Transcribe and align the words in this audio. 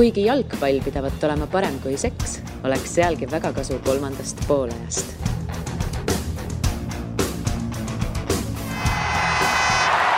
kuigi 0.00 0.22
jalgpall 0.24 0.78
pidavat 0.80 1.24
olema 1.28 1.44
parem 1.52 1.74
kui 1.84 1.92
seks, 2.00 2.38
oleks 2.64 2.94
sealgi 2.94 3.26
väga 3.28 3.50
kasu 3.52 3.74
kolmandast 3.84 4.38
poolajast. 4.48 5.10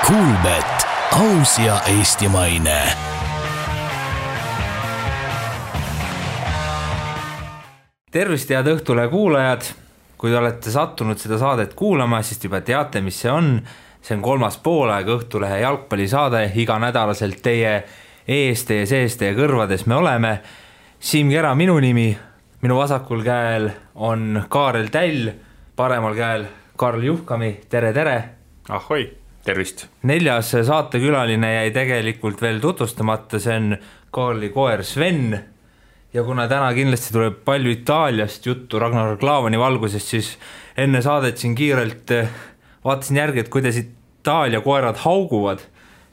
Kuulbet, 0.06 0.84
aus 1.18 1.56
ja 1.58 1.80
eestimaine 1.96 2.76
tervist, 8.10 8.54
head 8.54 8.70
Õhtulehe 8.70 9.10
kuulajad. 9.10 9.66
kui 10.16 10.30
te 10.30 10.38
olete 10.38 10.70
sattunud 10.70 11.18
seda 11.18 11.40
saadet 11.42 11.74
kuulama, 11.74 12.22
siis 12.22 12.38
te 12.38 12.46
juba 12.46 12.60
teate, 12.60 13.00
mis 13.00 13.18
see 13.18 13.34
on. 13.34 13.58
see 14.02 14.14
on 14.14 14.22
kolmas 14.22 14.62
poolaeg 14.62 15.10
Õhtulehe 15.10 15.58
jalgpallisaade, 15.66 16.52
iganädalaselt 16.54 17.42
teie 17.42 17.74
ees, 18.28 18.64
teie 18.64 18.86
sees, 18.86 19.16
teie 19.16 19.34
kõrvades 19.38 19.86
me 19.86 19.96
oleme. 19.98 20.32
Siim 21.02 21.30
Kera, 21.32 21.54
minu 21.58 21.78
nimi, 21.82 22.10
minu 22.62 22.76
vasakul 22.78 23.24
käel 23.26 23.70
on 23.94 24.44
Kaarel 24.48 24.90
Täll, 24.94 25.32
paremal 25.76 26.14
käel 26.14 26.46
Karl 26.76 27.02
Juhkami, 27.02 27.56
tere, 27.70 27.92
tere. 27.92 28.16
ahoi, 28.68 29.08
tervist. 29.44 29.86
neljas 30.02 30.54
saatekülaline 30.66 31.54
jäi 31.54 31.70
tegelikult 31.70 32.40
veel 32.42 32.60
tutvustamata, 32.60 33.38
see 33.42 33.56
on 33.56 33.76
Kaarli 34.10 34.48
koer 34.54 34.84
Sven 34.84 35.40
ja 36.14 36.24
kuna 36.24 36.46
täna 36.48 36.72
kindlasti 36.74 37.12
tuleb 37.12 37.42
palju 37.44 37.70
Itaaliast 37.72 38.46
juttu 38.46 38.78
Ragnar 38.78 39.16
Klavani 39.16 39.58
valguses, 39.58 40.10
siis 40.10 40.36
enne 40.76 41.02
saadet 41.02 41.38
siin 41.38 41.54
kiirelt 41.54 42.10
eh, 42.10 42.28
vaatasin 42.84 43.16
järgi, 43.16 43.40
et 43.40 43.48
kuidas 43.48 43.78
Itaalia 43.80 44.60
koerad 44.60 45.00
hauguvad. 45.04 45.64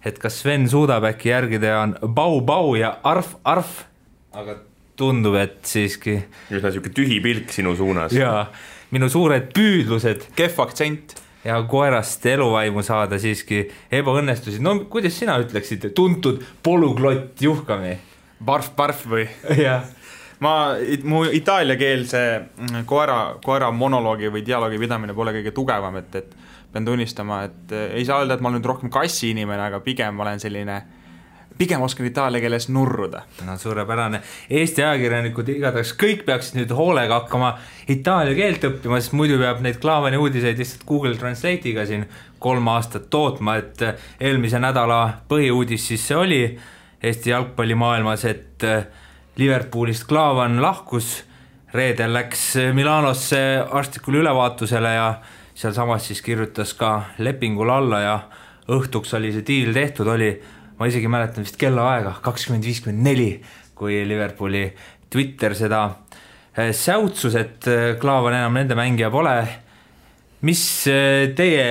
Et 0.06 0.20
kas 0.20 0.42
Sven 0.44 0.68
suudab 0.70 1.06
äkki 1.10 1.32
järgida 1.32 1.74
ja 1.74 1.84
on 1.84 1.96
bau-bau 2.16 2.76
ja 2.80 2.96
arf-arf, 3.04 3.84
aga 4.32 4.58
tundub, 5.00 5.36
et 5.40 5.60
siiski. 5.68 6.18
üsna 6.52 6.72
sihuke 6.72 6.92
tühi 6.96 7.20
pilk 7.24 7.52
sinu 7.56 7.76
suunas. 7.76 8.14
jaa, 8.16 8.48
minu 8.92 9.10
suured 9.10 9.52
püüdlused. 9.56 10.30
kehv 10.36 10.60
aktsent. 10.66 11.16
ja 11.44 11.62
koerast 11.64 12.26
eluvaimu 12.26 12.84
saada 12.84 13.20
siiski 13.20 13.64
ebaõnnestusid, 13.92 14.60
no 14.62 14.76
kuidas 14.92 15.16
sina 15.20 15.38
ütleksid, 15.40 15.92
tuntud 15.96 16.44
polüglott 16.64 17.40
Juhkami 17.42 17.96
Barf-barf 18.44 19.06
või? 19.08 19.28
jah 19.68 19.88
ma, 20.40 20.76
mu 21.04 21.24
itaaliakeelse 21.24 22.22
koera, 22.88 23.20
koera 23.44 23.72
monoloogi 23.72 24.32
või 24.32 24.44
dialoogi 24.46 24.80
pidamine 24.80 25.16
pole 25.16 25.34
kõige 25.36 25.54
tugevam, 25.56 26.00
et, 26.00 26.16
et 26.16 26.36
pean 26.74 26.86
tunnistama, 26.86 27.44
et 27.50 27.74
eh, 27.76 27.92
ei 28.00 28.06
saa 28.06 28.22
öelda, 28.22 28.38
et 28.38 28.46
ma 28.46 28.50
olen 28.50 28.60
nüüd 28.62 28.70
rohkem 28.70 28.94
kassi 28.94 29.34
inimene, 29.34 29.62
aga 29.70 29.82
pigem 29.86 30.20
olen 30.20 30.42
selline 30.42 30.80
pigem 31.60 31.82
oskan 31.84 32.08
itaalia 32.08 32.40
keeles 32.40 32.70
nurruda. 32.72 33.26
no 33.46 33.58
suurepärane, 33.58 34.22
Eesti 34.50 34.84
ajakirjanikud 34.84 35.50
igatahes 35.52 35.92
kõik 36.00 36.24
peaksid 36.28 36.62
nüüd 36.62 36.72
hoolega 36.76 37.20
hakkama 37.20 37.52
itaalia 37.92 38.38
keelt 38.38 38.68
õppima, 38.70 39.02
sest 39.02 39.16
muidu 39.18 39.40
peab 39.42 39.60
neid 39.66 39.82
Klaavani 39.84 40.18
uudiseid 40.18 40.60
lihtsalt 40.62 40.86
Google 40.88 41.18
Translate'iga 41.20 41.86
siin 41.90 42.06
kolm 42.40 42.68
aastat 42.72 43.10
tootma, 43.12 43.58
et 43.60 43.82
eh, 43.84 44.10
eelmise 44.30 44.62
nädala 44.62 45.02
põhiuudis 45.30 45.90
siis 45.92 46.08
see 46.08 46.20
oli 46.20 46.44
Eesti 47.04 47.30
jalgpallimaailmas, 47.32 48.26
et 48.26 48.64
äh, 48.68 48.84
Liverpoolist 49.40 50.04
Klaavan 50.08 50.62
lahkus, 50.62 51.24
reedel 51.74 52.12
läks 52.14 52.56
Milanosse 52.76 53.40
arstlikule 53.72 54.20
ülevaatusele 54.20 54.94
ja 54.94 55.14
sealsamas 55.60 56.08
siis 56.08 56.22
kirjutas 56.24 56.74
ka 56.80 56.92
lepingule 57.20 57.74
alla 57.76 58.00
ja 58.04 58.16
õhtuks 58.72 59.16
oli 59.18 59.34
see 59.36 59.46
diil 59.48 59.74
tehtud, 59.76 60.08
oli, 60.08 60.30
ma 60.80 60.88
isegi 60.88 61.10
mäletan 61.12 61.44
vist 61.44 61.58
kellaaega, 61.60 62.20
kakskümmend 62.24 62.64
viiskümmend 62.64 63.04
neli, 63.04 63.32
kui 63.76 64.02
Liverpooli 64.08 64.66
Twitter 65.12 65.56
seda 65.58 65.84
äh, 65.90 66.70
säutsus, 66.76 67.36
et 67.36 67.68
Klaavan 68.00 68.38
enam 68.38 68.60
nende 68.60 68.78
mängija 68.80 69.10
pole. 69.12 69.36
mis 70.42 70.62
teie 71.36 71.66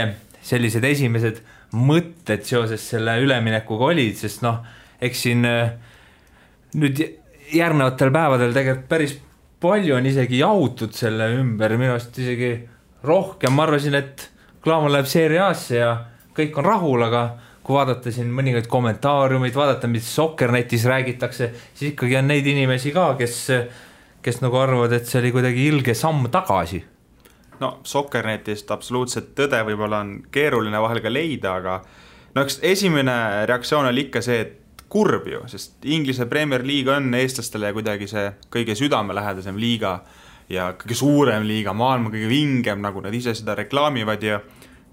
sellised 0.45 0.85
esimesed 0.85 1.39
mõtted 1.73 2.45
seoses 2.45 2.83
selle 2.91 3.15
üleminekuga 3.23 3.89
olid, 3.93 4.17
sest 4.17 4.43
noh 4.45 4.61
eks 5.01 5.23
siin 5.25 5.47
nüüd 6.77 7.01
järgnevatel 7.55 8.13
päevadel 8.13 8.53
tegelikult 8.53 8.89
päris 8.91 9.15
palju 9.61 9.97
on 9.97 10.07
isegi 10.07 10.43
jahutud 10.43 10.93
selle 10.95 11.31
ümber, 11.39 11.75
minu 11.81 11.95
arust 11.95 12.19
isegi 12.21 12.53
rohkem, 13.03 13.53
ma 13.53 13.67
arvasin, 13.69 13.95
et 13.95 14.31
Klaavan 14.63 14.93
läheb 14.93 15.07
Serie 15.07 15.41
A-sse 15.41 15.77
ja 15.79 15.93
kõik 16.37 16.57
on 16.59 16.67
rahul, 16.67 17.03
aga 17.07 17.23
kui 17.63 17.77
vaadata 17.77 18.11
siin 18.13 18.31
mõningaid 18.33 18.67
kommentaariumeid, 18.71 19.55
vaadata, 19.55 19.91
mis 19.91 20.09
Sokkernetis 20.15 20.87
räägitakse, 20.89 21.51
siis 21.75 21.93
ikkagi 21.93 22.17
on 22.17 22.31
neid 22.31 22.47
inimesi 22.49 22.93
ka, 22.95 23.11
kes, 23.19 23.41
kes 24.25 24.41
nagu 24.41 24.57
arvavad, 24.57 24.95
et 24.97 25.07
see 25.07 25.21
oli 25.21 25.33
kuidagi 25.35 25.67
ilge 25.69 25.95
samm 25.95 26.31
tagasi. 26.33 26.85
no 27.61 27.79
Sokkernetist 27.83 28.71
absoluutset 28.71 29.35
tõde 29.35 29.59
võib-olla 29.67 30.01
on 30.05 30.13
keeruline 30.33 30.81
vahel 30.81 31.03
ka 31.03 31.11
leida, 31.13 31.55
aga 31.59 31.81
no 32.35 32.43
eks 32.43 32.61
esimene 32.63 33.47
reaktsioon 33.51 33.91
oli 33.91 34.07
ikka 34.07 34.23
see, 34.23 34.41
et 34.41 34.85
kurb 34.89 35.27
ju, 35.29 35.43
sest 35.47 35.85
Inglise 35.85 36.27
Premier 36.27 36.65
League 36.67 36.93
on 36.93 37.13
eestlastele 37.15 37.73
kuidagi 37.77 38.09
see 38.09 38.31
kõige 38.51 38.75
südamelähedasem 38.79 39.59
liiga 39.61 39.99
ja 40.49 40.71
kõige 40.79 40.97
suurem 40.97 41.47
liiga, 41.49 41.75
maailma 41.77 42.13
kõige 42.13 42.29
vingem, 42.31 42.81
nagu 42.85 43.03
nad 43.05 43.15
ise 43.15 43.35
seda 43.37 43.57
reklaamivad 43.59 44.23
ja 44.25 44.41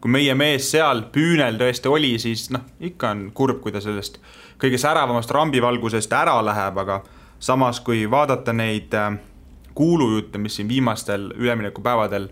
kui 0.02 0.12
meie 0.12 0.36
mees 0.38 0.68
seal 0.74 1.06
püünel 1.14 1.60
tõesti 1.60 1.90
oli, 1.90 2.16
siis 2.22 2.50
noh, 2.54 2.66
ikka 2.84 3.14
on 3.16 3.30
kurb, 3.36 3.62
kui 3.64 3.74
ta 3.74 3.82
sellest 3.84 4.20
kõige 4.62 4.80
säravamast 4.82 5.32
rambivalgusest 5.32 6.12
ära 6.16 6.36
läheb, 6.46 6.82
aga 6.84 7.00
samas, 7.40 7.80
kui 7.86 8.06
vaadata 8.12 8.54
neid 8.56 8.94
äh, 8.96 9.16
kuulujutte, 9.76 10.40
mis 10.42 10.60
siin 10.60 10.70
viimastel 10.72 11.32
üleminekupäevadel 11.36 12.30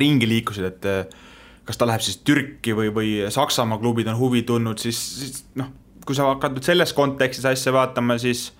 ringi 0.00 0.28
liikusid, 0.28 0.66
et 0.68 0.88
äh, 0.88 1.22
kas 1.68 1.78
ta 1.78 1.86
läheb 1.86 2.02
siis 2.04 2.18
Türki 2.26 2.74
või, 2.76 2.90
või 2.94 3.14
Saksamaa 3.30 3.78
klubid 3.78 4.10
on 4.10 4.18
huvi 4.18 4.42
tundnud, 4.48 4.80
siis, 4.82 4.98
siis 5.20 5.44
noh 5.60 5.70
kui 6.06 6.16
sa 6.16 6.32
hakkad 6.32 6.56
nüüd 6.56 6.66
selles 6.66 6.92
kontekstis 6.96 7.46
asja 7.48 7.72
vaatama, 7.74 8.18
siis 8.18 8.50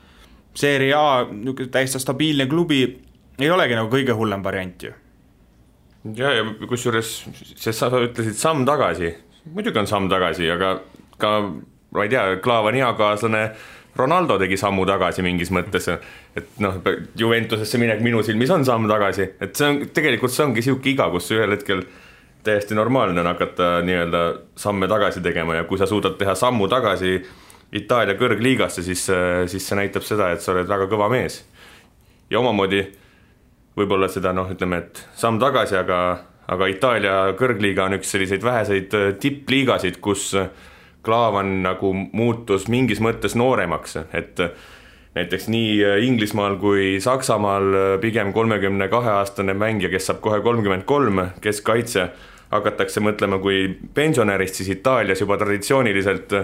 Serie 0.58 0.92
A 0.94 1.24
niisugune 1.30 1.70
täiesti 1.72 2.00
stabiilne 2.02 2.46
klubi 2.50 2.82
ei 3.42 3.50
olegi 3.50 3.76
nagu 3.78 3.90
kõige 3.92 4.14
hullem 4.16 4.44
variant 4.44 4.86
ju. 4.86 4.94
ja, 6.16 6.32
ja 6.38 6.46
kusjuures, 6.68 7.12
sest 7.52 7.78
sa 7.78 7.90
ütlesid 7.90 8.38
samm 8.38 8.66
tagasi, 8.68 9.12
muidugi 9.52 9.82
on 9.82 9.90
samm 9.90 10.08
tagasi, 10.10 10.48
aga 10.50 10.76
ka 11.18 11.36
ma 11.92 12.06
ei 12.06 12.10
tea, 12.12 12.24
Klaavani 12.42 12.82
eakaaslane 12.82 13.44
Ronaldo 13.96 14.38
tegi 14.40 14.56
sammu 14.56 14.86
tagasi 14.88 15.22
mingis 15.24 15.50
mõttes, 15.52 15.90
et 16.36 16.54
noh, 16.64 16.78
Juventusesse 17.18 17.80
minek 17.80 18.00
minu 18.04 18.22
silmis 18.24 18.50
on 18.54 18.64
samm 18.64 18.88
tagasi, 18.88 19.28
et 19.44 19.52
see 19.58 19.68
on, 19.68 19.82
tegelikult 19.92 20.32
see 20.32 20.46
ongi 20.46 20.62
niisugune 20.62 20.94
iga, 20.94 21.10
kus 21.12 21.28
ühel 21.34 21.52
hetkel 21.52 21.84
täiesti 22.42 22.74
normaalne 22.74 23.20
on 23.20 23.28
hakata 23.28 23.74
nii-öelda 23.84 24.22
samme 24.58 24.88
tagasi 24.88 25.20
tegema 25.22 25.60
ja 25.60 25.66
kui 25.68 25.78
sa 25.78 25.86
suudad 25.86 26.16
teha 26.18 26.34
sammu 26.38 26.68
tagasi 26.72 27.20
Itaalia 27.72 28.18
kõrgliigasse, 28.20 28.82
siis, 28.84 29.06
siis 29.48 29.64
see 29.64 29.76
näitab 29.78 30.04
seda, 30.04 30.26
et 30.34 30.42
sa 30.44 30.50
oled 30.52 30.68
väga 30.68 30.90
kõva 30.90 31.06
mees. 31.08 31.38
ja 32.30 32.40
omamoodi 32.40 32.82
võib-olla 33.78 34.08
seda 34.12 34.34
noh, 34.36 34.50
ütleme, 34.52 34.82
et 34.82 35.00
samm 35.16 35.40
tagasi, 35.42 35.78
aga, 35.80 35.98
aga 36.52 36.68
Itaalia 36.72 37.16
kõrgliiga 37.38 37.86
on 37.86 37.96
üks 37.98 38.12
selliseid 38.14 38.44
väheseid 38.44 38.94
tippliigasid, 39.22 40.00
kus 40.04 40.30
Klaavan 41.02 41.56
nagu 41.64 41.90
muutus 42.14 42.68
mingis 42.70 43.00
mõttes 43.02 43.34
nooremaks, 43.34 43.96
et 44.14 44.38
näiteks 45.16 45.48
nii 45.50 45.80
Inglismaal 46.06 46.60
kui 46.62 47.00
Saksamaal 47.02 47.98
pigem 48.00 48.30
kolmekümne 48.32 48.86
kahe 48.92 49.10
aastane 49.16 49.56
mängija, 49.58 49.90
kes 49.90 50.06
saab 50.08 50.20
kohe 50.22 50.38
kolmkümmend 50.44 50.86
kolm, 50.86 51.24
keskkaitse 51.42 52.06
hakatakse 52.52 53.02
mõtlema 53.02 53.40
kui 53.42 53.64
pensionärist, 53.96 54.60
siis 54.60 54.76
Itaalias 54.76 55.24
juba 55.24 55.38
traditsiooniliselt 55.40 56.36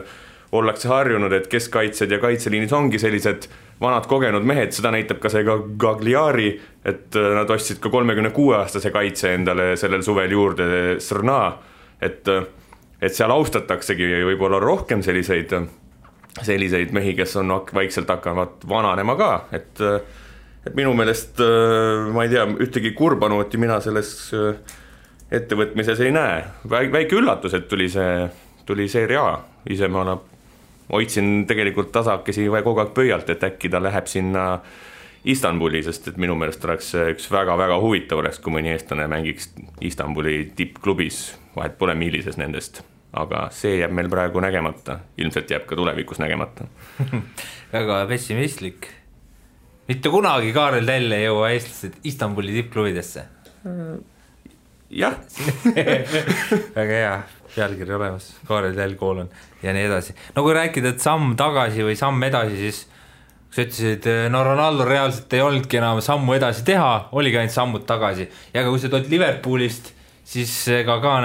ollakse 0.56 0.88
harjunud, 0.88 1.32
et 1.36 1.48
keskkaitsjad 1.52 2.10
ja 2.10 2.18
kaitseliinis 2.22 2.72
ongi 2.72 2.98
sellised 2.98 3.48
vanad 3.80 4.06
kogenud 4.10 4.46
mehed, 4.46 4.72
seda 4.74 4.90
näitab 4.94 5.20
ka 5.22 5.30
see 5.32 5.44
Gagliari, 5.78 6.50
et 6.88 7.14
nad 7.14 7.50
ostsid 7.50 7.80
ka 7.82 7.90
kolmekümne 7.92 8.32
kuue 8.34 8.56
aastase 8.58 8.90
kaitse 8.94 9.34
endale 9.36 9.74
sellel 9.78 10.02
suvel 10.06 10.32
juurde, 10.34 10.68
Srna, 11.02 11.40
et, 12.02 12.30
et 13.00 13.14
seal 13.14 13.34
austataksegi 13.34 14.08
võib-olla 14.32 14.60
rohkem 14.62 15.02
selliseid, 15.06 15.54
selliseid 16.42 16.94
mehi, 16.94 17.14
kes 17.18 17.36
on 17.40 17.54
vaikselt 17.74 18.10
hakkavad 18.10 18.66
vananema 18.68 19.18
ka, 19.18 19.34
et 19.52 19.84
et 20.68 20.74
minu 20.76 20.90
meelest 20.92 21.38
ma 22.12 22.24
ei 22.26 22.32
tea, 22.32 22.42
ühtegi 22.60 22.90
kurba 22.98 23.30
nooti 23.30 23.56
mina 23.62 23.78
selles 23.80 24.10
ettevõtmises 25.32 26.00
ei 26.04 26.10
näe, 26.12 26.42
väike 26.68 27.16
üllatus, 27.16 27.54
et 27.56 27.68
tuli 27.70 27.86
see, 27.92 28.26
tuli 28.66 28.88
Serie 28.90 29.20
A, 29.22 29.38
ise 29.70 29.88
ma 29.88 30.04
hoidsin 30.92 31.46
tegelikult 31.46 31.92
tasakesi 31.92 32.48
kogu 32.64 32.80
aeg 32.80 32.92
pöialt, 32.94 33.30
et 33.30 33.44
äkki 33.44 33.68
ta 33.68 33.82
läheb 33.82 34.06
sinna 34.06 34.60
Istanbuli, 35.28 35.82
sest 35.82 36.08
et 36.08 36.16
minu 36.16 36.36
meelest 36.38 36.64
oleks 36.64 36.92
üks 36.94 37.26
väga-väga 37.30 37.80
huvitav 37.82 38.22
oleks, 38.22 38.38
kui 38.38 38.54
mõni 38.54 38.70
eestlane 38.72 39.08
mängiks 39.10 39.50
Istanbuli 39.84 40.52
tippklubis, 40.56 41.34
vahet 41.56 41.74
pole, 41.78 41.96
millises 41.98 42.38
nendest 42.38 42.82
aga 43.16 43.46
see 43.54 43.78
jääb 43.80 43.94
meil 43.96 44.08
praegu 44.12 44.40
nägemata, 44.42 44.98
ilmselt 45.20 45.50
jääb 45.50 45.66
ka 45.68 45.76
tulevikus 45.78 46.20
nägemata. 46.20 46.66
väga 47.76 48.04
pessimistlik. 48.08 48.88
mitte 49.88 50.12
kunagi 50.12 50.52
Kaarel 50.52 50.86
Tell 50.86 51.12
ei 51.16 51.24
jõua 51.24 51.52
eestlased 51.54 52.00
Istanbuli 52.04 52.52
tippklubidesse. 52.52 53.24
Jah 54.90 55.16
väga 56.76 56.92
hea 56.92 57.16
pealkiri 57.54 57.94
olemas, 57.94 58.30
Kaarel 58.48 58.76
Tell 58.76 58.94
koolon 59.00 59.28
ja 59.62 59.72
nii 59.74 59.88
edasi. 59.88 60.14
no 60.36 60.44
kui 60.46 60.54
rääkida, 60.56 60.94
et 60.94 61.02
samm 61.04 61.34
tagasi 61.38 61.84
või 61.86 61.96
samm 61.98 62.22
edasi, 62.28 62.56
siis 62.60 62.84
sa 63.50 63.64
ütlesid, 63.64 64.08
no 64.32 64.42
Ronaldo 64.44 64.84
reaalselt 64.88 65.32
ei 65.32 65.42
olnudki 65.42 65.80
enam 65.80 66.02
sammu 66.04 66.36
edasi 66.36 66.64
teha, 66.68 67.08
oligi 67.16 67.40
ainult 67.40 67.54
sammud 67.54 67.86
tagasi 67.88 68.28
ja 68.54 68.62
ka 68.62 68.68
kui 68.68 68.82
sa 68.82 68.90
tood 68.92 69.08
Liverpoolist, 69.10 69.92
siis 70.28 70.52
ega 70.76 70.98
ka 71.04 71.16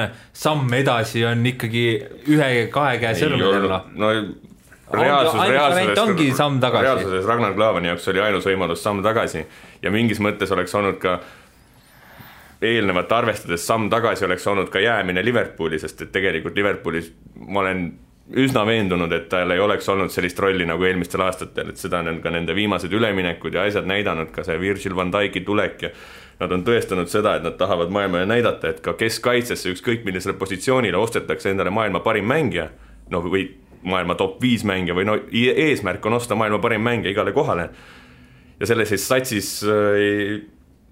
samm 0.45 0.71
edasi 0.79 1.25
on 1.27 1.43
ikkagi 1.53 1.85
ühe-kahe 2.31 2.97
käe 3.03 3.13
sõrmedel 3.19 3.69
noh. 3.69 3.91
no 3.99 4.13
reaalsus, 4.93 5.39
tagasi. 6.61 6.85
reaalsuses 6.85 7.27
Ragnar 7.27 7.55
Klavani 7.57 7.91
jaoks 7.91 8.07
oli 8.11 8.23
ainus 8.23 8.47
võimalus 8.47 8.83
samm 8.83 9.03
tagasi 9.03 9.43
ja 9.83 9.91
mingis 9.91 10.21
mõttes 10.23 10.51
oleks 10.55 10.75
olnud 10.79 10.99
ka 11.03 11.19
eelnevat 12.63 13.11
arvestades 13.11 13.67
samm 13.67 13.89
tagasi 13.91 14.25
oleks 14.25 14.47
olnud 14.47 14.71
ka 14.71 14.79
jäämine 14.79 15.25
Liverpooli, 15.25 15.79
sest 15.79 16.01
et 16.01 16.11
tegelikult 16.11 16.55
Liverpoolis 16.55 17.11
ma 17.35 17.59
olen 17.59 17.85
üsna 18.39 18.63
veendunud, 18.65 19.11
et 19.11 19.27
tal 19.29 19.51
ei 19.51 19.59
oleks 19.59 19.89
olnud 19.91 20.11
sellist 20.11 20.39
rolli 20.39 20.65
nagu 20.65 20.83
eelmistel 20.87 21.21
aastatel, 21.25 21.73
et 21.73 21.81
seda 21.81 21.99
on 21.99 22.21
ka 22.23 22.31
nende 22.31 22.55
viimased 22.55 22.93
üleminekud 22.93 23.53
ja 23.53 23.65
asjad 23.67 23.87
näidanud, 23.89 24.31
ka 24.31 24.45
see 24.47 24.55
Virgil 24.61 24.95
van 24.95 25.11
Dijk'i 25.11 25.43
tulek 25.43 25.83
ja 25.83 25.91
nad 26.39 26.55
on 26.55 26.63
tõestanud 26.65 27.11
seda, 27.11 27.35
et 27.37 27.43
nad 27.45 27.57
tahavad 27.59 27.91
maailmale 27.93 28.25
näidata, 28.29 28.71
et 28.71 28.79
ka 28.83 28.95
keskkaitsesse 28.99 29.75
ükskõik 29.75 30.07
millisele 30.07 30.37
positsioonile 30.39 30.97
ostetakse 30.97 31.51
endale 31.51 31.73
maailma 31.73 31.99
parim 32.05 32.25
mängija, 32.31 32.69
no 33.11 33.21
või 33.27 33.49
maailma 33.83 34.15
top 34.15 34.39
viis 34.41 34.63
mängija 34.67 34.95
või 34.95 35.05
no 35.07 35.17
eesmärk 35.29 36.05
on 36.07 36.15
osta 36.17 36.35
maailma 36.39 36.61
parim 36.63 36.81
mängija 36.81 37.11
igale 37.11 37.35
kohale. 37.35 37.69
ja 38.59 38.65
sellises 38.65 39.07
satsis 39.07 39.63
äh, 39.67 40.47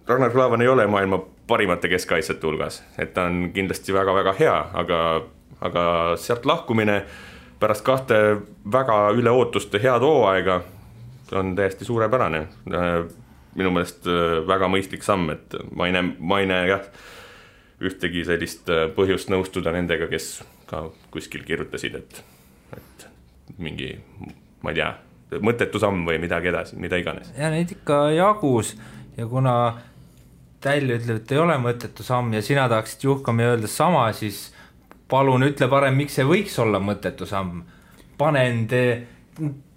Ragnar 0.08 0.32
Klavan 0.32 0.62
ei 0.62 0.68
ole 0.68 0.88
maailma 0.88 1.22
parimate 1.52 1.92
keskkaitsjate 1.92 2.48
hulgas, 2.48 2.82
et 2.98 3.14
ta 3.14 3.28
on 3.30 3.52
kindlasti 3.56 3.94
väga-väga 3.96 4.36
hea, 4.40 4.58
aga 4.82 5.02
aga 5.62 5.84
sealt 6.18 6.46
lahkumine 6.50 7.02
pärast 7.62 7.86
kahte 7.86 8.18
väga 8.74 8.98
üle 9.18 9.30
ootuste 9.30 9.82
head 9.82 10.02
hooaega 10.02 10.62
on 11.38 11.56
täiesti 11.56 11.86
suurepärane. 11.86 12.48
minu 13.56 13.72
meelest 13.76 14.08
äh, 14.08 14.40
väga 14.48 14.68
mõistlik 14.72 15.04
samm, 15.04 15.30
et 15.34 15.56
ma 15.76 15.88
ei 15.90 15.92
näe, 15.92 16.14
ma 16.20 16.38
ei 16.40 16.46
näe 16.48 16.70
jah, 16.70 16.86
ühtegi 17.84 18.24
sellist 18.24 18.70
äh, 18.72 18.86
põhjust 18.96 19.28
nõustuda 19.32 19.74
nendega, 19.76 20.08
kes 20.08 20.38
ka 20.70 20.86
kuskil 21.12 21.44
kirjutasid, 21.44 21.98
et, 22.00 22.22
et 22.78 23.06
mingi, 23.60 23.90
ma 24.64 24.72
ei 24.72 24.80
tea, 24.80 24.94
mõttetu 25.44 25.82
samm 25.84 26.08
või 26.08 26.22
midagi 26.24 26.48
edasi, 26.48 26.80
mida 26.80 27.00
iganes. 27.02 27.34
ja 27.36 27.52
neid 27.52 27.76
ikka 27.76 28.06
jagus 28.16 28.72
ja 29.18 29.28
kuna 29.28 29.56
Tälj 30.62 30.96
ütleb, 31.00 31.24
et 31.24 31.32
ei 31.34 31.42
ole 31.42 31.58
mõttetu 31.58 32.06
samm 32.06 32.34
ja 32.36 32.42
sina 32.46 32.68
tahaksid 32.70 33.08
Juhkami 33.08 33.48
öelda 33.50 33.70
sama, 33.72 34.06
siis 34.14 34.52
palun 35.10 35.48
ütle 35.48 35.68
parem, 35.72 35.98
miks 35.98 36.20
see 36.20 36.28
võiks 36.28 36.60
olla 36.62 36.80
mõttetu 36.84 37.26
samm. 37.30 37.64
pane 38.22 38.42
end, 38.46 38.74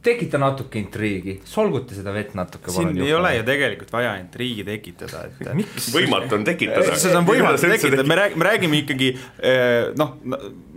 tekita 0.04 0.38
natuke 0.38 0.78
intriigi, 0.78 1.38
solguta 1.48 1.96
seda 1.96 2.12
vett 2.12 2.34
natuke. 2.36 2.70
siin 2.72 2.90
ei 2.90 3.08
juhkama. 3.08 3.20
ole 3.20 3.31
ju 3.36 3.44
tegelikult 3.48 3.92
vaja 3.94 4.12
intriigi 4.20 4.64
tekitada, 4.66 5.22
et. 5.31 5.40
võimatu 5.96 6.38
on 6.38 6.44
tekitada. 6.44 6.96
seda 7.00 7.20
on 7.22 7.28
võimatu 7.28 7.62
tekitada, 7.64 8.04
me 8.04 8.19
räägime, 8.20 8.42
me 8.42 8.48
räägime 8.50 8.80
ikkagi 8.82 9.10
eh, 9.14 9.88
noh, 9.96 10.14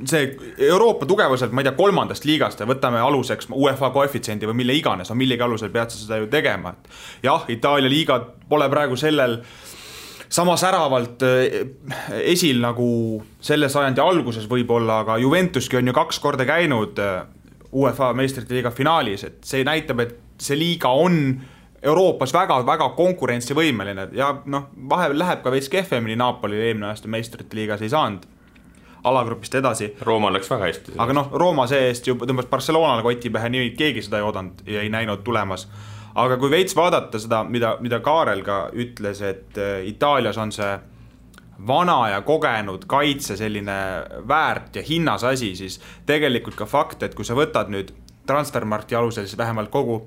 see 0.07 0.29
Euroopa 0.69 1.09
tugevuselt, 1.09 1.51
ma 1.51 1.63
ei 1.63 1.67
tea, 1.67 1.75
kolmandast 1.77 2.27
liigast 2.29 2.63
ja 2.63 2.69
võtame 2.69 3.01
aluseks 3.03 3.51
UEFA 3.51 3.91
koefitsiendi 3.95 4.47
või 4.47 4.61
mille 4.63 4.77
iganes, 4.79 5.11
no 5.11 5.19
millegi 5.19 5.43
alusel 5.43 5.73
pead 5.75 5.91
sa 5.91 5.99
seda 6.05 6.21
ju 6.23 6.31
tegema, 6.31 6.77
et 6.77 7.27
jah, 7.27 7.43
Itaalia 7.51 7.91
liiga 7.91 8.21
pole 8.47 8.69
praegu 8.71 8.95
sellel 8.99 9.41
sama 10.29 10.57
säravalt 10.57 11.23
eh, 11.23 11.59
esil 12.23 12.61
nagu 12.63 12.87
selle 13.41 13.69
sajandi 13.69 14.01
alguses 14.03 14.47
võib-olla, 14.49 15.01
aga 15.05 15.17
Juventuski 15.21 15.79
on 15.79 15.87
ju 15.87 15.95
kaks 15.95 16.19
korda 16.23 16.45
käinud 16.47 16.99
eh, 16.99 17.19
UEFA 17.73 18.13
meistrite 18.15 18.55
liiga 18.55 18.71
finaalis, 18.71 19.23
et 19.27 19.37
see 19.45 19.63
näitab, 19.67 20.01
et 20.03 20.17
see 20.41 20.57
liiga 20.59 20.91
on 20.93 21.39
Euroopas 21.87 22.33
väga-väga 22.33 22.89
konkurentsivõimeline 22.97 24.07
ja 24.17 24.31
noh, 24.49 24.71
vahepeal 24.89 25.19
läheb 25.21 25.43
ka 25.43 25.53
veits 25.53 25.69
kehvemini, 25.69 26.17
Napoli 26.17 26.57
eelmine 26.57 26.89
aasta 26.89 27.11
meistrite 27.11 27.55
liigas 27.55 27.83
ei 27.85 27.91
saanud 27.93 28.25
alagrupist 29.07 29.55
edasi. 29.55 29.91
Rooma 30.01 30.31
läks 30.33 30.49
väga 30.51 30.65
hästi. 30.65 30.95
aga 30.97 31.13
noh, 31.15 31.29
Rooma 31.31 31.67
see-eest 31.69 32.09
ju 32.09 32.17
tõmbas 32.19 32.49
Barcelonale 32.49 33.05
koti 33.05 33.29
pähe, 33.31 33.51
nii 33.53 33.69
keegi 33.77 34.03
seda 34.03 34.19
ei 34.19 34.25
oodanud 34.25 34.65
ja 34.67 34.81
ei 34.81 34.89
näinud 34.91 35.23
tulemas 35.23 35.67
aga 36.17 36.37
kui 36.41 36.51
veits 36.51 36.75
vaadata 36.77 37.19
seda, 37.21 37.43
mida, 37.45 37.75
mida 37.83 37.99
Kaarel 38.03 38.43
ka 38.45 38.67
ütles, 38.77 39.21
et 39.25 39.57
äh, 39.61 39.81
Itaalias 39.87 40.37
on 40.41 40.53
see 40.55 40.71
vana 41.67 41.97
ja 42.11 42.21
kogenud 42.21 42.85
kaitse 42.89 43.37
selline 43.37 43.77
väärt 44.29 44.77
ja 44.77 44.83
hinnas 44.85 45.23
asi, 45.25 45.55
siis 45.55 45.79
tegelikult 46.05 46.57
ka 46.57 46.65
fakt, 46.69 47.03
et 47.03 47.17
kui 47.17 47.25
sa 47.25 47.37
võtad 47.37 47.71
nüüd 47.73 47.93
transfermarkti 48.29 48.97
alusel 48.97 49.25
siis 49.25 49.37
vähemalt 49.37 49.71
kogu 49.73 50.03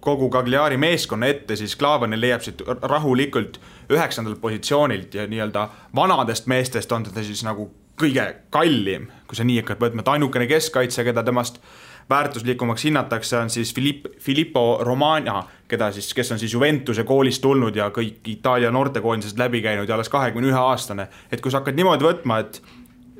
kogu 0.00 0.28
Cagliari 0.30 0.76
meeskonna 0.78 1.26
ette, 1.26 1.56
siis 1.58 1.74
Klaavani 1.76 2.16
leiab 2.20 2.44
siit 2.44 2.62
rahulikult 2.62 3.58
üheksandalt 3.90 4.38
positsioonilt 4.40 5.14
ja 5.14 5.26
nii-öelda 5.26 5.66
vanadest 5.96 6.46
meestest 6.46 6.92
on 6.94 7.08
teda 7.08 7.24
siis 7.26 7.42
nagu 7.44 7.66
kõige 7.98 8.24
kallim, 8.54 9.08
kui 9.26 9.36
sa 9.36 9.44
nii 9.44 9.58
hakkad 9.58 9.82
võtma, 9.82 10.04
et 10.04 10.10
ainukene 10.14 10.46
keskkaitse, 10.46 11.02
keda 11.04 11.24
temast 11.26 11.58
äh, 11.58 11.87
väärtuslikumaks 12.10 12.84
hinnatakse, 12.84 13.38
on 13.38 13.50
siis 13.50 13.74
Filipp, 13.74 14.06
Filippo 14.18 14.78
Romana, 14.80 15.42
keda 15.68 15.90
siis, 15.92 16.14
kes 16.14 16.32
on 16.32 16.38
siis 16.38 16.52
Juventuse 16.52 17.04
koolist 17.04 17.42
tulnud 17.42 17.76
ja 17.76 17.90
kõik 17.94 18.28
Itaalia 18.28 18.70
noortekoondised 18.70 19.38
läbi 19.38 19.62
käinud 19.62 19.88
ja 19.88 19.94
alles 19.94 20.08
kahekümne 20.08 20.48
ühe 20.48 20.58
aastane. 20.58 21.08
et 21.32 21.40
kui 21.40 21.50
sa 21.50 21.60
hakkad 21.60 21.76
niimoodi 21.76 22.04
võtma, 22.04 22.40
et 22.40 22.62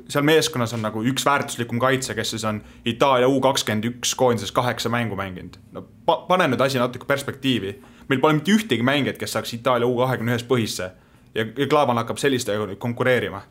seal 0.09 0.25
meeskonnas 0.25 0.73
on 0.73 0.81
nagu 0.81 1.03
üks 1.05 1.25
väärtuslikum 1.25 1.79
kaitse, 1.79 2.15
kes 2.15 2.33
siis 2.35 2.45
on 2.45 2.61
Itaalia 2.85 3.27
U 3.29 3.41
kakskümmend 3.41 3.85
üks 3.85 4.15
koondises 4.15 4.51
kaheksa 4.51 4.89
mängu 4.89 5.15
mänginud. 5.15 5.59
no 5.71 5.85
pa, 6.05 6.17
pane 6.27 6.47
nüüd 6.49 6.61
asi 6.61 6.81
natuke 6.81 7.05
perspektiivi. 7.05 7.75
meil 8.09 8.19
pole 8.19 8.33
mitte 8.33 8.51
ühtegi 8.51 8.83
mängijat, 8.83 9.17
kes 9.17 9.37
saaks 9.37 9.53
Itaalia 9.53 9.87
U 9.87 9.97
kahekümne 9.97 10.33
ühes 10.33 10.47
põhisse 10.49 10.91
ja, 11.35 11.45
ja 11.45 11.67
Klaavan 11.67 11.97
hakkab 11.97 12.17
sellistega 12.17 12.75
konkureerima 12.75 13.43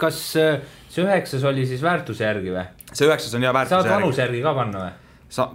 kas 0.00 0.18
äh, 0.36 0.60
see 0.92 1.04
üheksas 1.04 1.44
oli 1.48 1.64
siis 1.68 1.82
väärtuse 1.84 2.26
järgi 2.26 2.52
või? 2.52 2.64
See 2.96 3.08
üheksas 3.08 3.34
on 3.36 3.46
hea 3.46 3.54
väärtuse 3.54 3.78
järgi. 3.78 3.88
saad 3.88 4.02
vanuse 4.02 4.24
järgi 4.24 4.44
ka 4.44 4.54
panna 4.56 4.84
või? 4.84 4.92
sa, 5.38 5.48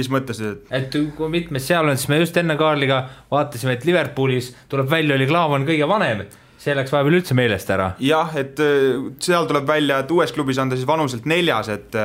mis 0.00 0.10
mõttes 0.12 0.42
nüüd? 0.42 0.68
et 0.80 1.00
kui 1.16 1.32
mitmes 1.32 1.66
seal 1.70 1.88
on, 1.88 1.98
siis 1.98 2.12
me 2.12 2.20
just 2.22 2.36
enne 2.40 2.56
Kaarliga 2.60 3.02
vaatasime, 3.32 3.78
et 3.78 3.88
Liverpoolis 3.88 4.54
tuleb 4.70 4.90
välja, 4.90 5.18
oli 5.18 5.28
Klaavan 5.30 5.66
kõige 5.68 5.88
vanem 5.90 6.24
see 6.60 6.74
läks 6.76 6.92
vahepeal 6.92 7.16
üldse 7.20 7.36
meelest 7.36 7.70
ära. 7.72 7.92
jah, 8.04 8.34
et 8.36 8.60
äh, 8.60 9.06
seal 9.22 9.48
tuleb 9.48 9.68
välja, 9.68 10.02
et 10.02 10.10
uues 10.12 10.32
klubis 10.36 10.60
on 10.60 10.72
ta 10.72 10.78
siis 10.78 10.88
vanuselt 10.88 11.28
neljas, 11.30 11.72
et 11.72 11.96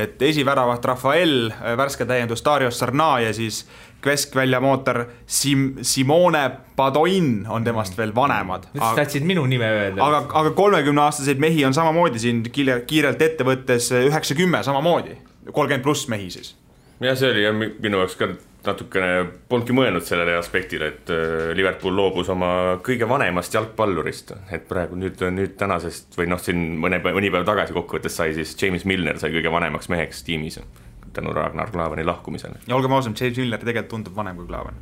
et 0.00 0.22
esiväravat 0.22 0.84
Rafael, 0.86 1.50
äh, 1.52 1.76
värske 1.78 2.06
täiendus 2.08 2.44
Dario 2.44 2.70
Sarna 2.74 3.18
ja 3.20 3.32
siis 3.36 3.64
keskväljamootor 4.02 5.04
Sim-, 5.26 5.78
Simone 5.82 6.50
Padoin 6.76 7.46
on 7.48 7.64
temast 7.64 7.98
veel 7.98 8.14
vanemad. 8.14 8.68
sa 8.78 8.94
tahtsid 8.96 9.24
minu 9.26 9.46
nime 9.46 9.68
öelda. 9.70 10.04
aga, 10.04 10.24
aga 10.42 10.50
kolmekümneaastaseid 10.50 11.38
mehi 11.38 11.64
on 11.64 11.74
samamoodi 11.74 12.18
siin 12.18 12.42
kiire, 12.52 12.80
kiirelt 12.86 13.22
ette 13.22 13.44
võttes 13.44 13.90
üheksa-kümme 13.96 14.62
samamoodi, 14.64 15.18
kolmkümmend 15.52 15.84
pluss 15.84 16.08
mehi 16.08 16.30
siis. 16.30 16.54
jah, 17.00 17.18
see 17.18 17.32
oli 17.32 17.44
jah 17.44 17.56
minu 17.56 18.00
jaoks 18.02 18.16
ka 18.20 18.32
natukene, 18.66 19.24
polnudki 19.48 19.74
mõelnud 19.76 20.04
sellele 20.04 20.34
aspektile, 20.38 20.90
et 20.92 21.12
äh, 21.14 21.50
Liverpool 21.56 21.94
loobus 21.96 22.28
oma 22.32 22.50
kõige 22.84 23.08
vanemast 23.08 23.54
jalgpallurist, 23.56 24.34
et 24.52 24.66
praegu 24.68 24.98
nüüd, 25.00 25.22
nüüd 25.32 25.56
tänasest 25.60 26.18
või 26.18 26.28
noh, 26.30 26.40
siin 26.42 26.76
mõne, 26.80 27.00
mõni 27.04 27.32
päev 27.32 27.46
tagasi 27.48 27.76
kokkuvõttes 27.76 28.20
sai 28.20 28.34
siis 28.36 28.56
James 28.60 28.84
Milner 28.88 29.20
sai 29.20 29.32
kõige 29.34 29.52
vanemaks 29.52 29.88
meheks 29.92 30.24
tiimis 30.26 30.60
tänu 31.12 31.34
Ragnar 31.34 31.70
Klavani 31.70 32.04
lahkumisele. 32.04 32.62
ja 32.66 32.76
olgem 32.76 32.92
ausad, 32.92 33.16
James 33.20 33.38
Miller 33.38 33.62
tegelikult 33.62 33.94
tundub 33.96 34.16
vanem 34.16 34.36
kui 34.36 34.48
Klavan 34.48 34.78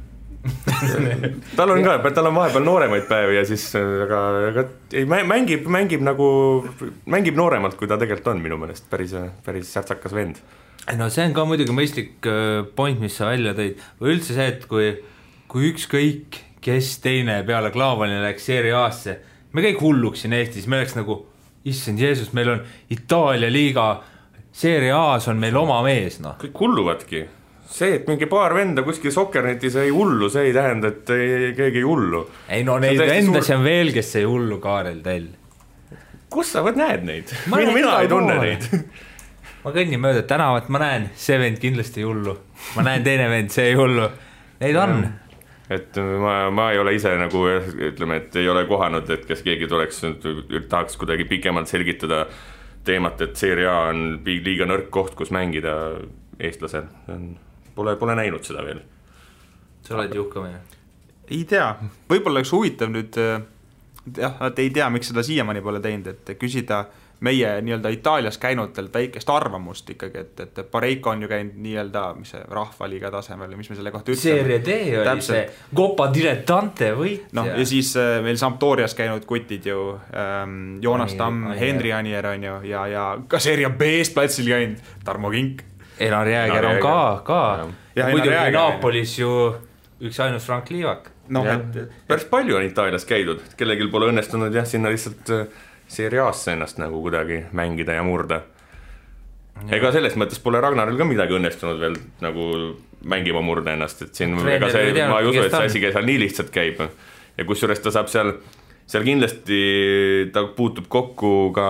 tal 1.59 1.73
on 1.73 1.83
ka, 1.83 1.97
tal 2.15 2.29
on 2.31 2.37
vahepeal 2.37 2.65
nooremaid 2.65 3.07
päevi 3.09 3.37
ja 3.37 3.45
siis, 3.49 3.65
aga, 3.75 4.21
aga 4.51 4.65
ei 4.97 5.05
mängib, 5.09 5.67
mängib 5.71 6.05
nagu, 6.07 6.29
mängib 7.11 7.39
nooremalt, 7.39 7.77
kui 7.79 7.91
ta 7.91 7.99
tegelikult 8.01 8.33
on 8.35 8.43
minu 8.45 8.59
meelest, 8.61 8.87
päris, 8.91 9.15
päris 9.45 9.73
särtsakas 9.75 10.15
vend. 10.15 10.41
no 10.99 11.09
see 11.13 11.27
on 11.27 11.35
ka 11.37 11.47
muidugi 11.49 11.75
mõistlik 11.75 12.29
äh, 12.31 12.63
point, 12.77 13.01
mis 13.03 13.19
sa 13.19 13.33
välja 13.33 13.55
tõid, 13.59 13.83
või 14.01 14.15
üldse 14.15 14.37
see, 14.37 14.47
et 14.55 14.69
kui, 14.71 14.93
kui 15.51 15.73
ükskõik, 15.73 16.39
kes 16.65 16.95
teine 17.03 17.41
peale 17.49 17.73
Klaavani 17.75 18.23
läks 18.23 18.47
Serie 18.49 18.77
A-sse, 18.79 19.19
me 19.53 19.65
kõik 19.65 19.83
hulluks 19.83 20.23
siin 20.25 20.37
Eestis, 20.39 20.71
me 20.71 20.81
oleks 20.81 20.97
nagu, 20.99 21.21
issand 21.69 22.01
Jeesus, 22.01 22.31
meil 22.37 22.55
on 22.55 22.63
Itaalia 22.95 23.51
liiga 23.53 23.91
Serie 24.59 24.91
A-s 24.91 25.29
on 25.31 25.39
meil 25.39 25.55
oma 25.55 25.79
mees, 25.87 26.17
noh. 26.19 26.35
kõik 26.41 26.57
hulluvadki. 26.65 27.21
see, 27.69 27.93
et 28.01 28.09
mingi 28.09 28.27
paar 28.27 28.57
venda 28.57 28.83
kuskil 28.83 29.13
Sokernetis 29.15 29.77
jäi 29.79 29.93
hullu, 29.95 30.27
see 30.33 30.49
ei 30.49 30.55
tähenda, 30.57 30.91
et 30.91 31.13
ei, 31.15 31.53
keegi 31.55 31.79
ei 31.79 31.87
hullu. 31.87 32.25
ei 32.57 32.65
no 32.67 32.79
neid 32.83 32.99
vendasid 32.99 33.53
suur... 33.53 33.59
on 33.61 33.69
veel, 33.69 33.93
kes 33.95 34.11
jäi 34.17 34.25
hullu, 34.27 34.59
Kaarel 34.65 34.99
Tell. 35.05 35.29
kus 36.33 36.51
sa 36.57 36.65
võd- 36.67 36.81
näed 36.81 37.07
neid? 37.07 37.37
Mina, 37.55 37.77
mina 37.77 37.95
ei 38.03 38.11
tunne 38.11 38.41
neid. 38.43 38.67
ma 39.63 39.75
kõnnin 39.79 40.03
mööda 40.03 40.27
tänavat, 40.27 40.75
ma 40.75 40.83
näen, 40.83 41.09
see 41.15 41.39
vend 41.39 41.63
kindlasti 41.63 42.03
ei 42.03 42.11
hullu. 42.11 42.35
ma 42.75 42.89
näen 42.91 43.07
teine 43.07 43.31
vend, 43.31 43.55
see 43.55 43.71
ei 43.71 43.79
hullu. 43.79 44.11
Neid 44.59 44.83
on. 44.83 45.01
et 45.71 46.03
ma, 46.27 46.37
ma 46.51 46.71
ei 46.75 46.83
ole 46.83 46.99
ise 46.99 47.15
nagu 47.21 47.47
ütleme, 47.93 48.25
et 48.25 48.43
ei 48.43 48.51
ole 48.51 48.67
kohanud, 48.67 49.07
et 49.15 49.27
kas 49.29 49.47
keegi 49.47 49.71
tuleks, 49.71 50.03
tahaks 50.67 50.99
kuidagi 50.99 51.31
pikemalt 51.31 51.71
selgitada 51.71 52.25
teemat, 52.89 53.21
et 53.25 53.37
Serie 53.41 53.69
A 53.69 53.91
on 53.93 54.23
liiga 54.27 54.67
nõrk 54.69 54.89
koht, 54.95 55.15
kus 55.19 55.33
mängida 55.35 55.75
eestlasel. 56.41 56.89
Pole, 57.77 57.95
pole 58.01 58.17
näinud 58.19 58.47
seda 58.47 58.65
veel. 58.67 58.83
sa 59.87 59.95
oled 59.97 60.15
Juhkamine. 60.15 60.59
ei 61.31 61.45
tea, 61.49 61.69
võib-olla 62.11 62.41
oleks 62.41 62.53
huvitav 62.53 62.91
nüüd 62.93 63.17
äh, 63.21 63.39
jah, 64.17 64.39
et 64.49 64.59
ei 64.63 64.71
tea, 64.75 64.89
miks 64.93 65.11
seda 65.13 65.23
siiamaani 65.25 65.63
pole 65.65 65.81
teinud, 65.85 66.09
et 66.13 66.33
küsida 66.41 66.87
meie 67.21 67.49
nii-öelda 67.63 67.89
Itaalias 67.89 68.39
käinutelt 68.39 68.95
väikest 68.95 69.31
arvamust 69.31 69.91
ikkagi, 69.91 70.19
et, 70.19 70.41
et 70.41 70.61
Pareiko 70.71 71.11
on 71.11 71.23
ju 71.23 71.29
käinud 71.29 71.57
nii-öelda, 71.65 72.03
mis 72.19 72.31
see 72.35 72.43
rahvaliiga 72.51 73.11
tasemel 73.11 73.51
või 73.51 73.63
mis 73.63 73.71
me 73.73 73.79
selle 73.79 73.91
kohta 73.95 74.15
Serie 74.15 74.61
ütleme. 74.61 74.67
D 74.67 74.99
oli 75.01 75.09
Täpselt. 75.09 75.37
see 75.37 75.75
Copa 75.77 76.09
Dilettante 76.15 76.93
võitja. 76.99 77.33
noh, 77.41 77.51
ja 77.59 77.67
siis 77.67 77.91
äh, 77.99 78.19
meil 78.23 78.39
Sampdorias 78.39 78.95
käinud 78.99 79.27
kutid 79.27 79.67
ju 79.67 79.81
ähm,, 80.15 80.79
Joonas 80.83 81.13
Anier- 81.13 81.19
Tamm. 81.19 81.53
Henri 81.59 81.93
Anier 81.93 82.27
on 82.27 82.45
ju 82.45 82.61
ja, 82.71 82.87
ja 82.87 83.09
ka 83.29 83.43
Serie 83.43 83.71
B-s 83.71 84.15
platsil 84.15 84.47
käinud, 84.47 84.79
Tarmo 85.05 85.31
Kink. 85.35 85.65
Enar 85.99 86.29
Jääger 86.31 86.67
on 86.67 86.83
ka, 86.83 86.99
ka 87.27 87.41
muidugi 88.13 88.53
Napolis 88.55 89.19
ju 89.19 89.31
üksainus 90.01 90.47
Frank 90.47 90.71
Liivak. 90.71 91.11
noh, 91.29 91.45
et, 91.45 91.91
päris 92.09 92.25
palju 92.31 92.57
on 92.57 92.63
Itaalias 92.65 93.05
käidud, 93.05 93.43
kellelgi 93.59 93.91
pole 93.93 94.07
õnnestunud 94.13 94.55
jah, 94.55 94.65
sinna 94.65 94.89
lihtsalt 94.89 95.33
äh, 95.35 95.43
Serie 95.89 96.21
A-sse 96.21 96.53
ennast 96.53 96.81
nagu 96.81 97.01
kuidagi 97.05 97.43
mängida 97.57 97.97
ja 97.97 98.05
murda. 98.05 98.43
ega 99.75 99.91
selles 99.93 100.15
mõttes 100.21 100.39
pole 100.43 100.61
Ragnaril 100.63 100.99
ka 100.99 101.07
midagi 101.09 101.35
õnnestunud 101.35 101.81
veel 101.81 101.97
nagu 102.23 102.45
mängima 103.09 103.41
murda 103.43 103.73
ennast, 103.75 104.03
et 104.03 104.15
siin 104.15 104.37
Treener 104.39 104.69
ega 104.69 104.71
see 104.75 105.09
ma 105.09 105.21
ei 105.23 105.31
usu, 105.31 105.43
et 105.47 105.55
see 105.55 105.71
asi 105.71 105.83
seal 105.83 106.07
nii 106.07 106.19
lihtsalt 106.25 106.53
käib. 106.55 106.83
ja 107.39 107.47
kusjuures 107.49 107.81
ta 107.83 107.91
saab 107.95 108.11
seal, 108.13 108.35
seal 108.87 109.07
kindlasti 109.07 109.63
ta 110.35 110.45
puutub 110.57 110.87
kokku 110.89 111.51
ka 111.57 111.69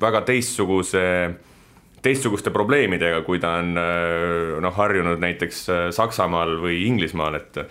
väga 0.00 0.24
teistsuguse 0.32 1.04
teistsuguste 2.02 2.50
probleemidega, 2.54 3.22
kui 3.26 3.40
ta 3.42 3.56
on 3.58 3.74
noh, 4.62 4.74
harjunud 4.74 5.18
näiteks 5.22 5.62
äh, 5.68 5.84
Saksamaal 5.94 6.56
või 6.62 6.84
Inglismaal, 6.86 7.38
et 7.40 7.62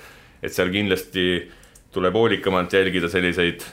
et 0.44 0.54
seal 0.54 0.70
kindlasti 0.70 1.48
tuleb 1.96 2.13
hoolikamalt 2.13 2.74
jälgida 2.74 3.10
selliseid 3.10 3.63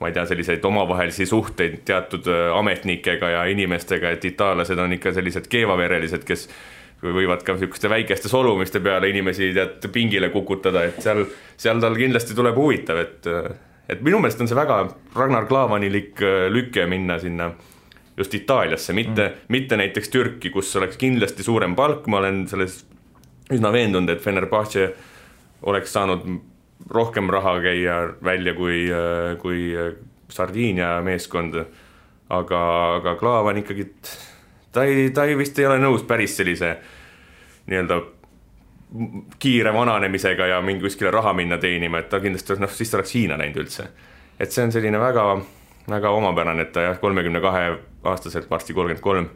ma 0.00 0.10
ei 0.10 0.14
tea, 0.16 0.24
selliseid 0.26 0.64
omavahelisi 0.64 1.26
suhteid 1.26 1.82
teatud 1.86 2.28
äh, 2.30 2.46
ametnikega 2.58 3.30
ja 3.36 3.44
inimestega, 3.50 4.14
et 4.14 4.24
itaallased 4.24 4.78
on 4.78 4.96
ikka 4.96 5.12
sellised 5.14 5.46
keevaverelised, 5.52 6.24
kes 6.26 6.48
võivad 7.04 7.44
ka 7.44 7.54
niisuguste 7.54 7.90
väikeste 7.92 8.30
solvumiste 8.32 8.80
peale 8.80 9.10
inimesi 9.12 9.52
tead 9.54 9.84
pingile 9.92 10.30
kukutada, 10.32 10.86
et 10.88 11.02
seal, 11.04 11.24
seal 11.60 11.82
tal 11.82 11.96
kindlasti 11.98 12.36
tuleb 12.36 12.58
huvitav, 12.58 13.00
et 13.04 13.30
et 13.88 14.00
minu 14.00 14.16
meelest 14.22 14.40
on 14.40 14.48
see 14.48 14.56
väga 14.56 14.78
Ragnar 15.16 15.46
Klavanilik 15.48 16.20
äh, 16.24 16.46
lüke 16.52 16.86
minna 16.88 17.18
sinna 17.20 17.50
just 18.16 18.34
Itaaliasse, 18.34 18.94
mitte 18.96 19.28
mm., 19.28 19.46
mitte 19.48 19.76
näiteks 19.76 20.08
Türki, 20.08 20.50
kus 20.54 20.72
oleks 20.76 20.96
kindlasti 20.96 21.42
suurem 21.42 21.74
palk, 21.76 22.06
ma 22.08 22.22
olen 22.22 22.44
selles 22.48 22.84
üsna 23.52 23.72
veendunud, 23.74 24.08
et 24.14 24.22
Fenerbahce 24.24 24.88
oleks 25.68 25.92
saanud 25.92 26.24
rohkem 26.90 27.30
raha 27.30 27.58
käia 27.64 27.96
välja 28.24 28.54
kui, 28.54 28.88
kui 29.40 29.72
Sardiinia 30.28 31.00
meeskond. 31.02 31.64
aga, 32.34 32.60
aga 32.96 33.14
Klaavan 33.20 33.58
ikkagi, 33.60 33.84
ta 34.72 34.84
ei, 34.84 35.10
ta 35.10 35.24
ei 35.24 35.36
vist 35.38 35.58
ei 35.58 35.66
ole 35.66 35.76
nõus 35.78 36.02
päris 36.08 36.36
sellise 36.36 36.70
nii-öelda 37.68 38.00
kiire 39.38 39.72
vananemisega 39.74 40.46
ja 40.46 40.60
mingi 40.62 40.86
kuskile 40.86 41.10
raha 41.10 41.32
minna 41.32 41.58
teenima, 41.58 41.98
et 41.98 42.08
ta 42.08 42.20
kindlasti, 42.20 42.56
noh 42.62 42.72
siis 42.72 42.90
ta 42.90 42.98
oleks 42.98 43.14
Hiina 43.14 43.38
läinud 43.38 43.60
üldse. 43.64 43.88
et 44.40 44.52
see 44.52 44.64
on 44.64 44.72
selline 44.72 44.98
väga, 44.98 45.24
väga 45.90 46.10
omapärane, 46.10 46.62
et 46.62 46.72
ta 46.72 46.88
jah, 46.88 46.98
kolmekümne 47.00 47.40
kahe 47.40 47.64
aastaselt, 48.04 48.50
varsti 48.50 48.74
kolmkümmend 48.74 49.02
kolm, 49.02 49.28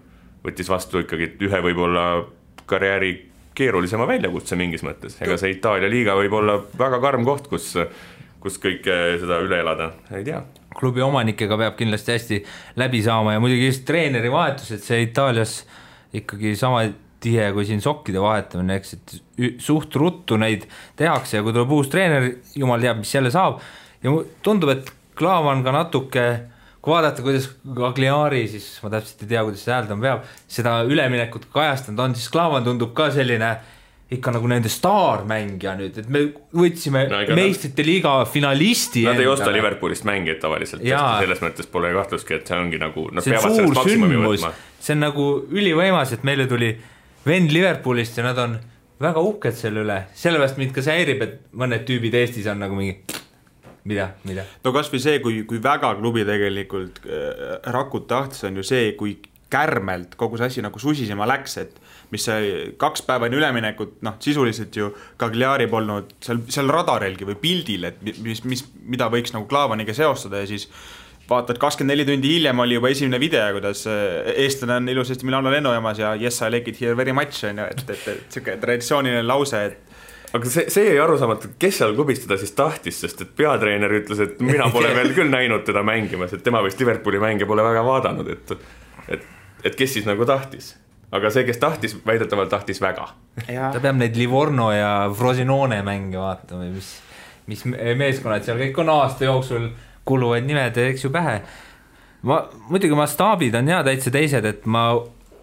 võttis 0.45 0.71
vastu 0.71 1.03
ikkagi 1.05 1.33
ühe 1.47 1.61
võib-olla 1.63 2.05
karjääri 2.67 3.13
keerulisema 3.59 4.07
väljakutse 4.09 4.59
mingis 4.59 4.85
mõttes, 4.87 5.19
ega 5.25 5.39
see 5.41 5.57
Itaalia 5.57 5.91
liiga 5.91 6.15
võib 6.19 6.39
olla 6.41 6.59
väga 6.79 7.01
karm 7.03 7.27
koht, 7.27 7.51
kus, 7.51 7.73
kus 8.43 8.61
kõike 8.63 8.97
seda 9.23 9.41
üle 9.45 9.61
elada, 9.65 9.93
ei 10.15 10.25
tea. 10.27 10.45
klubi 10.79 11.03
omanikega 11.05 11.59
peab 11.59 11.77
kindlasti 11.79 12.15
hästi 12.15 12.41
läbi 12.81 13.03
saama 13.05 13.35
ja 13.35 13.43
muidugi 13.43 13.71
just 13.71 13.87
treeneri 13.89 14.31
vahetus, 14.33 14.71
et 14.77 14.87
see 14.87 15.03
Itaalias 15.09 15.61
ikkagi 16.15 16.55
sama 16.57 16.87
tihe 17.21 17.49
kui 17.53 17.67
siin 17.67 17.83
sokkide 17.83 18.21
vahetamine, 18.23 18.79
eks, 18.79 18.95
et 18.95 19.17
suht 19.63 19.95
ruttu 19.99 20.39
neid 20.39 20.69
tehakse 20.99 21.39
ja 21.39 21.47
kui 21.47 21.55
tuleb 21.55 21.73
uus 21.75 21.91
treener, 21.91 22.31
jumal 22.55 22.83
teab, 22.83 23.03
mis 23.03 23.15
jälle 23.15 23.33
saab. 23.35 23.59
ja 24.03 24.15
tundub, 24.43 24.71
et 24.77 24.95
Klaavan 25.19 25.65
ka 25.67 25.73
natuke, 25.75 26.25
kui 26.83 26.95
vaadata, 26.95 27.25
kuidas 27.27 27.49
Cagliari 27.75 28.45
siis, 28.51 28.69
ma 28.85 28.93
täpselt 28.93 29.25
ei 29.25 29.33
tea, 29.33 29.43
kuidas 29.47 29.65
see 29.67 29.75
hääldama 29.75 30.05
peab, 30.05 30.29
seda 30.51 30.79
üleminekut 30.87 31.49
kajastanud 31.53 32.05
on, 32.05 32.15
siis 32.19 32.31
Klaavan 32.33 32.67
tundub 32.67 32.95
ka 32.97 33.11
selline 33.15 33.57
ikka 34.15 34.33
nagu 34.33 34.49
nende 34.49 34.71
staarmängija 34.73 35.75
nüüd, 35.77 35.99
et 36.01 36.07
me 36.09 36.23
võtsime 36.57 37.03
No 37.11 37.19
meistrite 37.37 37.85
liiga 37.85 38.15
finalisti. 38.31 39.03
Nad 39.05 39.21
ei 39.21 39.29
osta 39.29 39.51
Liverpoolist 39.53 40.07
mängijaid 40.09 40.41
tavaliselt, 40.41 40.87
selles 40.87 41.43
mõttes 41.45 41.69
pole 41.69 41.91
kahtlustki, 41.97 42.39
et 42.39 42.49
see 42.49 42.57
ongi 42.57 42.81
nagu, 42.81 43.05
nad 43.13 43.27
see 43.27 43.35
peavad 43.37 43.59
sellest 43.59 43.77
maksimumi 43.83 44.23
võtma., 44.23 44.55
see 44.81 44.97
on 44.97 45.05
nagu 45.05 45.29
ülivõimas, 45.53 46.15
et 46.17 46.25
meile 46.25 46.49
tuli 46.49 46.73
vend 47.29 47.53
Liverpoolist 47.53 48.17
ja 48.17 48.25
nad 48.31 48.41
on 48.41 48.57
väga 49.03 49.21
uhked 49.29 49.59
selle 49.59 49.85
üle, 49.85 50.01
sellepärast 50.17 50.57
mind 50.59 50.73
ka 50.75 50.83
see 50.87 50.97
häirib, 51.03 51.25
et 51.27 51.41
mõned 51.61 51.85
tüübid 51.87 52.17
Eestis 52.17 52.49
on 52.49 52.65
nagu 52.65 52.79
mingi 52.79 52.97
mida, 53.85 54.11
mida. 54.25 54.45
no 54.65 54.73
kasvõi 54.75 55.01
see, 55.03 55.19
kui, 55.25 55.43
kui 55.49 55.61
väga 55.63 55.95
klubi 55.99 56.25
tegelikult 56.29 57.03
äh, 57.07 57.59
Rakut 57.73 58.09
tahtis, 58.11 58.45
on 58.49 58.57
ju 58.57 58.67
see, 58.67 58.93
kui 58.99 59.19
kärmelt 59.51 60.15
kogu 60.21 60.37
see 60.37 60.51
asi 60.51 60.63
nagu 60.65 60.81
susisema 60.81 61.27
läks, 61.29 61.57
et 61.63 61.79
mis 62.13 62.25
see 62.25 62.69
kaks 62.81 63.03
päeva 63.07 63.29
enne 63.29 63.39
üleminekut, 63.41 63.99
noh, 64.05 64.17
sisuliselt 64.21 64.77
ju 64.77 64.91
Cagliari 65.21 65.67
polnud 65.69 66.15
seal, 66.25 66.43
seal 66.53 66.69
radarilgi 66.73 67.27
või 67.29 67.37
pildil, 67.41 67.89
et 67.89 68.01
mi- 68.05 68.17
mis, 68.27 68.45
mis, 68.45 68.65
mida 68.85 69.09
võiks 69.13 69.33
nagu 69.37 69.49
Klaavaniga 69.49 69.95
seostada 69.97 70.43
ja 70.43 70.49
siis 70.49 70.69
vaatad, 71.29 71.59
kakskümmend 71.61 71.93
neli 71.93 72.07
tundi 72.09 72.31
hiljem 72.37 72.61
oli 72.65 72.79
juba 72.79 72.89
esimene 72.93 73.21
video, 73.21 73.49
kuidas 73.57 73.85
äh, 73.89 74.31
eestlane 74.45 74.79
on 74.83 74.89
ilusasti 74.93 75.29
Milano 75.29 75.53
lennujaamas 75.53 76.01
ja 76.01 76.15
yes 76.17 76.41
I 76.45 76.51
like 76.53 76.71
it 76.71 76.81
here 76.81 76.97
very 76.97 77.13
much 77.13 77.45
on 77.45 77.61
ju, 77.61 77.69
et, 77.73 77.85
et, 77.91 78.09
et 78.15 78.37
sihuke 78.37 78.57
traditsiooniline 78.61 79.25
lause, 79.29 79.61
et 79.73 79.88
aga 80.37 80.51
see, 80.51 80.67
see 80.73 80.85
jäi 80.91 80.99
arusaamatu, 81.03 81.53
kes 81.61 81.79
seal 81.81 81.95
klubis 81.97 82.21
teda 82.25 82.37
siis 82.41 82.53
tahtis, 82.57 83.01
sest 83.05 83.23
et 83.25 83.31
peatreener 83.37 83.93
ütles, 84.01 84.21
et 84.25 84.41
mina 84.45 84.69
pole 84.73 84.91
veel 84.97 85.15
küll 85.17 85.31
näinud 85.33 85.65
teda 85.67 85.83
mängimas, 85.87 86.35
et 86.37 86.45
tema 86.45 86.63
vist 86.67 86.81
Liverpooli 86.81 87.21
mänge 87.23 87.49
pole 87.49 87.65
väga 87.65 87.85
vaadanud, 87.87 88.29
et 88.35 88.53
et, 89.09 89.25
et 89.65 89.75
kes 89.79 89.95
siis 89.99 90.07
nagu 90.09 90.27
tahtis. 90.29 90.75
aga 91.13 91.31
see, 91.33 91.45
kes 91.49 91.57
tahtis, 91.59 91.97
väidetavalt 92.07 92.51
tahtis 92.53 92.81
väga. 92.85 93.09
ta 93.47 93.81
peab 93.81 93.97
neid 93.97 94.17
Livorno 94.17 94.73
ja 94.73 95.11
Frosinone 95.15 95.83
mänge 95.83 96.19
vaatama 96.21 96.67
või 96.67 96.75
mis, 96.77 96.91
mis 97.47 97.65
me- 97.65 97.95
meeskonnad 97.97 98.45
seal 98.45 98.59
kõik 98.61 98.83
on 98.85 98.93
aasta 98.93 99.25
jooksul 99.25 99.71
kuluvad 100.05 100.45
nimed, 100.45 100.77
eks 100.77 101.05
ju 101.05 101.11
pähe. 101.11 101.41
ma 102.23 102.43
muidugi 102.69 102.95
mastaabid 102.95 103.55
on 103.55 103.69
ja 103.69 103.83
täitsa 103.85 104.11
teised, 104.11 104.45
et 104.45 104.67
ma 104.67 104.91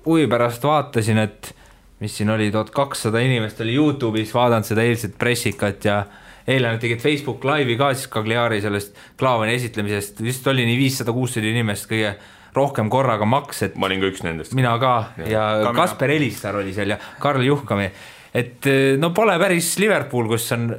huvi 0.06 0.28
pärast 0.28 0.64
vaatasin, 0.64 1.18
et 1.18 1.56
mis 2.06 2.14
siin 2.20 2.30
oli, 2.30 2.52
tuhat 2.54 2.70
kakssada 2.76 3.22
inimest 3.26 3.60
oli 3.66 3.74
Youtube'is 3.80 4.34
vaadanud 4.36 4.68
seda 4.68 4.86
eilset 4.86 5.18
pressikat 5.18 5.86
ja 5.88 6.04
eile 6.46 6.70
nad 6.70 6.82
tegid 6.82 7.02
Facebook 7.02 7.46
Live'i 7.48 7.78
ka 7.80 7.90
siis 7.96 8.10
Cagliari 8.14 8.62
sellest 8.62 8.94
Klaavani 9.18 9.56
esitlemisest, 9.58 10.22
vist 10.22 10.46
oli 10.48 10.68
nii 10.68 10.78
viissada, 10.78 11.14
kuussada 11.16 11.50
inimest 11.50 11.90
kõige 11.90 12.14
rohkem 12.56 12.90
korraga 12.94 13.26
maks, 13.28 13.64
et 13.66 13.80
ma 13.80 13.90
olin 13.90 14.04
ka 14.04 14.12
üks 14.14 14.22
nendest. 14.24 14.54
mina 14.56 14.76
ka 14.80 14.94
ja, 15.18 15.26
ja 15.28 15.46
Ka 15.64 15.72
mina. 15.72 15.80
Kasper 15.82 16.14
Elistar 16.16 16.60
oli 16.62 16.76
seal 16.76 16.94
ja 16.94 17.00
Karl 17.20 17.44
Juhkami. 17.44 17.90
et 18.34 18.70
eh, 18.70 18.94
no 19.02 19.10
pole 19.16 19.36
päris 19.42 19.74
Liverpool, 19.82 20.30
kus 20.30 20.52
on, 20.56 20.70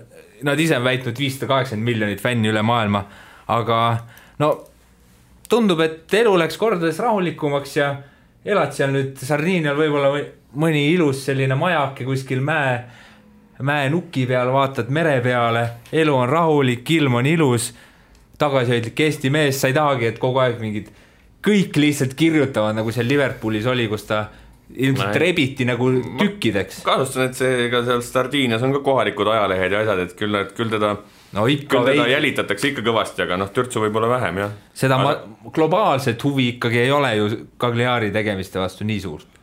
nad 0.47 0.61
ise 0.63 0.79
on 0.79 0.87
väitnud 0.87 1.19
viissada 1.19 1.51
kaheksakümmend 1.51 1.91
miljonit 1.91 2.23
fänni 2.23 2.53
üle 2.53 2.63
maailma, 2.63 3.05
aga 3.53 3.81
no 4.39 4.53
tundub, 5.51 5.83
et 5.83 6.15
elu 6.23 6.33
läks 6.39 6.57
kordades 6.61 6.99
rahulikumaks 7.03 7.77
ja 7.77 7.93
elad 8.47 8.73
seal 8.75 8.95
nüüd 8.95 9.19
Sardiinial 9.19 9.77
võib-olla 9.79 10.15
või- 10.15 10.29
mõni 10.57 10.87
ilus 10.95 11.25
selline 11.29 11.57
majake 11.59 12.07
kuskil 12.09 12.41
mäe, 12.45 12.79
mäenuki 13.67 14.27
peal, 14.29 14.53
vaatad 14.53 14.91
mere 14.93 15.19
peale, 15.25 15.67
elu 15.93 16.15
on 16.15 16.29
rahulik, 16.29 16.91
ilm 16.99 17.21
on 17.21 17.27
ilus, 17.27 17.71
tagasihoidlik 18.39 19.01
Eesti 19.07 19.33
mees, 19.33 19.61
sa 19.61 19.71
ei 19.71 19.77
tahagi, 19.77 20.11
et 20.13 20.19
kogu 20.21 20.43
aeg 20.45 20.59
mingid 20.61 20.91
kõik 21.47 21.79
lihtsalt 21.81 22.17
kirjutavad, 22.19 22.77
nagu 22.77 22.93
seal 22.93 23.09
Liverpoolis 23.09 23.69
oli, 23.71 23.87
kus 23.89 24.05
ta 24.09 24.27
ilmselt 24.75 25.13
Ma- 25.13 25.21
rebiti 25.23 25.65
nagu 25.65 25.91
tükkideks. 26.19 26.81
kahtlustan, 26.85 27.31
et 27.31 27.39
see 27.39 27.69
ka 27.71 27.85
seal 27.87 28.03
Sardiinias 28.03 28.65
on 28.67 28.75
ka 28.75 28.83
kohalikud 28.85 29.31
ajalehed 29.31 29.73
ja 29.73 29.85
asjad, 29.85 30.03
et 30.03 30.17
küll 30.19 30.35
nad, 30.35 30.51
küll 30.57 30.73
teda, 30.73 30.97
no 31.37 31.47
ikka 31.47 31.71
küll 31.77 31.87
teda 31.87 32.03
veidi, 32.03 32.15
jälitatakse 32.17 32.73
ikka 32.73 32.83
kõvasti, 32.89 33.23
aga 33.23 33.39
noh, 33.39 33.53
türtsu 33.55 33.85
võib-olla 33.85 34.11
vähem 34.17 34.43
jah. 34.43 34.57
seda 34.75 34.99
aga... 34.99 35.15
ma, 35.23 35.51
globaalset 35.55 36.27
huvi 36.27 36.51
ikkagi 36.57 36.83
ei 36.83 36.91
ole 36.91 37.15
ju 37.15 37.31
Cagliari 37.63 38.11
tegemiste 38.15 38.59
vastu 38.59 38.89
nii 38.89 39.01
suurt. 39.07 39.36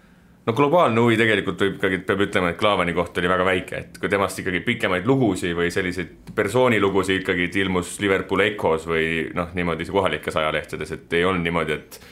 No 0.45 0.55
globaalne 0.57 1.03
huvi 1.03 1.17
tegelikult 1.19 1.61
võib 1.63 1.77
ikkagi, 1.77 1.99
peab 2.07 2.23
ütlema, 2.25 2.51
et 2.51 2.59
Klaavani 2.59 2.95
koht 2.95 3.17
oli 3.21 3.31
väga 3.31 3.45
väike, 3.47 3.83
et 3.83 3.99
kui 4.01 4.11
temast 4.11 4.41
ikkagi 4.43 4.63
pikemaid 4.65 5.07
lugusid 5.07 5.55
või 5.57 5.69
selliseid 5.73 6.33
persoonilugusid 6.35 7.21
ikkagi 7.21 7.49
ilmus 7.63 7.95
Liverpool 8.03 8.43
Echos 8.47 8.87
või 8.89 9.29
noh, 9.35 9.53
niimoodi 9.55 9.87
kohalikes 9.91 10.39
ajalehtedes, 10.41 10.91
et 10.97 11.17
ei 11.19 11.25
olnud 11.29 11.47
niimoodi, 11.47 11.79
et 11.79 12.03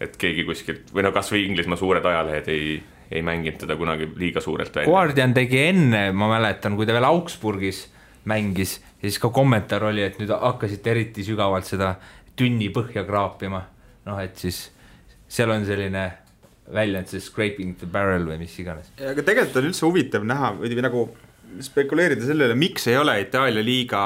et 0.00 0.14
keegi 0.16 0.46
kuskilt 0.48 0.94
või 0.96 1.04
no 1.04 1.10
kasvõi 1.12 1.42
Inglismaa 1.44 1.76
suured 1.76 2.06
ajalehed 2.08 2.46
ei, 2.48 2.78
ei 3.12 3.20
mänginud 3.20 3.58
teda 3.60 3.74
kunagi 3.76 4.06
liiga 4.16 4.40
suurelt 4.40 4.72
välja. 4.72 4.88
Guardian 4.88 5.34
tegi 5.36 5.58
enne, 5.60 6.06
ma 6.16 6.30
mäletan, 6.30 6.72
kui 6.78 6.88
ta 6.88 6.96
veel 6.96 7.04
Augsburgis 7.04 7.82
mängis 8.24 8.78
siis 9.00 9.18
ka 9.20 9.28
kommentaar 9.28 9.84
oli, 9.90 10.02
et 10.04 10.18
nüüd 10.20 10.32
hakkasite 10.32 10.92
eriti 10.92 11.24
sügavalt 11.24 11.68
seda 11.68 11.94
tünni 12.36 12.70
põhja 12.72 13.04
kraapima. 13.04 13.62
noh, 14.08 14.18
et 14.18 14.36
siis 14.40 14.70
seal 15.28 15.50
on 15.52 15.64
selline 15.68 16.04
väljend, 16.74 17.10
see 17.10 17.22
scraping 17.24 17.76
the 17.80 17.88
barrel 17.90 18.28
või 18.28 18.40
mis 18.44 18.56
iganes. 18.62 18.92
aga 18.98 19.26
tegelikult 19.26 19.60
on 19.60 19.70
üldse 19.70 19.86
huvitav 19.86 20.26
näha 20.28 20.54
või 20.60 20.82
nagu 20.84 21.06
spekuleerida 21.60 22.26
selle 22.26 22.46
üle, 22.46 22.58
miks 22.58 22.86
ei 22.90 22.98
ole 23.00 23.16
Itaalia 23.24 23.64
liiga 23.64 24.04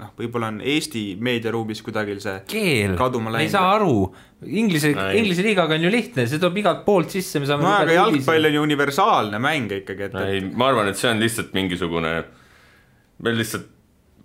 noh, 0.00 0.12
võib-olla 0.18 0.50
on 0.52 0.60
Eesti 0.64 1.02
meediaruumis 1.22 1.82
kuidagil 1.86 2.20
see 2.22 2.40
keel, 2.50 2.96
kaduma 2.98 3.32
ei 3.40 3.50
saa 3.52 3.74
aru, 3.76 3.98
Inglise. 4.44 4.90
Inglise 5.16 5.44
liigaga 5.46 5.78
on 5.78 5.86
ju 5.86 5.92
lihtne, 5.92 6.26
see 6.28 6.40
tuleb 6.42 6.58
igalt 6.64 6.82
poolt 6.86 7.14
sisse, 7.14 7.40
me 7.40 7.48
saame 7.48 7.64
no 7.64 7.70
aga 7.76 7.94
jalgpall 7.96 8.50
on 8.50 8.58
ju 8.58 8.64
universaalne 8.66 9.40
mäng 9.42 9.76
ikkagi, 9.78 10.08
et, 10.08 10.18
ei, 10.24 10.42
ma 10.50 10.72
arvan, 10.72 10.90
et 10.90 11.00
see 11.00 11.12
on 11.12 11.22
lihtsalt 11.22 11.54
mingisugune, 11.56 12.16
meil 13.24 13.40
lihtsalt, 13.40 13.70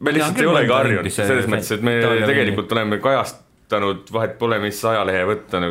me 0.03 0.15
lihtsalt 0.15 0.41
küll 0.41 0.50
ei 0.50 0.55
olegi 0.55 0.75
harjunud, 0.75 1.13
selles 1.19 1.48
mõttes, 1.51 1.71
et 1.77 1.86
me 1.86 2.00
Itaalia 2.01 2.33
tegelikult 2.33 2.75
oleme 2.75 3.00
kajastanud, 3.03 4.03
vahet 4.15 4.36
pole, 4.41 4.59
mis 4.63 4.81
ajalehe 4.91 5.24
võtta, 5.29 5.63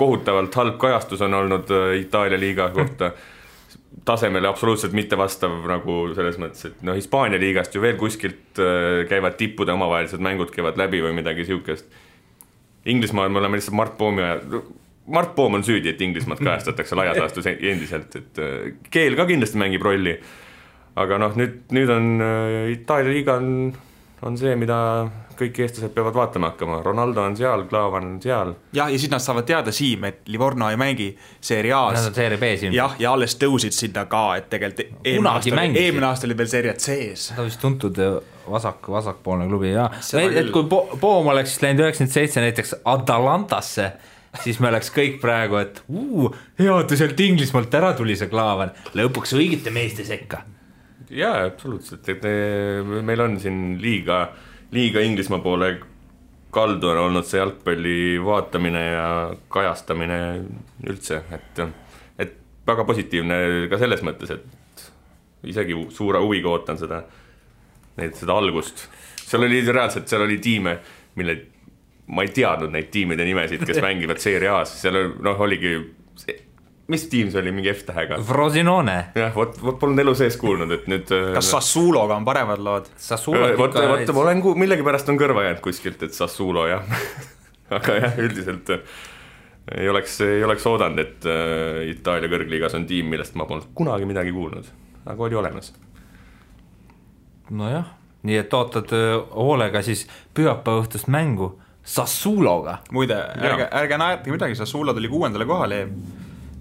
kohutavalt 0.00 0.56
halb 0.56 0.78
kajastus 0.80 1.20
on 1.26 1.36
olnud 1.36 1.70
äh, 1.74 1.92
Itaalia 2.00 2.40
liiga 2.40 2.70
kohta 2.74 3.12
tasemele 4.04 4.48
absoluutselt 4.48 4.94
mitte 4.96 5.18
vastav 5.18 5.52
nagu 5.68 5.96
selles 6.16 6.38
mõttes, 6.40 6.70
et 6.70 6.84
noh, 6.86 6.96
Hispaania 6.96 7.40
liigast 7.42 7.74
ju 7.74 7.82
veel 7.84 7.98
kuskilt 8.00 8.60
äh, 8.62 9.02
käivad 9.10 9.36
tippude 9.40 9.74
omavahelised 9.76 10.22
mängud 10.24 10.52
käivad 10.54 10.78
läbi 10.80 11.02
või 11.04 11.16
midagi 11.20 11.44
siukest. 11.48 11.90
Inglismaal 12.88 13.28
me 13.28 13.42
oleme 13.42 13.60
lihtsalt 13.60 13.76
Mart 13.76 13.98
Poomi 13.98 14.24
ajal, 14.24 14.62
Mart 15.10 15.34
Poom 15.36 15.58
on 15.58 15.66
süüdi, 15.66 15.92
et 15.92 16.00
Inglismaad 16.00 16.40
kajastatakse 16.40 16.96
laias 16.96 17.18
laastus 17.22 17.50
endiselt, 17.50 18.16
et 18.16 18.40
äh, 18.40 18.70
keel 18.94 19.18
ka 19.18 19.28
kindlasti 19.28 19.60
mängib 19.60 19.84
rolli. 19.84 20.16
aga 21.00 21.20
noh, 21.22 21.36
nüüd, 21.38 21.60
nüüd 21.72 21.90
on 21.92 22.06
Itaalia 22.72 23.12
liiga 23.14 23.36
on, 23.38 23.52
on 24.22 24.36
see, 24.38 24.52
mida 24.60 24.76
kõik 25.40 25.56
eestlased 25.64 25.94
peavad 25.96 26.12
vaatama 26.12 26.50
hakkama, 26.50 26.82
Ronaldo 26.84 27.22
on 27.24 27.36
seal, 27.38 27.62
Klaavan 27.70 28.04
on 28.04 28.16
seal. 28.20 28.50
jah, 28.76 28.90
ja 28.92 28.98
siis 29.00 29.08
nad 29.10 29.22
saavad 29.24 29.46
teada, 29.48 29.72
Siim, 29.72 30.04
et 30.04 30.18
Livorno 30.28 30.68
ei 30.68 30.76
mängi 30.76 31.06
Serie 31.40 31.72
Nad 31.72 31.96
A-s 31.96 32.10
on. 32.10 32.14
Serie 32.18 32.36
B-s 32.36 32.66
ilmselt. 32.66 32.76
jah, 32.76 32.96
ja 33.00 33.12
alles 33.16 33.38
tõusid 33.40 33.72
sinna 33.72 34.04
ka, 34.10 34.24
et 34.36 34.50
tegelikult 34.52 35.00
eelmine 35.04 35.32
aasta, 35.32 35.64
eelmine 35.64 36.06
aasta 36.10 36.28
oli 36.28 36.36
veel 36.36 36.52
Serie 36.52 36.74
C-s. 36.76 37.30
ta 37.34 37.40
on 37.40 37.48
vist 37.48 37.60
tuntud 37.64 37.98
äh, 38.04 38.18
vasak, 38.52 38.88
vasakpoolne 38.92 39.48
klubi 39.48 39.72
ja 39.72 39.88
et 40.20 40.52
kui 40.52 40.64
Po- 40.68 40.98
Poom 41.00 41.32
oleks 41.32 41.56
läinud 41.64 41.86
üheksakümmend 41.86 42.12
seitse 42.12 42.44
näiteks 42.44 42.74
Atalantasse, 42.84 43.92
siis 44.44 44.60
me 44.60 44.68
oleks 44.68 44.92
kõik 44.94 45.16
praegu, 45.24 45.56
et 45.64 45.80
uu, 45.88 46.28
hea, 46.60 46.76
et 46.80 46.92
ta 46.92 46.96
sealt 47.00 47.18
Inglismaalt 47.24 47.72
ära 47.80 47.94
tuli, 47.96 48.14
see 48.20 48.28
Klaavan, 48.28 48.76
lõpuks 48.94 49.32
õigete 49.40 49.72
meeste 49.72 50.04
sekka. 50.04 50.44
jaa, 51.10 51.44
absoluutselt, 51.46 52.08
et 52.08 52.24
eh, 52.28 52.80
meil 53.02 53.20
on 53.24 53.38
siin 53.40 53.78
liiga, 53.82 54.24
liiga 54.74 55.02
Inglismaa 55.04 55.42
poole 55.42 55.72
kaldu 56.50 56.90
on 56.90 56.98
olnud 57.06 57.26
see 57.26 57.38
jalgpalli 57.38 57.98
vaatamine 58.24 58.82
ja 58.84 59.06
kajastamine 59.52 60.18
üldse, 60.90 61.22
et, 61.34 61.62
et 62.18 62.34
väga 62.66 62.86
positiivne 62.88 63.38
ka 63.70 63.78
selles 63.80 64.02
mõttes, 64.06 64.34
et 64.34 64.86
isegi 65.50 65.76
suure 65.94 66.20
huviga 66.22 66.50
ootan 66.52 66.78
seda, 66.80 67.04
neid, 68.00 68.16
seda 68.18 68.36
algust. 68.36 68.88
seal 69.22 69.46
oli 69.46 69.62
reaalselt, 69.66 70.08
seal 70.10 70.26
oli 70.26 70.38
tiime, 70.42 70.76
mille, 71.18 71.36
ma 72.10 72.26
ei 72.26 72.34
teadnud 72.34 72.74
neid 72.74 72.90
tiimide 72.92 73.24
nimesid, 73.28 73.64
kes 73.66 73.82
mängivad 73.86 74.22
Serie 74.22 74.50
A-s, 74.50 74.80
seal 74.82 74.98
noh, 75.22 75.46
oligi, 75.46 75.76
mis 76.90 77.06
tiim 77.10 77.30
see 77.32 77.40
oli, 77.42 77.52
mingi 77.54 77.70
F-tähega? 77.72 78.18
Frosinone, 78.26 78.96
jah, 79.18 79.32
vot, 79.34 79.56
vot 79.62 79.78
polnud 79.80 80.02
elu 80.02 80.14
sees 80.18 80.36
kuulnud, 80.40 80.72
et 80.74 80.88
nüüd. 80.90 81.12
kas 81.36 81.52
Sassuologa 81.54 82.16
on 82.18 82.26
paremad 82.26 82.62
lood? 82.64 82.90
Sassuolo 83.00 83.52
vot, 83.58 83.76
vot 83.78 84.12
ma 84.16 84.24
olen 84.24 84.42
ku-, 84.44 84.56
millegipärast 84.58 85.10
on 85.12 85.20
kõrva 85.20 85.46
jäänud 85.46 85.62
kuskilt, 85.64 86.02
et 86.06 86.16
Sassuolo 86.16 86.66
jah. 86.70 86.98
aga 87.76 87.96
jah, 88.00 88.18
üldiselt 88.24 88.74
äh, 88.74 88.98
ei 89.78 89.88
oleks, 89.88 90.18
ei 90.26 90.44
oleks 90.44 90.66
oodanud, 90.66 91.00
et 91.02 91.30
äh, 91.30 91.92
Itaalia 91.92 92.32
kõrgliigas 92.32 92.74
on 92.78 92.88
tiim, 92.90 93.10
millest 93.12 93.38
ma 93.38 93.46
polnud 93.50 93.70
kunagi 93.78 94.08
midagi 94.10 94.34
kuulnud, 94.34 94.68
aga 95.06 95.26
oli 95.28 95.38
olemas. 95.38 95.72
nojah, 97.50 97.96
nii 98.26 98.38
et 98.42 98.54
ootad 98.54 98.94
hoolega 99.34 99.82
siis 99.86 100.06
pühapäeva 100.34 100.84
õhtust 100.84 101.10
mängu 101.10 101.54
Sassuologa. 101.84 102.78
muide, 102.92 103.16
ärge, 103.40 103.68
ärge 103.72 103.96
naertage 103.98 104.34
midagi, 104.34 104.54
Sassuolo 104.58 104.94
tuli 104.94 105.08
kuuendale 105.08 105.46
kohale. 105.48 105.86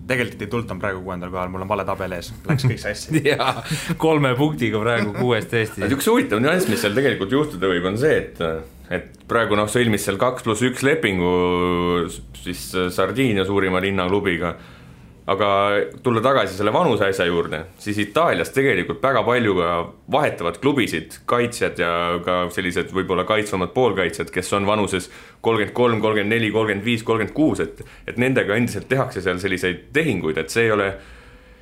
Tegelikult 0.09 0.43
ei 0.43 0.51
tulnud, 0.51 0.67
ta 0.69 0.75
on 0.75 0.81
praegu 0.81 1.03
kuuendal 1.05 1.31
kohal, 1.33 1.51
mul 1.53 1.65
on 1.65 1.69
vale 1.69 1.85
tabel 1.87 2.17
ees, 2.17 2.31
läks 2.47 2.65
kõik 2.71 2.81
sassi. 2.81 3.21
ja 3.31 3.53
kolme 4.01 4.33
punktiga 4.39 4.81
praegu 4.81 5.13
kuuest 5.17 5.53
Eesti 5.61 5.85
aga. 5.85 5.93
üks 5.97 6.09
huvitav 6.09 6.41
nüanss, 6.43 6.69
mis 6.71 6.83
seal 6.83 6.97
tegelikult 6.97 7.33
juhtuda 7.35 7.71
võib, 7.71 7.87
on 7.91 7.99
see, 8.01 8.17
et, 8.23 8.41
et 8.95 9.23
praegu 9.29 9.59
noh, 9.59 9.69
sõlmis 9.71 10.05
seal 10.07 10.19
kaks 10.21 10.45
pluss 10.47 10.65
üks 10.65 10.83
lepingu 10.85 11.31
siis 12.39 12.65
Sardiinia 12.95 13.45
suurima 13.47 13.81
linnaklubiga. 13.83 14.55
Aga 15.29 15.49
tulla 16.03 16.21
tagasi 16.25 16.55
selle 16.57 16.71
vanuse 16.73 17.05
asja 17.05 17.27
juurde, 17.27 17.59
siis 17.81 17.99
Itaalias 18.01 18.49
tegelikult 18.55 19.03
väga 19.03 19.21
palju 19.27 19.53
ka 19.59 19.73
vahetavad 20.15 20.57
klubisid, 20.63 21.19
kaitsjad 21.29 21.81
ja 21.81 21.91
ka 22.25 22.39
sellised 22.53 22.89
võib-olla 22.95 23.27
kaitsvamad 23.29 23.75
poolkaitsjad, 23.75 24.31
kes 24.33 24.49
on 24.57 24.65
vanuses 24.69 25.09
kolmkümmend 25.45 25.75
kolm, 25.77 26.01
kolmkümmend 26.01 26.33
neli, 26.33 26.49
kolmkümmend 26.55 26.85
viis, 26.85 27.05
kolmkümmend 27.05 27.35
kuus, 27.35 27.61
et, 27.61 27.83
et 28.09 28.17
nendega 28.21 28.57
endiselt 28.57 28.89
tehakse 28.89 29.21
seal 29.25 29.41
selliseid 29.43 29.89
tehinguid, 29.93 30.41
et 30.41 30.49
see 30.53 30.65
ei 30.65 30.73
ole 30.73 30.89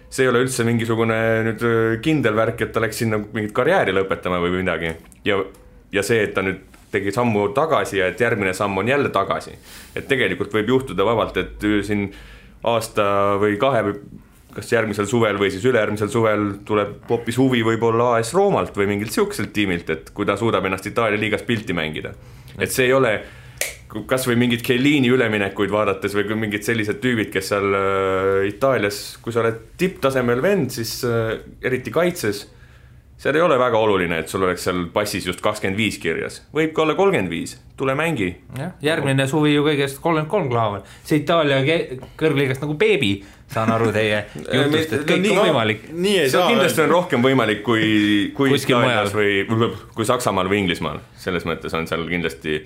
see 0.08 0.24
ei 0.24 0.32
ole 0.32 0.46
üldse 0.46 0.64
mingisugune 0.64 1.18
nüüd 1.50 1.64
öö, 1.68 1.98
kindel 2.04 2.38
värk, 2.38 2.62
et 2.64 2.72
ta 2.72 2.80
läks 2.80 3.02
sinna 3.04 3.20
mingit 3.20 3.52
karjääri 3.56 3.92
lõpetama 3.92 4.40
või 4.40 4.62
midagi 4.62 4.94
ja, 5.28 5.42
ja 5.92 6.04
see, 6.06 6.22
et 6.24 6.32
ta 6.38 6.46
nüüd 6.46 6.64
tegi 6.94 7.12
sammu 7.12 7.50
tagasi 7.56 8.00
ja 8.00 8.08
et 8.08 8.22
järgmine 8.24 8.54
samm 8.56 8.80
on 8.80 8.88
jälle 8.88 9.12
tagasi. 9.12 9.52
et 9.96 10.08
tegelikult 10.08 10.54
võib 10.56 10.72
juhtuda 10.72 11.06
vabalt, 11.06 11.38
et 11.44 11.68
siin 11.84 12.08
aasta 12.76 13.08
või 13.42 13.58
kahe 13.62 13.84
kas 14.58 14.72
järgmisel 14.74 15.06
suvel 15.06 15.38
või 15.38 15.52
siis 15.54 15.66
ülejärgmisel 15.70 16.10
suvel 16.10 16.48
tuleb 16.66 17.04
hoopis 17.10 17.38
huvi 17.38 17.62
võib-olla 17.66 18.16
AS 18.18 18.34
Roomalt 18.34 18.78
või 18.78 18.90
mingilt 18.90 19.14
siukselt 19.14 19.52
tiimilt, 19.54 19.90
et 19.94 20.10
kui 20.18 20.26
ta 20.26 20.38
suudab 20.40 20.66
ennast 20.66 20.88
Itaalia 20.90 21.20
liigas 21.22 21.46
pilti 21.46 21.76
mängida. 21.78 22.16
et 22.58 22.72
see 22.74 22.88
ei 22.88 22.94
ole 22.94 23.20
kasvõi 23.88 24.36
mingit 24.36 24.64
Chiellini 24.66 25.10
üleminekuid 25.14 25.72
vaadates 25.72 26.16
või 26.18 26.36
mingid 26.36 26.66
sellised 26.66 27.00
tüübid, 27.04 27.30
kes 27.32 27.52
seal 27.54 27.78
äh, 27.78 28.48
Itaalias, 28.50 29.18
kui 29.22 29.34
sa 29.34 29.44
oled 29.44 29.62
tipptasemel 29.80 30.42
vend, 30.44 30.74
siis 30.76 31.00
äh, 31.08 31.38
eriti 31.64 31.94
kaitses, 31.94 32.48
seal 33.18 33.36
ei 33.36 33.42
ole 33.42 33.58
väga 33.60 33.80
oluline, 33.82 34.20
et 34.22 34.30
sul 34.30 34.44
oleks 34.46 34.68
seal 34.68 34.84
passis 34.94 35.26
just 35.26 35.42
kakskümmend 35.42 35.80
viis 35.80 35.98
kirjas, 36.02 36.42
võib 36.54 36.74
ka 36.76 36.84
olla 36.84 36.94
kolmkümmend 36.98 37.32
viis, 37.34 37.56
tule 37.78 37.96
mängi. 37.98 38.30
jah, 38.58 38.76
järgmine 38.84 39.26
suvi 39.30 39.56
ju 39.56 39.66
kõigest 39.66 40.02
kolmkümmend 40.04 40.30
kolm 40.32 40.52
klaavan, 40.52 40.86
see 41.08 41.24
Itaalia 41.24 41.58
kõrgliigast 42.20 42.62
nagu 42.62 42.78
beebi, 42.78 43.12
saan 43.50 43.74
aru 43.74 43.90
teie 43.96 44.22
jutust, 44.60 44.94
et 45.00 45.08
kõik 45.10 45.32
on 45.34 45.42
võimalik. 45.48 45.90
nii 45.92 46.16
ei 46.20 46.30
see 46.30 46.36
saa 46.38 46.52
kindlasti 46.52 46.86
on 46.86 46.94
rohkem 46.94 47.26
võimalik 47.26 47.66
kui, 47.66 47.90
kui 48.38 48.54
Itaalias 48.54 49.16
või 49.18 49.46
kui 49.98 50.08
Saksamaal 50.08 50.52
või 50.52 50.62
Inglismaal, 50.66 51.02
selles 51.18 51.48
mõttes 51.50 51.74
on 51.78 51.90
seal 51.90 52.06
kindlasti 52.10 52.62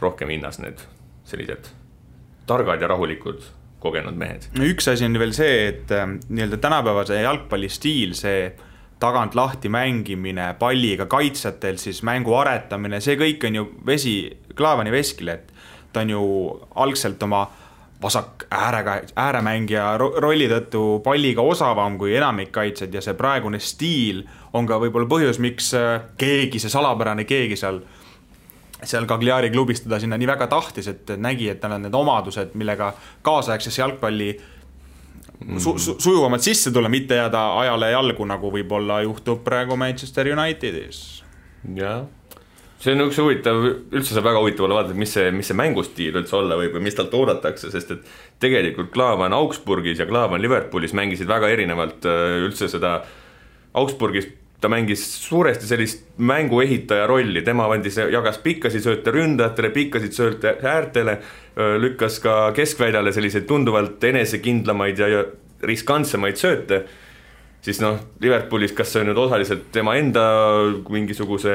rohkem 0.00 0.30
hinnas 0.32 0.62
need 0.62 0.86
sellised 1.28 1.74
targad 2.50 2.82
ja 2.82 2.88
rahulikud 2.90 3.42
kogenud 3.80 4.16
mehed. 4.18 4.46
no 4.54 4.66
üks 4.70 4.86
asi 4.92 5.06
on 5.06 5.18
veel 5.18 5.32
see, 5.34 5.70
et 5.72 5.92
ähm, 5.96 6.18
nii-öelda 6.28 6.58
tänapäevase 6.62 7.22
jalgpalli 7.22 7.70
stiil, 7.72 8.14
see 8.18 8.50
tagant 9.00 9.34
lahti 9.34 9.68
mängimine, 9.72 10.54
palliga 10.58 11.06
kaitsjatelt 11.06 11.80
siis 11.80 12.02
mängu 12.06 12.34
aretamine, 12.36 13.00
see 13.00 13.16
kõik 13.20 13.46
on 13.48 13.56
ju 13.56 13.64
vesi 13.86 14.14
klaavani 14.56 14.92
veskile, 14.92 15.38
et 15.38 15.52
ta 15.92 16.04
on 16.04 16.12
ju 16.12 16.24
algselt 16.84 17.22
oma 17.22 17.46
vasak 18.02 18.46
äärega, 18.50 19.00
ääremängija 19.16 19.86
ro- 20.00 20.14
rolli 20.20 20.48
tõttu 20.48 21.00
palliga 21.04 21.42
osavam 21.44 21.98
kui 22.00 22.14
enamik 22.16 22.52
kaitsjaid 22.52 22.94
ja 22.94 23.02
see 23.04 23.16
praegune 23.16 23.60
stiil 23.60 24.22
on 24.56 24.68
ka 24.68 24.78
võib-olla 24.80 25.08
põhjus, 25.08 25.40
miks 25.40 25.72
äh, 25.76 26.00
keegi, 26.20 26.60
see 26.60 26.72
salapärane 26.72 27.26
keegi 27.28 27.58
seal 27.60 27.82
seal 28.80 29.04
Cagliari 29.04 29.50
klubis 29.52 29.82
teda 29.84 29.98
sinna 30.00 30.16
nii 30.16 30.28
väga 30.30 30.46
tahtis, 30.48 30.88
et 30.88 31.10
nägi, 31.20 31.50
et 31.52 31.60
tal 31.60 31.74
on 31.76 31.82
need 31.84 31.96
omadused, 31.96 32.54
millega 32.56 32.94
kaasaegses 33.26 33.76
jalgpalli 33.78 34.30
su, 35.58 35.78
su, 35.78 35.96
sujuvamalt 35.98 36.44
sisse 36.44 36.72
tulla, 36.72 36.88
mitte 36.92 37.18
jääda 37.18 37.42
ajale 37.60 37.90
jalgu, 37.94 38.26
nagu 38.28 38.52
võib-olla 38.54 39.00
juhtub 39.06 39.44
praegu 39.44 39.76
Manchester 39.80 40.28
Unitedis. 40.34 41.22
jah, 41.76 42.04
see 42.80 42.94
on 42.96 43.06
üks 43.06 43.20
huvitav, 43.20 43.62
üldse 43.92 44.16
saab 44.16 44.28
väga 44.30 44.42
huvitav 44.42 44.66
olla 44.66 44.80
vaadata, 44.80 44.98
mis 44.98 45.14
see, 45.16 45.30
mis 45.36 45.50
see 45.50 45.58
mängustiil 45.58 46.20
üldse 46.22 46.36
olla 46.38 46.58
võib 46.60 46.76
või 46.76 46.86
mis 46.88 46.98
talt 46.98 47.14
oodatakse, 47.16 47.72
sest 47.72 47.96
et 47.96 48.12
tegelikult 48.42 48.92
Klaavan 48.94 49.36
Augsburgis 49.36 50.00
ja 50.00 50.08
Klaavan 50.08 50.42
Liverpoolis 50.42 50.96
mängisid 50.96 51.28
väga 51.28 51.50
erinevalt 51.52 52.08
äh, 52.08 52.36
üldse 52.46 52.70
seda 52.72 53.00
Augsburgis 53.76 54.28
ta 54.60 54.68
mängis 54.68 55.02
suuresti 55.24 55.66
sellist 55.66 56.02
mänguehitaja 56.20 57.06
rolli, 57.08 57.42
tema 57.42 57.66
andis, 57.72 57.96
jagas 58.12 58.38
pikkasid 58.44 58.84
sööte 58.84 59.12
ründajatele, 59.14 59.70
pikkasid 59.72 60.16
sööte 60.16 60.56
äärtele, 60.60 61.16
lükkas 61.80 62.18
ka 62.20 62.34
keskväljale 62.56 63.12
selliseid 63.12 63.48
tunduvalt 63.48 64.04
enesekindlamaid 64.04 65.00
ja, 65.00 65.24
riskantsemaid 65.64 66.40
sööte, 66.40 66.84
siis 67.64 67.80
noh, 67.84 67.98
Liverpoolis, 68.20 68.72
kas 68.76 68.92
see 68.92 69.02
on 69.02 69.10
nüüd 69.10 69.20
osaliselt 69.20 69.66
tema 69.72 69.96
enda 70.00 70.22
mingisuguse 70.88 71.54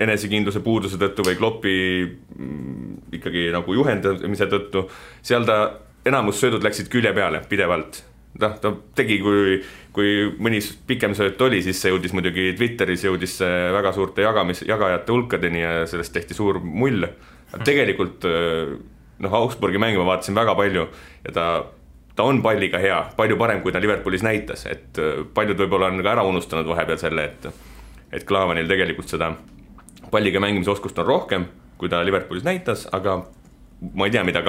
enesekindluse 0.00 0.60
puuduse 0.64 0.98
tõttu 1.00 1.24
või 1.26 1.38
Kloppi 1.38 1.76
mm, 2.04 3.14
ikkagi 3.18 3.48
nagu 3.54 3.74
juhendamise 3.74 4.48
tõttu, 4.50 4.84
seal 5.24 5.46
ta, 5.48 5.62
enamus 6.06 6.40
söödud 6.40 6.64
läksid 6.64 6.88
külje 6.92 7.12
peale 7.16 7.42
pidevalt 7.48 8.04
noh, 8.38 8.54
ta 8.62 8.72
tegi, 8.96 9.18
kui, 9.24 9.58
kui 9.96 10.12
mõni 10.38 10.60
pikem 10.86 11.16
sööt 11.18 11.40
oli, 11.42 11.62
siis 11.66 11.80
see 11.82 11.90
jõudis 11.92 12.14
muidugi 12.14 12.52
Twitteris 12.58 13.04
jõudis 13.08 13.34
see 13.40 13.58
väga 13.74 13.92
suurte 13.96 14.22
jagamis, 14.22 14.62
jagajate 14.68 15.12
hulkadeni 15.12 15.64
ja 15.64 15.74
sellest 15.90 16.14
tehti 16.14 16.36
suur 16.36 16.60
mull. 16.62 17.08
tegelikult 17.64 18.24
noh, 19.20 19.34
Augsburgi 19.42 19.80
mängu 19.82 20.00
ma 20.00 20.14
vaatasin 20.14 20.38
väga 20.38 20.54
palju 20.54 20.86
ja 21.24 21.34
ta, 21.34 21.46
ta 22.16 22.26
on 22.28 22.42
palliga 22.42 22.78
hea, 22.78 23.00
palju 23.16 23.36
parem, 23.40 23.62
kui 23.64 23.72
ta 23.72 23.82
Liverpoolis 23.82 24.22
näitas, 24.22 24.66
et 24.70 25.00
paljud 25.34 25.58
võib-olla 25.58 25.90
on 25.90 26.02
ka 26.04 26.14
ära 26.14 26.24
unustanud 26.28 26.70
vahepeal 26.70 27.02
selle, 27.02 27.26
et 27.26 27.50
et 28.10 28.24
Klaavanil 28.26 28.66
tegelikult 28.66 29.10
seda 29.10 29.34
palliga 30.10 30.40
mängimise 30.42 30.72
oskust 30.72 30.98
on 30.98 31.06
rohkem, 31.06 31.44
kui 31.78 31.88
ta 31.88 32.02
Liverpoolis 32.04 32.46
näitas, 32.46 32.86
aga 32.92 33.20
ma 33.94 34.06
ei 34.06 34.12
tea, 34.12 34.22
mida, 34.26 34.42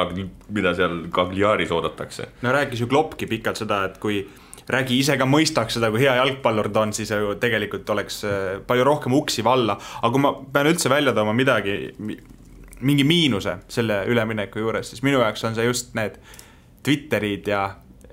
mida 0.51 0.73
seal 0.75 1.05
Cagliaris 1.13 1.71
oodatakse. 1.71 2.27
no 2.41 2.51
rääkis 2.51 2.83
ju 2.83 2.87
Kloppki 2.91 3.29
pikalt 3.31 3.61
seda, 3.61 3.85
et 3.89 3.99
kui 4.01 4.23
Rägi 4.71 4.99
ise 5.01 5.17
ka 5.19 5.25
mõistaks 5.27 5.75
seda, 5.75 5.89
kui 5.91 6.03
hea 6.03 6.13
jalgpallur 6.19 6.69
ta 6.71 6.83
on, 6.85 6.93
siis 6.95 7.09
ju 7.11 7.33
tegelikult 7.41 7.89
oleks 7.91 8.21
äh, 8.27 8.59
palju 8.67 8.85
rohkem 8.87 9.15
uksi 9.17 9.43
valla, 9.43 9.75
aga 9.99 10.11
kui 10.13 10.21
ma 10.23 10.31
pean 10.53 10.69
üldse 10.69 10.91
välja 10.91 11.15
tooma 11.17 11.33
midagi, 11.35 11.91
mingi 12.81 13.05
miinuse 13.07 13.57
selle 13.71 14.03
ülemineku 14.09 14.61
juures, 14.61 14.93
siis 14.93 15.03
minu 15.05 15.19
jaoks 15.19 15.43
on 15.49 15.57
see 15.57 15.67
just 15.67 15.95
need 15.97 16.19
Twitterid 16.85 17.49
ja, 17.51 17.65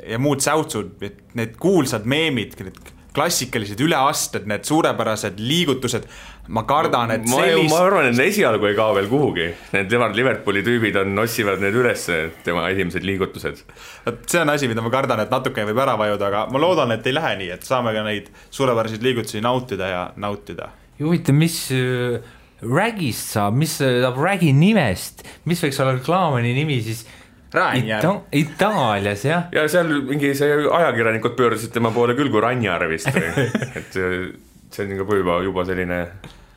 ja 0.03 0.19
muud 0.21 0.43
säutsud, 0.45 0.97
need 1.39 1.55
kuulsad 1.61 2.09
meemid, 2.09 2.57
need 2.65 2.81
klassikalised 3.17 3.81
üleasted, 3.83 4.47
need 4.49 4.67
suurepärased 4.69 5.41
liigutused, 5.41 6.07
ma 6.55 6.63
kardan, 6.69 7.13
et 7.17 7.27
ma, 7.29 7.41
sellist... 7.43 7.73
ma 7.73 7.81
arvan, 7.87 8.09
et 8.11 8.21
esialgu 8.25 8.71
ei 8.71 8.77
kao 8.79 8.95
veel 8.97 9.09
kuhugi, 9.11 9.49
need 9.75 9.91
temad 9.93 10.17
Liverpooli 10.17 10.63
tüübid 10.67 10.97
on, 11.01 11.13
otsivad 11.25 11.63
need 11.65 11.77
üles, 11.77 12.07
tema 12.47 12.69
esimesed 12.73 13.05
liigutused. 13.05 13.63
vot 14.07 14.25
see 14.31 14.41
on 14.43 14.55
asi, 14.55 14.71
mida 14.71 14.85
ma 14.85 14.93
kardan, 14.95 15.25
et 15.25 15.35
natuke 15.35 15.67
võib 15.69 15.83
ära 15.85 15.99
vajuda, 16.01 16.31
aga 16.31 16.47
ma 16.53 16.63
loodan, 16.63 16.95
et 16.97 17.07
ei 17.09 17.17
lähe 17.17 17.35
nii, 17.43 17.53
et 17.59 17.69
saame 17.69 17.95
ka 17.97 18.07
neid 18.07 18.33
suurepäraseid 18.49 19.05
liigutusi 19.05 19.45
nautida 19.45 19.93
ja 19.93 20.03
nautida. 20.17 20.73
huvitav, 21.01 21.37
mis 21.37 21.61
äh, 21.77 22.19
Ragist 22.65 23.37
saab, 23.37 23.55
mis 23.55 23.77
saab 23.79 24.19
Ragi 24.19 24.51
nimest, 24.57 25.23
mis 25.47 25.61
võiks 25.63 25.79
olla 25.85 25.99
Klaamani 26.03 26.57
nimi 26.57 26.81
siis 26.83 27.05
Ita 27.53 28.13
Itaalias 28.33 29.25
jah. 29.25 29.49
ja 29.53 29.65
seal 29.69 29.91
mingi 30.05 30.35
see 30.37 30.59
ajakirjanikud 30.67 31.37
pöördusid 31.39 31.73
tema 31.73 31.93
poole 31.95 32.17
küll 32.19 32.31
kui 32.33 32.43
Ranjar 32.45 32.85
vist 32.91 33.09
või 33.15 33.47
et 33.79 33.93
see 33.95 34.85
on 34.85 34.97
juba, 35.01 35.17
juba, 35.23 35.39
juba 35.47 35.65
selline 35.69 36.01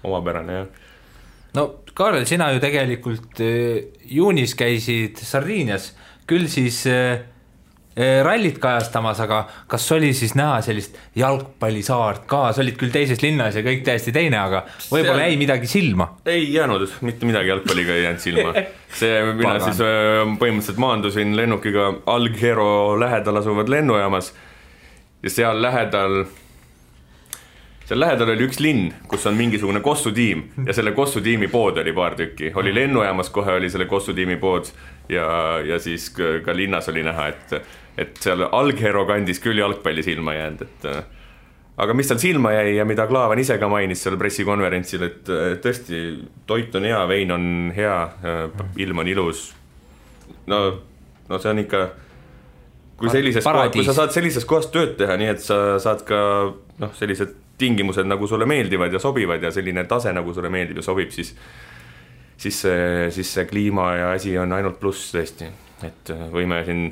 omapärane 0.04 0.58
jah. 0.58 0.68
no 1.56 1.68
Kaarel, 1.94 2.26
sina 2.28 2.52
ju 2.54 2.62
tegelikult 2.64 3.42
äh, 3.44 3.84
juunis 4.08 4.56
käisid 4.60 5.20
Sardiinias, 5.20 5.92
küll 6.28 6.48
siis 6.52 6.86
äh, 6.88 7.24
rallit 8.24 8.56
kajastamas, 8.64 9.20
aga 9.20 9.42
kas 9.68 9.86
oli 9.92 10.14
siis 10.16 10.32
näha 10.40 10.62
sellist 10.64 10.96
jalgpallisaart 11.20 12.24
ka, 12.30 12.44
sa 12.56 12.64
olid 12.64 12.78
küll 12.80 12.94
teises 12.94 13.20
linnas 13.24 13.58
ja 13.58 13.64
kõik 13.66 13.84
täiesti 13.84 14.14
teine, 14.16 14.40
aga 14.40 14.64
võib-olla 14.92 15.26
jäi 15.28 15.36
midagi 15.42 15.68
silma? 15.68 16.08
ei 16.26 16.46
jäänud, 16.54 16.88
mitte 17.04 17.28
midagi 17.28 17.52
jalgpalliga 17.52 17.98
ei 17.98 18.06
jäänud 18.06 18.24
silma. 18.24 18.54
see, 19.00 19.18
mina 19.34 19.58
Pagan. 19.58 19.66
siis 19.66 19.84
äh, 19.84 20.22
põhimõtteliselt 20.40 20.80
maandusin 20.80 21.36
lennukiga 21.36 21.90
Alghero 22.16 23.00
lähedal 23.00 23.42
asuvad 23.44 23.72
lennujaamas 23.72 24.32
ja 25.24 25.36
seal 25.36 25.62
lähedal 25.62 26.24
seal 27.92 28.00
lähedal 28.00 28.30
oli 28.32 28.48
üks 28.48 28.62
linn, 28.64 28.94
kus 29.12 29.26
on 29.28 29.36
mingisugune 29.36 29.82
kossutiim 29.84 30.46
ja 30.64 30.74
selle 30.74 30.94
kossutiimi 30.96 31.50
pood 31.52 31.76
oli 31.82 31.92
paar 31.94 32.16
tükki, 32.16 32.54
oli 32.56 32.72
lennujaamas 32.76 33.30
kohe 33.36 33.58
oli 33.60 33.70
selle 33.70 33.86
kossutiimi 33.92 34.38
pood 34.40 34.72
ja, 35.12 35.28
ja 35.66 35.80
siis 35.80 36.08
ka 36.16 36.56
linnas 36.56 36.88
oli 36.90 37.04
näha, 37.04 37.28
et 37.28 37.56
et 38.00 38.20
seal 38.24 38.46
Alghero 38.48 39.06
kandis 39.10 39.42
küll 39.44 39.60
jalgpalli 39.60 40.04
silma 40.06 40.36
jäänud, 40.38 40.62
et 40.68 40.88
aga 41.82 41.96
mis 41.98 42.12
tal 42.12 42.20
silma 42.22 42.54
jäi 42.54 42.76
ja 42.78 42.86
mida 42.88 43.08
Klaavan 43.10 43.40
ise 43.42 43.58
ka 43.62 43.70
mainis 43.72 44.04
seal 44.06 44.18
pressikonverentsil, 44.20 45.08
et 45.08 45.34
tõesti, 45.64 46.04
toit 46.50 46.76
on 46.78 46.88
hea, 46.88 47.02
vein 47.10 47.34
on 47.36 47.46
hea, 47.76 47.98
ilm 48.84 49.04
on 49.04 49.12
ilus. 49.12 49.50
no, 50.52 50.62
no 51.30 51.40
see 51.42 51.52
on 51.52 51.64
ikka, 51.64 51.84
kui 53.00 53.12
sellises 53.14 53.46
kohas, 53.46 53.74
kui 53.76 53.88
sa 53.88 53.98
saad 53.98 54.14
sellises 54.16 54.48
kohas 54.48 54.70
tööd 54.74 54.98
teha, 55.00 55.18
nii 55.20 55.34
et 55.34 55.44
sa 55.44 55.80
saad 55.82 56.06
ka 56.08 56.22
noh, 56.82 56.94
sellised 56.98 57.38
tingimused 57.62 58.08
nagu 58.10 58.28
sulle 58.28 58.48
meeldivad 58.50 58.94
ja 58.94 59.00
sobivad 59.00 59.44
ja 59.44 59.52
selline 59.54 59.84
tase 59.90 60.14
nagu 60.16 60.34
sulle 60.34 60.50
meeldib 60.50 60.82
ja 60.82 60.86
sobib, 60.86 61.12
siis 61.14 61.36
siis 62.42 62.58
see, 62.64 63.10
siis 63.14 63.34
see 63.36 63.46
kliima 63.46 63.92
ja 63.96 64.12
asi 64.16 64.34
on 64.42 64.54
ainult 64.56 64.80
pluss 64.82 65.12
tõesti, 65.14 65.50
et 65.86 66.12
võime 66.34 66.64
siin 66.66 66.88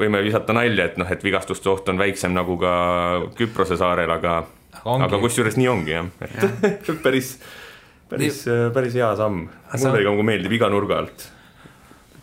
võime 0.00 0.22
visata 0.24 0.54
nalja, 0.56 0.88
et 0.90 1.00
noh, 1.00 1.08
et 1.10 1.24
vigastuste 1.24 1.70
oht 1.72 1.88
on 1.92 2.00
väiksem 2.00 2.34
nagu 2.36 2.56
ka 2.60 2.74
Küprose 3.38 3.78
saarel, 3.80 4.10
aga, 4.14 4.42
aga 4.84 5.20
kusjuures 5.22 5.58
nii 5.60 5.68
ongi 5.70 5.96
jah, 5.96 6.08
et 6.24 6.38
ja. 6.38 6.94
päris, 7.04 7.34
päris, 8.10 8.46
päris 8.74 8.96
hea 9.00 9.10
samm. 9.18 9.44
mulle 9.76 10.06
nagu 10.06 10.24
meeldib 10.26 10.56
iga 10.58 10.70
nurga 10.72 11.02
alt. 11.02 11.28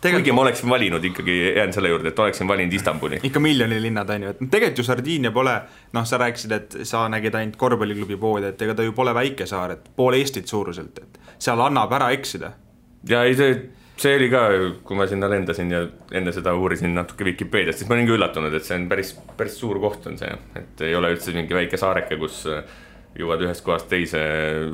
kuigi 0.02 0.34
ma 0.34 0.44
oleksin 0.44 0.70
valinud 0.70 1.04
ikkagi, 1.04 1.38
jään 1.56 1.72
selle 1.74 1.90
juurde, 1.92 2.12
et 2.12 2.18
oleksin 2.18 2.48
valinud 2.48 2.76
Istanbuli. 2.78 3.22
ikka 3.30 3.42
miljonilinad 3.42 4.10
on 4.14 4.28
ju, 4.28 4.34
et 4.34 4.44
tegelikult 4.50 4.82
ju 4.82 4.86
Sardiinia 4.90 5.32
pole, 5.34 5.56
noh, 5.92 6.06
sa 6.06 6.20
rääkisid, 6.22 6.54
et 6.54 6.78
sa 6.82 7.06
nägid 7.08 7.34
ainult 7.34 7.58
korvpalliklubi 7.60 8.20
poodi, 8.20 8.52
et 8.52 8.62
ega 8.62 8.78
ta 8.78 8.86
ju 8.86 8.94
pole 8.96 9.14
väike 9.14 9.46
saar, 9.46 9.78
et 9.78 9.90
pool 9.96 10.18
Eestit 10.18 10.50
suuruselt, 10.50 11.02
et 11.02 11.34
seal 11.38 11.60
annab 11.62 11.92
ära 11.98 12.12
eksida. 12.14 12.52
ja 13.08 13.24
ei, 13.24 13.34
see 13.38 13.58
see 13.98 14.16
oli 14.16 14.28
ka, 14.30 14.42
kui 14.86 14.98
ma 14.98 15.06
sinna 15.10 15.28
lendasin 15.30 15.72
ja 15.72 15.80
enne 16.14 16.32
seda 16.34 16.54
uurisin 16.54 16.94
natuke 16.94 17.26
Vikipeediast, 17.26 17.80
siis 17.82 17.90
ma 17.90 17.96
olin 17.96 18.06
ka 18.08 18.14
üllatunud, 18.18 18.54
et 18.54 18.66
see 18.66 18.76
on 18.78 18.86
päris, 18.90 19.14
päris 19.38 19.56
suur 19.58 19.80
koht 19.82 20.06
on 20.10 20.18
see, 20.20 20.30
et 20.58 20.84
ei 20.86 20.94
ole 20.98 21.10
üldse 21.14 21.34
mingi 21.36 21.56
väike 21.56 21.80
saareke, 21.80 22.18
kus 22.20 22.44
jõuad 23.18 23.42
ühest 23.46 23.64
kohast 23.66 23.90
teise 23.90 24.20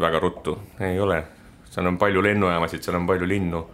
väga 0.00 0.20
ruttu, 0.22 0.58
ei 0.84 1.00
ole. 1.00 1.22
seal 1.70 1.88
on 1.90 1.96
palju 1.98 2.22
lennujaamasid, 2.22 2.84
seal 2.84 3.00
on 3.00 3.08
palju 3.08 3.26
linnu. 3.26 3.64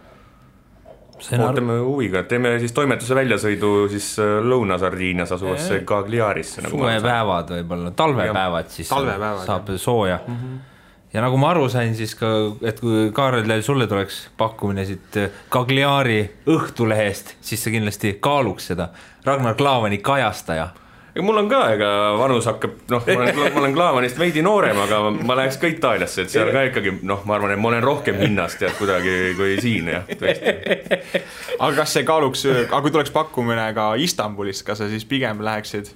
ootame 1.37 1.77
huviga, 1.85 2.23
teeme 2.23 2.55
siis 2.59 2.73
toimetuse 2.73 3.15
väljasõidu 3.15 3.73
siis 3.91 4.07
äh, 4.23 4.39
Lõuna-Sardiinias 4.41 5.35
asuvasse 5.35 5.83
Cagliarisse 5.85 6.63
nagu. 6.65 6.79
suvepäevad 6.79 7.53
võib-olla, 7.57 7.91
talvepäevad 7.91 8.73
siis 8.73 8.89
talvepäevad, 8.89 9.45
saab 9.45 9.73
sooja 9.77 10.19
mm. 10.25 10.35
-hmm 10.35 10.59
ja 11.13 11.21
nagu 11.23 11.37
ma 11.39 11.51
aru 11.51 11.67
sain, 11.71 11.95
siis 11.95 12.13
ka, 12.15 12.27
et 12.65 12.79
kui 12.79 13.09
Kaarel, 13.15 13.49
sulle 13.65 13.87
tuleks 13.87 14.23
pakkumine 14.39 14.85
siit 14.87 15.17
Cagliari 15.51 16.21
Õhtulehest, 16.49 17.35
siis 17.43 17.63
sa 17.63 17.73
kindlasti 17.73 18.17
kaaluks 18.23 18.71
seda. 18.71 18.91
Ragnar 19.25 19.57
Klavani 19.59 19.99
kajastaja. 20.01 20.69
ega 21.11 21.25
mul 21.27 21.41
on 21.41 21.49
ka, 21.51 21.59
ega 21.75 21.87
vanus 22.19 22.47
hakkab, 22.47 22.77
noh, 22.89 23.03
ma 23.03 23.17
olen, 23.19 23.39
ma 23.41 23.59
olen 23.59 23.73
Klavanist 23.75 24.19
veidi 24.19 24.41
noorem, 24.41 24.77
aga 24.79 25.01
ma 25.11 25.35
läheks 25.41 25.59
ka 25.59 25.67
Itaaliasse, 25.67 26.23
et 26.23 26.31
seal 26.31 26.53
ka 26.55 26.63
ikkagi 26.69 26.93
noh, 27.03 27.25
ma 27.27 27.35
arvan, 27.35 27.51
et 27.51 27.59
ma 27.59 27.73
olen 27.73 27.83
rohkem 27.83 28.21
hinnas 28.21 28.55
tead 28.61 28.77
kuidagi 28.79 29.33
kui 29.35 29.57
siin 29.59 29.91
jah, 29.91 30.07
tõesti. 30.07 30.55
aga 31.59 31.73
kas 31.81 31.97
see 31.97 32.07
kaaluks, 32.07 32.45
aga 32.63 32.79
kui 32.85 32.95
tuleks 32.95 33.11
pakkumine 33.11 33.67
ka 33.75 33.91
Istanbulist, 33.99 34.63
kas 34.63 34.79
sa 34.79 34.87
siis 34.87 35.03
pigem 35.09 35.43
läheksid 35.43 35.91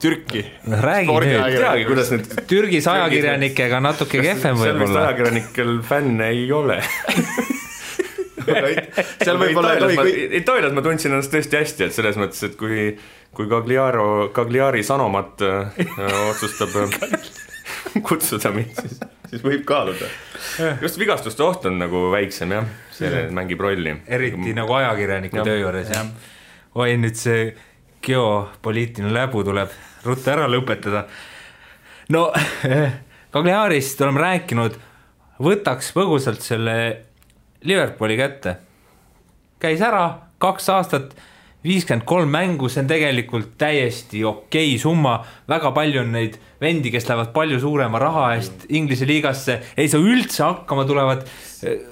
Türki. 0.00 0.46
räägi 0.64 1.12
nüüd. 1.12 1.56
teagi, 1.56 1.84
kuidas 1.84 2.10
need. 2.14 2.24
Türgis 2.48 2.86
ajakirjanikega 2.88 3.82
natuke 3.84 4.22
kehvem 4.24 4.56
võib-olla. 4.56 4.64
seal 4.64 4.80
vist 4.80 5.00
ajakirjanikel 5.02 5.74
fänne 5.84 6.30
ei 6.32 6.46
ole 6.52 6.78
seal 9.24 9.40
võib-olla 9.40 9.74
ei 9.76 9.96
tohi. 9.96 10.24
Itaalias 10.40 10.74
ma 10.76 10.84
tundsin 10.84 11.14
ennast 11.14 11.32
tõesti 11.34 11.60
hästi, 11.60 11.86
et 11.88 11.96
selles 11.96 12.18
mõttes, 12.20 12.42
et 12.48 12.56
kui, 12.60 12.90
kui 13.36 13.48
Cagliaro, 13.50 14.30
Cagliari 14.36 14.82
Sanomat 14.86 15.44
äh, 15.46 15.80
otsustab 16.30 16.76
kutsuda 18.08 18.52
mind, 18.54 18.76
siis, 18.80 19.00
siis 19.30 19.44
võib 19.44 19.64
kaaluda. 19.68 20.10
just 20.82 21.00
vigastuste 21.00 21.44
oht 21.46 21.66
on 21.70 21.80
nagu 21.80 22.08
väiksem 22.14 22.56
jah, 22.56 22.68
see 22.96 23.26
mängib 23.36 23.62
rolli. 23.62 23.98
eriti 24.08 24.56
nagu 24.56 24.78
ajakirjaniku 24.80 25.44
töö 25.44 25.60
juures 25.60 25.92
jah. 25.92 26.08
oi 26.74 26.96
nüüd 27.00 27.18
see 27.18 27.50
geopoliitiline 28.04 29.12
läbu 29.12 29.44
tuleb 29.44 29.72
ruttu 30.04 30.30
ära 30.32 30.48
lõpetada. 30.50 31.04
no 32.08 32.32
Cagliarist 33.32 34.00
oleme 34.00 34.20
rääkinud, 34.20 34.78
võtaks 35.40 35.92
põgusalt 35.96 36.42
selle 36.44 36.76
Liverpooli 37.62 38.16
kätte. 38.16 38.56
käis 39.60 39.80
ära 39.80 40.04
kaks 40.38 40.68
aastat 40.72 41.14
viiskümmend 41.64 42.06
kolm 42.08 42.30
mängu, 42.32 42.70
see 42.72 42.80
on 42.82 42.88
tegelikult 42.88 43.52
täiesti 43.60 44.22
okei 44.24 44.78
summa, 44.80 45.18
väga 45.50 45.74
palju 45.76 46.00
on 46.00 46.14
neid 46.16 46.38
vendi, 46.60 46.92
kes 46.92 47.06
lähevad 47.08 47.32
palju 47.34 47.60
suurema 47.60 48.00
raha 48.00 48.24
eest 48.36 48.66
Inglise 48.76 49.08
liigasse, 49.08 49.58
ei 49.76 49.88
saa 49.88 50.00
üldse 50.00 50.44
hakkama, 50.44 50.86
tulevad, 50.88 51.24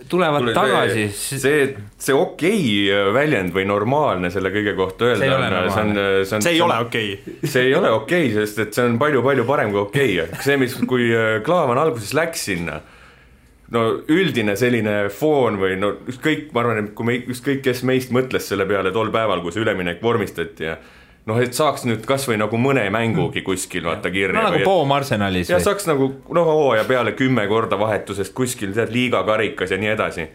tulevad 0.09 0.45
Tule, 0.45 0.57
tagasi. 0.57 1.07
see, 1.13 1.63
see 2.01 2.17
okei 2.17 2.61
okay 2.89 3.15
väljend 3.17 3.53
või 3.57 3.69
normaalne 3.69 4.33
selle 4.33 4.53
kõige 4.55 4.77
kohta 4.79 5.13
öelda 5.13 5.33
on, 5.37 5.49
see 5.73 5.85
on, 5.85 5.97
see 6.25 6.39
on. 6.39 6.47
see 6.49 6.57
ei 6.57 6.63
ole 6.65 6.79
okei 6.85 7.15
okay.. 7.17 7.41
see 7.45 7.69
ei 7.69 7.75
ole 7.77 7.93
okei 7.93 8.29
okay,, 8.29 8.37
sest 8.41 8.65
et 8.65 8.77
see 8.77 8.89
on 8.89 9.01
palju-palju 9.01 9.49
parem 9.49 9.73
kui 9.75 9.85
okei 9.85 10.21
okay., 10.25 10.45
see, 10.45 10.61
mis, 10.61 10.77
kui 10.89 11.11
Klaavan 11.45 11.81
alguses 11.85 12.17
läks 12.17 12.49
sinna 12.49 12.81
no 13.75 13.83
üldine 14.09 14.55
selline 14.57 14.95
foon 15.13 15.59
või 15.61 15.77
no 15.81 15.93
ükskõik, 16.09 16.49
ma 16.55 16.63
arvan, 16.63 16.85
et 16.85 16.95
kui 16.97 17.09
me, 17.09 17.19
ükskõik 17.35 17.61
kes 17.67 17.83
meist 17.89 18.15
mõtles 18.15 18.49
selle 18.49 18.67
peale 18.69 18.93
tol 18.95 19.13
päeval, 19.15 19.43
kui 19.45 19.53
see 19.53 19.65
üleminek 19.65 20.01
vormistati 20.03 20.71
ja 20.71 20.79
noh, 21.29 21.41
et 21.45 21.57
saaks 21.57 21.85
nüüd 21.89 22.07
kasvõi 22.09 22.39
nagu 22.41 22.61
mõne 22.61 22.87
mängugi 22.95 23.43
kuskil 23.45 23.85
vaata 23.89 24.13
kirja. 24.15 24.37
no 24.37 24.47
nagu 24.49 24.63
Poom 24.65 24.93
Arsenalis. 24.97 25.53
ja 25.53 25.61
saaks 25.61 25.89
nagu 25.91 26.11
noh, 26.35 26.49
hooaja 26.49 26.87
peale 26.89 27.13
kümme 27.19 27.45
korda 27.51 27.79
vahetusest 27.81 28.35
kuskil 28.37 28.73
tead 28.77 28.93
liigakarikas 28.95 29.75
ja 29.75 29.81
nii 29.81 29.93
edasi. 29.93 30.29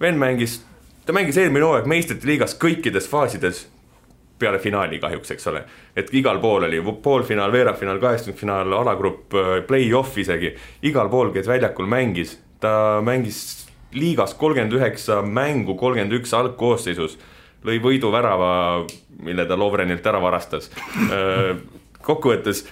vend 0.00 0.20
mängis, 0.20 0.60
ta 1.06 1.16
mängis 1.16 1.40
eelmine 1.40 1.64
hooaeg 1.64 1.88
meistrite 1.88 2.28
liigas 2.28 2.58
kõikides 2.60 3.08
faasides 3.08 3.68
peale 4.38 4.58
finaali 4.58 4.98
kahjuks, 5.00 5.30
eks 5.30 5.46
ole. 5.48 5.64
et 5.96 6.12
igal 6.12 6.36
pool 6.42 6.68
oli 6.68 6.82
poolfinaal, 7.02 7.52
veerandfinaal, 7.52 8.02
kaheksakümnendfinaal, 8.02 8.72
alagrupp, 8.82 9.32
play-off 9.66 10.18
isegi, 10.18 10.52
igal 10.82 11.08
pool 11.08 11.32
käis 11.32 11.48
väljakul, 11.48 11.88
mängis 11.88 12.43
ta 12.64 12.74
mängis 13.04 13.42
liigas 13.94 14.34
kolmkümmend 14.38 14.74
üheksa 14.74 15.20
mängu, 15.22 15.76
kolmkümmend 15.78 16.16
üks 16.18 16.32
algkoosseisus, 16.34 17.18
lõi 17.64 17.78
võiduvärava, 17.84 18.54
mille 19.24 19.46
ta 19.48 19.58
Lovrenilt 19.58 20.06
ära 20.06 20.20
varastas. 20.22 20.70
Äh, 21.06 21.54
kokkuvõttes 22.04 22.64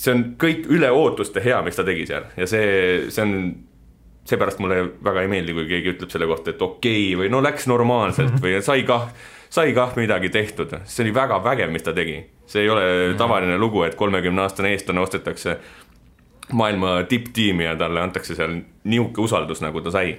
see 0.00 0.14
on 0.14 0.22
kõik 0.40 0.68
üle 0.72 0.90
ootuste 0.94 1.42
hea, 1.44 1.58
mis 1.66 1.76
ta 1.76 1.84
tegi 1.86 2.06
seal. 2.08 2.28
Ja 2.38 2.48
see, 2.48 3.10
see 3.12 3.24
on, 3.24 3.34
seepärast 4.28 4.62
mulle 4.62 4.82
väga 5.04 5.24
ei 5.24 5.32
meeldi, 5.32 5.56
kui 5.56 5.66
keegi 5.70 5.94
ütleb 5.94 6.12
selle 6.12 6.28
kohta, 6.30 6.54
et 6.54 6.64
okei 6.64 7.10
okay, 7.10 7.18
või 7.22 7.32
no 7.32 7.42
läks 7.44 7.68
normaalselt 7.70 8.38
või 8.42 8.56
sai 8.64 8.84
kah, 8.88 9.10
sai 9.52 9.74
kah 9.76 9.96
midagi 9.98 10.32
tehtud, 10.32 10.76
see 10.88 11.04
oli 11.06 11.14
väga 11.16 11.40
vägev, 11.44 11.72
mis 11.74 11.84
ta 11.86 11.96
tegi. 11.96 12.22
see 12.50 12.64
ei 12.64 12.70
ole 12.70 12.84
tavaline 13.18 13.58
lugu, 13.58 13.84
et 13.86 13.94
kolmekümne 13.94 14.42
aastane 14.42 14.72
eestlane 14.74 15.00
ostetakse 15.00 15.58
maailma 16.52 16.96
tipptiimi 17.08 17.64
ja 17.64 17.76
talle 17.76 18.00
antakse 18.00 18.34
seal 18.34 18.58
niisugune 18.84 19.24
usaldus, 19.24 19.62
nagu 19.64 19.80
ta 19.80 19.92
sai. 19.94 20.16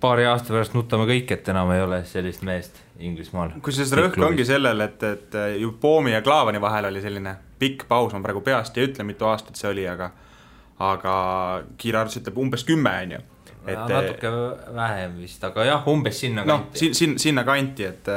paari 0.00 0.26
aasta 0.26 0.54
pärast 0.54 0.74
nutame 0.74 1.06
kõik, 1.08 1.32
et 1.36 1.48
enam 1.52 1.70
ei 1.74 1.82
ole 1.84 2.02
sellist 2.04 2.42
meest 2.46 2.82
Inglismaal. 2.98 3.56
kusjuures 3.62 3.92
rõhk 3.98 4.22
ongi 4.24 4.44
sellel, 4.48 4.80
et, 4.80 5.02
et 5.02 5.40
ju 5.60 5.72
Poomi 5.80 6.14
ja 6.14 6.22
Klaavani 6.22 6.60
vahel 6.60 6.88
oli 6.90 7.02
selline 7.04 7.36
pikk 7.58 7.88
paus, 7.88 8.12
ma 8.12 8.22
praegu 8.24 8.40
peast 8.44 8.78
ei 8.78 8.88
ütle, 8.88 9.04
mitu 9.04 9.28
aastat 9.28 9.56
see 9.56 9.70
oli, 9.70 9.88
aga 9.88 10.10
aga 10.78 11.16
Kiira 11.80 12.02
arvutus 12.02 12.20
ütleb 12.20 12.38
umbes 12.40 12.64
kümme, 12.68 12.92
on 13.02 13.16
ju. 13.16 13.20
et 13.66 13.82
natuke 13.90 14.30
vähem 14.76 15.18
vist, 15.22 15.44
aga 15.44 15.64
jah, 15.66 15.88
umbes 15.90 16.20
sinna 16.20 16.44
kanti. 16.44 16.70
noh, 16.70 16.80
siin, 16.80 16.94
siin, 16.94 17.18
sinna 17.18 17.44
kanti, 17.44 17.88
et 17.88 18.10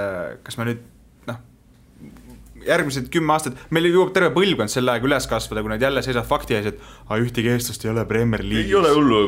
kas 0.43 0.59
me 0.59 0.69
nüüd 0.69 0.83
järgmised 2.69 3.09
kümme 3.13 3.35
aastat, 3.35 3.57
meil 3.75 3.89
jõuab 3.89 4.13
terve 4.15 4.31
põlvkond 4.35 4.71
sel 4.71 4.89
ajal 4.89 5.09
üles 5.09 5.27
kasvada, 5.29 5.63
kui 5.65 5.73
nad 5.73 5.83
jälle 5.83 6.03
seisavad 6.05 6.29
fakti 6.29 6.57
ees, 6.57 6.71
et 6.71 7.19
ühtegi 7.19 7.53
eestlast 7.53 7.85
ei 7.85 7.91
ole 7.93 8.05
Premier 8.09 8.45
League'is. 8.45 8.69
ei 8.69 8.79
ole 8.79 8.93
hullu, 8.95 9.21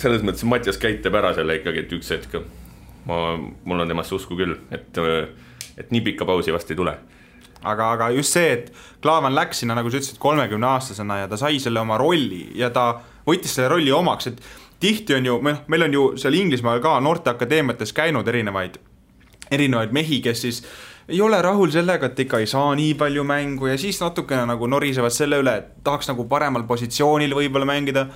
selles 0.00 0.24
mõttes 0.26 0.46
Mattias 0.48 0.80
Käit 0.80 1.02
teeb 1.04 1.18
ära 1.20 1.34
selle 1.36 1.60
ikkagi, 1.60 1.84
et 1.84 1.94
üks 1.98 2.12
hetk. 2.14 2.40
Ma, 3.08 3.34
mul 3.64 3.80
on 3.80 3.88
temasse 3.88 4.14
usku 4.14 4.36
küll, 4.36 4.58
et, 4.70 4.98
et 5.80 5.92
nii 5.94 6.04
pikka 6.10 6.28
pausi 6.28 6.52
vast 6.54 6.70
ei 6.70 6.78
tule. 6.78 6.94
Aga, 7.60 7.90
aga 7.92 8.08
just 8.16 8.32
see, 8.36 8.52
et 8.54 8.70
Klaavan 9.04 9.34
läks 9.36 9.60
sinna, 9.60 9.74
nagu 9.76 9.90
sa 9.92 9.98
ütlesid, 10.00 10.20
kolmekümne 10.20 10.68
aastasena 10.70 11.18
ja 11.22 11.28
ta 11.28 11.36
sai 11.40 11.58
selle 11.60 11.80
oma 11.82 11.98
rolli 12.00 12.46
ja 12.56 12.70
ta 12.72 12.86
võttis 13.26 13.52
selle 13.56 13.68
rolli 13.74 13.92
omaks, 13.92 14.30
et 14.30 14.40
tihti 14.80 15.16
on 15.16 15.28
ju, 15.28 15.34
noh, 15.44 15.60
meil 15.68 15.84
on 15.84 15.96
ju 15.96 16.04
seal 16.20 16.38
Inglismaal 16.38 16.80
ka 16.84 16.94
noorteakadeemiates 17.04 17.92
käinud 17.96 18.28
erinevaid, 18.32 18.78
erinevaid 19.52 19.92
mehi, 19.92 20.22
kes 20.24 20.46
siis 20.46 20.62
ei 21.10 21.20
ole 21.20 21.40
rahul 21.42 21.72
sellega, 21.74 22.10
et 22.10 22.22
ikka 22.24 22.40
ei 22.42 22.46
saa 22.50 22.70
nii 22.78 22.94
palju 22.98 23.24
mängu 23.26 23.70
ja 23.70 23.76
siis 23.80 23.98
natukene 24.02 24.44
nagu 24.48 24.68
norisevad 24.70 25.14
selle 25.14 25.40
üle, 25.42 25.56
et 25.60 25.72
tahaks 25.86 26.10
nagu 26.10 26.26
paremal 26.30 26.64
positsioonil 26.68 27.34
võib-olla 27.36 27.68
mängida. 27.68 28.06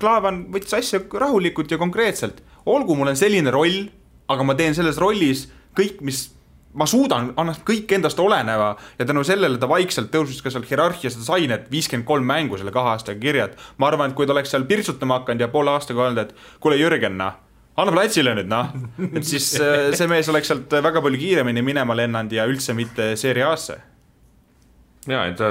Klaavan 0.00 0.44
võttis 0.52 0.74
asja 0.78 1.02
rahulikult 1.22 1.70
ja 1.70 1.78
konkreetselt, 1.80 2.42
olgu, 2.66 2.96
mul 2.98 3.12
on 3.12 3.18
selline 3.18 3.52
roll, 3.54 3.86
aga 4.30 4.46
ma 4.46 4.56
teen 4.58 4.76
selles 4.76 4.98
rollis 5.00 5.46
kõik, 5.78 6.00
mis 6.06 6.26
ma 6.74 6.86
suudan, 6.86 7.32
annan 7.40 7.58
kõik 7.66 7.90
endast 7.96 8.18
oleneva 8.22 8.72
ja 8.98 9.06
tänu 9.06 9.24
sellele 9.26 9.58
ta 9.58 9.68
vaikselt 9.70 10.12
tõusis 10.14 10.42
ka 10.42 10.52
seal 10.54 10.66
hierarhias, 10.68 11.18
ta 11.18 11.26
sai 11.26 11.48
need 11.50 11.66
viiskümmend 11.70 12.06
kolm 12.06 12.26
mängu 12.26 12.58
selle 12.58 12.74
kahe 12.74 12.94
aastaga 12.94 13.18
kirja, 13.22 13.50
et 13.50 13.62
ma 13.78 13.90
arvan, 13.90 14.10
et 14.10 14.18
kui 14.18 14.26
ta 14.26 14.34
oleks 14.36 14.54
seal 14.54 14.66
pirtsutama 14.70 15.20
hakanud 15.20 15.46
ja 15.46 15.50
poole 15.50 15.74
aastaga 15.74 16.06
öelnud, 16.06 16.22
et 16.28 16.60
kuule, 16.62 16.78
Jürgen, 16.78 17.18
noh 17.18 17.38
anna 17.80 17.94
platsile 17.94 18.34
nüüd 18.36 18.50
noh, 18.50 18.72
et 19.10 19.26
siis 19.26 19.52
äh, 19.60 19.90
see 19.96 20.08
mees 20.10 20.28
oleks 20.32 20.50
sealt 20.52 20.72
väga 20.84 21.02
palju 21.04 21.20
kiiremini 21.20 21.64
minema 21.64 21.96
lennanud 21.96 22.32
ja 22.34 22.46
üldse 22.50 22.76
mitte 22.76 23.12
Serie 23.20 23.46
A-sse. 23.48 23.76
ja, 25.08 25.24
et 25.26 25.38
ta 25.40 25.50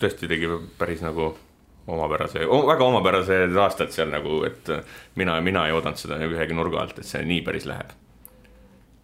tõesti 0.00 0.28
tegi 0.30 0.48
päris 0.78 1.04
nagu 1.04 1.32
omapärase, 1.90 2.44
väga 2.46 2.86
omapärased 2.86 3.56
aastad 3.58 3.92
seal 3.94 4.10
nagu, 4.12 4.42
et 4.46 4.68
mina, 5.18 5.38
mina 5.44 5.66
ei 5.66 5.74
oodanud 5.74 5.98
seda 6.00 6.20
ühegi 6.26 6.56
nurga 6.56 6.84
alt, 6.84 7.00
et 7.00 7.08
see 7.08 7.22
nii 7.26 7.42
päris 7.46 7.66
läheb. 7.68 7.96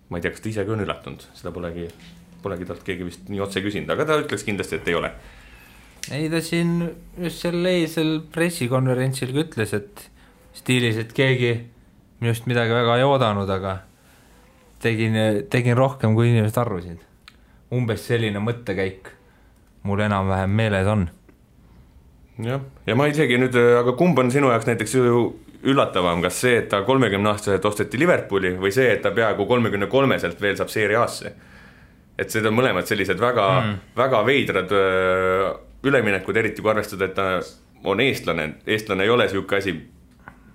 ma 0.09 0.19
ei 0.19 0.23
tea, 0.23 0.31
kas 0.31 0.43
ta 0.45 0.51
ise 0.53 0.63
ka 0.67 0.71
on 0.71 0.85
üllatunud, 0.85 1.25
seda 1.35 1.51
polegi, 1.55 1.89
polegi 2.45 2.69
talt 2.69 2.85
keegi 2.87 3.09
vist 3.09 3.31
nii 3.33 3.41
otse 3.43 3.63
küsinud, 3.65 3.91
aga 3.91 4.07
ta 4.07 4.21
ütleks 4.23 4.45
kindlasti, 4.47 4.79
et 4.79 4.91
ei 4.93 4.99
ole. 4.99 5.11
ei, 6.13 6.29
ta 6.31 6.43
siin 6.45 6.77
just 7.19 7.43
sel 7.43 7.59
eilsel 7.67 8.21
pressikonverentsil 8.35 9.35
ka 9.35 9.43
ütles, 9.49 9.75
et 9.75 10.07
stiilis, 10.57 11.01
et 11.03 11.11
keegi 11.17 11.57
minust 12.21 12.47
midagi 12.47 12.73
väga 12.73 12.97
ei 12.99 13.05
oodanud, 13.07 13.51
aga 13.51 13.79
tegin, 14.83 15.17
tegin 15.51 15.77
rohkem, 15.77 16.15
kui 16.15 16.31
inimesed 16.33 16.59
arvasid. 16.61 17.03
umbes 17.73 18.05
selline 18.07 18.39
mõttekäik 18.39 19.11
mul 19.87 20.01
enam-vähem 20.01 20.51
meeles 20.51 20.87
on. 20.87 21.09
jah, 22.43 22.63
ja 22.87 22.95
ma 22.99 23.09
isegi 23.11 23.39
nüüd, 23.41 23.57
aga 23.81 23.97
kumb 23.99 24.19
on 24.19 24.31
sinu 24.31 24.53
jaoks 24.53 24.69
näiteks 24.69 24.95
ju 24.95 25.27
üllatavam, 25.67 26.23
kas 26.23 26.41
see, 26.45 26.61
et 26.61 26.69
ta 26.71 26.83
kolmekümne 26.87 27.33
aastaselt 27.33 27.65
osteti 27.65 27.99
Liverpooli 27.99 28.55
või 28.61 28.73
see, 28.75 28.91
et 28.93 29.03
ta 29.03 29.11
peaaegu 29.15 29.47
kolmekümne 29.49 29.89
kolmeselt 29.91 30.41
veel 30.41 30.59
saab 30.59 30.73
Serie 30.73 30.99
A-sse? 31.01 31.35
et 32.17 32.33
need 32.33 32.47
on 32.49 32.55
mõlemad 32.57 32.89
sellised 32.89 33.19
väga 33.21 33.47
mm., 33.61 33.81
väga 33.97 34.23
veidrad 34.25 34.71
öö, 34.73 35.51
üleminekud, 35.85 36.37
eriti 36.41 36.63
kui 36.65 36.73
arvestada, 36.73 37.11
et 37.11 37.15
ta 37.17 37.27
on 37.85 38.01
eestlane, 38.01 38.47
eestlane 38.67 39.05
ei 39.05 39.13
ole 39.13 39.27
niisugune 39.27 39.59
asi, 39.59 39.75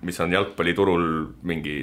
mis 0.02 0.18
on 0.20 0.32
jalgpalliturul 0.34 1.06
mingi 1.48 1.76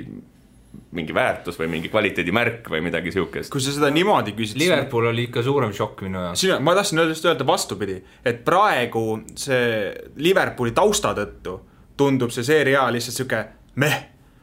mingi 0.94 1.14
väärtus 1.14 1.58
või 1.60 1.70
mingi 1.70 1.90
kvaliteedimärk 1.90 2.68
või 2.70 2.82
midagi 2.86 3.12
siukest. 3.14 3.52
kui 3.54 3.62
sa 3.62 3.74
seda 3.74 3.90
niimoodi 3.94 4.36
küsid. 4.38 4.60
Liverpool 4.62 5.10
oli 5.10 5.26
ikka 5.28 5.42
suurem 5.46 5.74
šokk 5.74 6.04
minu 6.06 6.22
jaoks. 6.22 6.44
sina, 6.44 6.60
ma 6.62 6.76
tahtsin 6.78 7.02
just 7.10 7.26
öelda 7.26 7.48
vastupidi, 7.48 7.98
et 8.26 8.44
praegu 8.46 9.04
see 9.38 9.90
Liverpooli 10.22 10.74
tausta 10.78 11.16
tõttu 11.18 11.58
tundub 11.98 12.34
see 12.34 12.46
seeria 12.46 12.86
lihtsalt 12.94 13.18
sihuke 13.18 13.42
meh. 13.82 13.98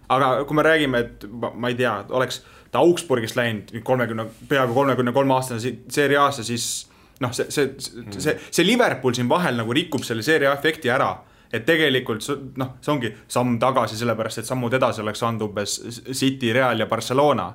aga 0.08 0.44
kui 0.46 0.54
me 0.54 0.62
räägime, 0.62 0.98
et 1.02 1.26
ma, 1.30 1.50
ma 1.54 1.70
ei 1.70 1.78
tea, 1.78 1.94
oleks 2.14 2.42
ta 2.70 2.82
Augsburgist 2.82 3.38
läinud 3.38 3.72
kolmekümne, 3.86 4.26
peaaegu 4.48 4.74
kolmekümne 4.74 5.14
kolme 5.14 5.34
aastane 5.34 5.74
seeria 5.88 6.26
A-sse, 6.26 6.44
siis 6.46 6.86
noh, 7.22 7.32
see, 7.34 7.48
see, 7.50 7.72
see, 8.18 8.36
see 8.50 8.66
Liverpool 8.66 9.14
siin 9.16 9.30
vahel 9.30 9.58
nagu 9.58 9.74
rikub 9.74 10.04
selle 10.06 10.22
seeria 10.26 10.52
efekti 10.54 10.90
ära 10.92 11.14
et 11.56 11.66
tegelikult 11.66 12.24
noh, 12.60 12.76
see 12.84 12.92
ongi 12.92 13.10
samm 13.32 13.58
tagasi, 13.62 13.98
sellepärast 13.98 14.42
et 14.42 14.48
sammud 14.48 14.74
edasi 14.76 15.02
oleks 15.02 15.22
saanud 15.22 15.46
umbes 15.48 15.76
City, 16.12 16.52
Real 16.56 16.80
ja 16.80 16.86
Barcelona. 16.90 17.50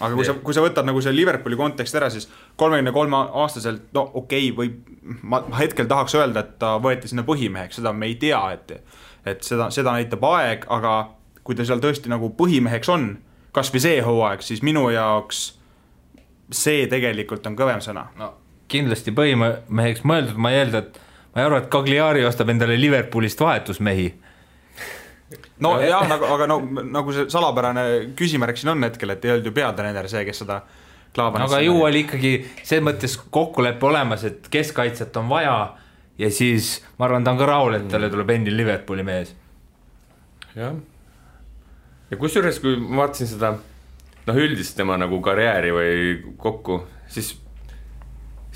aga 0.00 0.14
kui 0.14 0.26
sa, 0.26 0.34
kui 0.42 0.56
sa 0.56 0.64
võtad 0.64 0.86
nagu 0.88 1.00
selle 1.04 1.16
Liverpooli 1.20 1.56
konteksti 1.56 2.00
ära, 2.00 2.10
siis 2.10 2.28
kolmekümne 2.60 2.92
kolme 2.92 3.20
aastaselt, 3.44 3.90
no 3.94 4.06
okei 4.20 4.50
okay,, 4.50 4.56
võib, 4.56 4.94
ma 5.22 5.42
hetkel 5.58 5.88
tahaks 5.90 6.16
öelda, 6.18 6.42
et 6.42 6.56
ta 6.58 6.76
võeti 6.82 7.10
sinna 7.10 7.26
põhimeheks, 7.26 7.80
seda 7.80 7.92
me 7.92 8.10
ei 8.10 8.16
tea, 8.20 8.42
et 8.56 8.78
et 9.24 9.44
seda, 9.46 9.70
seda 9.72 9.94
näitab 9.96 10.24
aeg, 10.28 10.66
aga 10.68 10.94
kui 11.44 11.56
ta 11.56 11.64
seal 11.64 11.80
tõesti 11.80 12.10
nagu 12.12 12.28
põhimeheks 12.36 12.90
on, 12.92 13.14
kasvõi 13.56 13.80
see 13.80 14.00
hooaeg, 14.04 14.42
siis 14.44 14.60
minu 14.66 14.88
jaoks 14.92 15.46
see 16.52 16.84
tegelikult 16.90 17.46
on 17.48 17.56
kõvem 17.56 17.80
sõna. 17.84 18.08
no 18.20 18.34
kindlasti 18.74 19.12
põhimeheks 19.14 20.04
mõeldud, 20.08 20.38
ma 20.40 20.52
ei 20.52 20.62
eelda, 20.62 20.84
et 20.84 21.00
ma 21.34 21.42
ei 21.42 21.46
arva, 21.46 21.58
et 21.58 21.68
Cagliari 21.70 22.24
ostab 22.24 22.52
endale 22.52 22.76
Liverpoolist 22.80 23.40
vahetusmehi. 23.40 24.08
no 25.64 25.74
jah, 25.82 26.06
nagu, 26.08 26.28
aga 26.36 26.46
no 26.46 26.60
nagu 26.84 27.12
see 27.12 27.28
salapärane 27.32 27.84
küsimärk 28.18 28.58
siin 28.60 28.74
on 28.74 28.86
hetkel, 28.86 29.14
et 29.14 29.24
ei 29.24 29.34
olnud 29.34 29.50
ju 29.50 29.54
peatreener 29.56 30.08
see, 30.10 30.24
kes 30.28 30.44
seda 30.44 30.62
aga 31.16 31.60
ju 31.62 31.76
oli 31.86 32.04
ikkagi 32.04 32.32
selles 32.62 32.84
mõttes 32.88 33.14
kokkulepe 33.30 33.86
olemas, 33.86 34.24
et 34.26 34.48
keskkaitset 34.50 35.16
on 35.20 35.28
vaja 35.30 35.54
ja 36.18 36.30
siis 36.30 36.80
ma 36.98 37.06
arvan, 37.06 37.24
ta 37.24 37.34
on 37.34 37.38
ka 37.38 37.46
rahul, 37.46 37.78
et 37.78 37.86
talle 37.90 38.10
tuleb 38.10 38.30
endine 38.34 38.56
Liverpooli 38.56 39.06
mees. 39.06 39.34
jah, 40.54 40.74
ja 42.10 42.18
kusjuures, 42.18 42.58
kui 42.62 42.76
ma 42.78 43.04
vaatasin 43.04 43.30
seda 43.30 43.54
noh, 44.26 44.36
üldist 44.38 44.76
tema 44.78 44.98
nagu 45.00 45.20
karjääri 45.24 45.72
või 45.74 45.94
kokku, 46.40 46.82
siis 47.10 47.34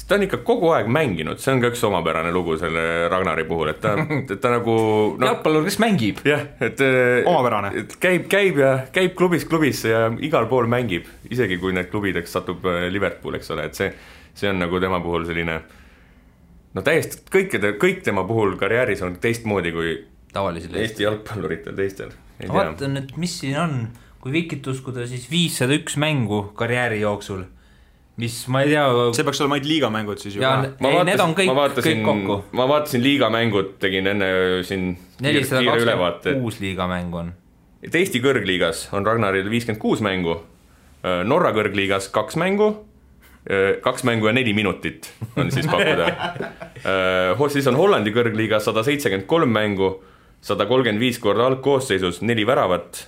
ta 0.09 0.17
on 0.17 0.25
ikka 0.25 0.41
kogu 0.47 0.71
aeg 0.73 0.89
mänginud, 0.93 1.41
see 1.43 1.53
on 1.53 1.63
ka 1.63 1.71
üks 1.73 1.83
omapärane 1.85 2.31
lugu 2.33 2.57
selle 2.61 2.83
Ragnari 3.13 3.45
puhul, 3.49 3.73
et 3.75 3.81
ta, 3.83 3.95
et 4.23 4.37
ta 4.41 4.53
nagu 4.55 4.75
no, 5.21 5.27
jalgpallur, 5.29 5.67
kes 5.69 5.79
mängib. 5.85 6.23
jah, 6.29 6.47
et 6.65 6.81
omapärane. 7.29 7.75
et 7.83 7.97
käib, 8.01 8.29
käib 8.33 8.61
ja 8.63 8.73
käib 8.95 9.17
klubist 9.19 9.51
klubisse 9.51 9.93
ja 9.93 10.07
igal 10.25 10.49
pool 10.49 10.71
mängib, 10.71 11.09
isegi 11.29 11.61
kui 11.61 11.77
need 11.77 11.91
klubideks 11.93 12.33
satub 12.39 12.65
äh, 12.69 12.87
Liverpool, 12.93 13.37
eks 13.37 13.53
ole, 13.53 13.69
et 13.69 13.77
see, 13.77 13.91
see 14.39 14.49
on 14.49 14.63
nagu 14.65 14.81
tema 14.81 15.03
puhul 15.05 15.29
selline 15.29 15.59
no 16.75 16.85
täiesti 16.85 17.21
kõikide, 17.33 17.75
kõik 17.81 18.01
tema 18.07 18.25
puhul 18.29 18.57
karjääris 18.61 19.05
on 19.05 19.21
teistmoodi 19.21 19.75
kui 19.77 19.95
tavalisel 20.33 20.81
Eesti 20.81 21.05
jalgpalluritel 21.05 21.77
teistel. 21.77 22.17
vaatan 22.49 22.97
nüüd, 22.97 23.13
mis 23.21 23.37
siin 23.43 23.61
on, 23.61 23.77
kui 24.23 24.33
Vikit 24.33 24.67
uskuda, 24.73 25.05
siis 25.11 25.29
viissada 25.31 25.77
üks 25.77 26.01
mängu 26.01 26.47
karjääri 26.57 27.03
jooksul 27.05 27.45
mis 28.19 28.35
ma 28.51 28.63
ei 28.65 28.73
tea. 28.73 28.87
see 29.15 29.27
peaks 29.27 29.41
olema 29.43 29.57
ainult 29.59 29.71
liigamängud 29.71 30.23
siis 30.23 30.37
ju. 30.37 30.43
jaa, 30.43 30.67
ei 30.67 30.99
need 31.07 31.23
on 31.23 31.35
kõik, 31.39 31.53
kõik 31.79 32.03
kokku. 32.07 32.39
ma 32.59 32.67
vaatasin 32.71 33.05
liigamängud, 33.05 33.77
tegin 33.83 34.11
enne 34.11 34.31
siin 34.67 34.91
nelisada 35.23 35.63
kakskümmend 35.69 36.43
kuus 36.43 36.59
liigamängu 36.63 37.23
on. 37.23 37.33
et 37.85 37.95
Eesti 37.95 38.23
kõrgliigas 38.25 38.89
on 38.97 39.07
Ragnaril 39.07 39.47
viiskümmend 39.51 39.83
kuus 39.83 40.03
mängu, 40.05 40.41
äh, 41.05 41.23
Norra 41.31 41.55
kõrgliigas 41.55 42.11
kaks 42.15 42.39
mängu, 42.43 42.73
äh, 43.47 43.79
kaks 43.87 44.07
mängu 44.09 44.31
ja 44.31 44.35
neli 44.35 44.57
minutit 44.57 45.13
on 45.39 45.55
siis 45.55 45.71
pakkuda 45.71 46.11
äh, 47.31 47.47
siis 47.55 47.71
on 47.71 47.79
Hollandi 47.79 48.15
kõrgliigas 48.17 48.67
sada 48.67 48.83
seitsekümmend 48.87 49.31
kolm 49.31 49.55
mängu, 49.55 49.95
sada 50.43 50.67
kolmkümmend 50.67 51.07
viis 51.07 51.23
korda 51.23 51.47
algkoosseisus, 51.53 52.25
neli 52.27 52.47
väravat, 52.47 53.05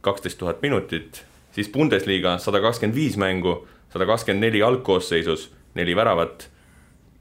kaksteist 0.00 0.40
tuhat 0.40 0.64
minutit, 0.64 1.26
siis 1.52 1.68
Bundesliga 1.68 2.38
sada 2.40 2.64
kakskümmend 2.64 2.96
viis 2.96 3.20
mängu 3.20 3.66
sada 3.96 4.06
kakskümmend 4.08 4.44
neli 4.44 4.62
algkoosseisus, 4.62 5.48
neli 5.74 5.96
väravat, 5.96 6.50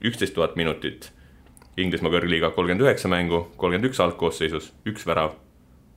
üksteist 0.04 0.36
tuhat 0.36 0.58
minutit. 0.60 1.12
Inglismaa 1.80 2.12
kõrgliiga 2.14 2.52
kolmkümmend 2.56 2.84
üheksa 2.86 3.12
mängu, 3.12 3.46
kolmkümmend 3.60 3.90
üks 3.90 4.00
algkoosseisus, 4.04 4.72
üks 4.88 5.08
värav, 5.08 5.36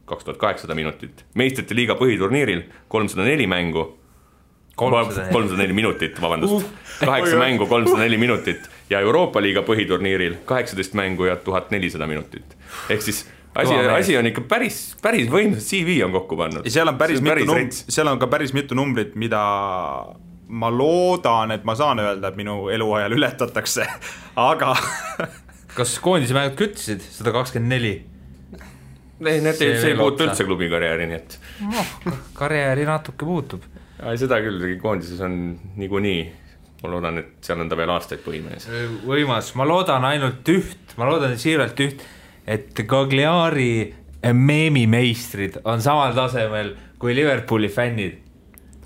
kaks 0.09 0.27
tuhat 0.27 0.39
kaheksasada 0.43 0.75
minutit. 0.79 1.25
meistrite 1.35 1.75
liiga 1.75 1.99
põhiturniiril 1.99 2.65
kolmsada 2.89 3.27
neli 3.27 3.47
mängu, 3.51 3.85
kolmsada 4.79 5.59
neli 5.59 5.75
minutit, 5.75 6.21
vabandust 6.23 6.63
uh,, 6.63 6.69
kaheksa 7.03 7.39
mängu, 7.39 7.67
kolmsada 7.67 8.03
neli 8.03 8.19
minutit 8.19 8.71
ja 8.91 9.01
Euroopa 9.01 9.43
liiga 9.43 9.63
põhiturniiril 9.67 10.39
kaheksateist 10.49 10.95
mängu 10.99 11.29
ja 11.29 11.37
tuhat 11.37 11.71
nelisada 11.75 12.07
minutit. 12.07 12.57
ehk 12.91 13.03
siis 13.03 13.27
asi, 13.55 13.75
asi 13.75 14.17
on 14.19 14.31
ikka 14.31 14.47
päris, 14.49 14.97
päris 15.03 15.29
võimsas 15.31 15.67
CV 15.71 16.01
on 16.07 16.15
kokku 16.15 16.39
pannud. 16.39 16.67
ja 16.67 16.79
seal 16.79 16.89
on 16.89 16.99
päris, 16.99 17.21
päris 17.21 17.47
mitu 17.47 17.55
num-, 17.55 17.93
seal 17.99 18.11
on 18.11 18.19
ka 18.19 18.31
päris 18.31 18.55
mitu 18.57 18.79
numbrit, 18.79 19.15
mida 19.15 19.43
ma 20.49 20.71
loodan, 20.73 21.53
et 21.53 21.65
ma 21.69 21.75
saan 21.77 22.01
öelda, 22.03 22.31
et 22.31 22.39
minu 22.39 22.69
eluajal 22.73 23.17
ületatakse, 23.19 23.87
aga 24.51 24.75
kas 25.79 25.99
koondise 26.03 26.37
mängud 26.37 26.57
küttisid 26.59 27.05
sada 27.05 27.35
kakskümmend 27.37 27.75
neli? 27.77 27.95
ei, 29.19 29.41
need 29.43 29.61
ei, 29.61 29.79
see 29.81 29.93
ei 29.93 29.99
puutu 29.99 30.25
üldse 30.27 30.47
klubi 30.47 30.71
karjääri, 30.71 31.09
nii 31.11 31.19
et 31.19 31.39
noh, 31.67 32.21
karjääri 32.39 32.87
natuke 32.89 33.27
puutub. 33.27 33.65
seda 34.17 34.39
küll, 34.45 34.77
koondises 34.83 35.21
on 35.27 35.35
niikuinii, 35.77 36.21
ma 36.85 36.93
loodan, 36.93 37.19
et 37.25 37.49
seal 37.49 37.65
on 37.65 37.71
ta 37.71 37.79
veel 37.79 37.93
aastaid 37.93 38.23
põhimees. 38.25 38.69
võimas, 39.07 39.53
ma 39.59 39.67
loodan 39.69 40.07
ainult 40.09 40.53
üht, 40.55 40.95
ma 41.01 41.11
loodan 41.11 41.35
siiralt 41.39 41.83
üht, 41.83 42.07
et 42.47 42.87
Cagliari 42.89 43.73
meemimeistrid 44.23 45.61
on 45.69 45.83
samal 45.83 46.15
tasemel 46.17 46.73
kui 46.99 47.15
Liverpooli 47.15 47.69
fännid 47.71 48.17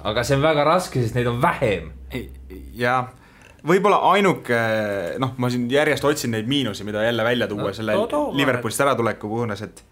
aga 0.03 0.25
see 0.27 0.39
on 0.39 0.45
väga 0.45 0.67
raske, 0.67 1.03
sest 1.03 1.17
neid 1.17 1.31
on 1.31 1.41
vähem. 1.43 1.91
jah, 2.77 3.11
võib-olla 3.67 4.03
ainuke, 4.13 4.61
noh, 5.23 5.35
ma 5.39 5.51
siin 5.53 5.69
järjest 5.71 6.05
otsin 6.09 6.35
neid 6.35 6.49
miinusi, 6.51 6.85
mida 6.87 7.05
jälle 7.07 7.25
välja 7.27 7.49
tuua 7.51 7.71
no, 7.71 7.75
selle 7.77 7.97
no, 7.99 8.23
Liverpoolist 8.37 8.83
äratuleku 8.85 9.31
puhul, 9.31 9.53
et 9.55 9.85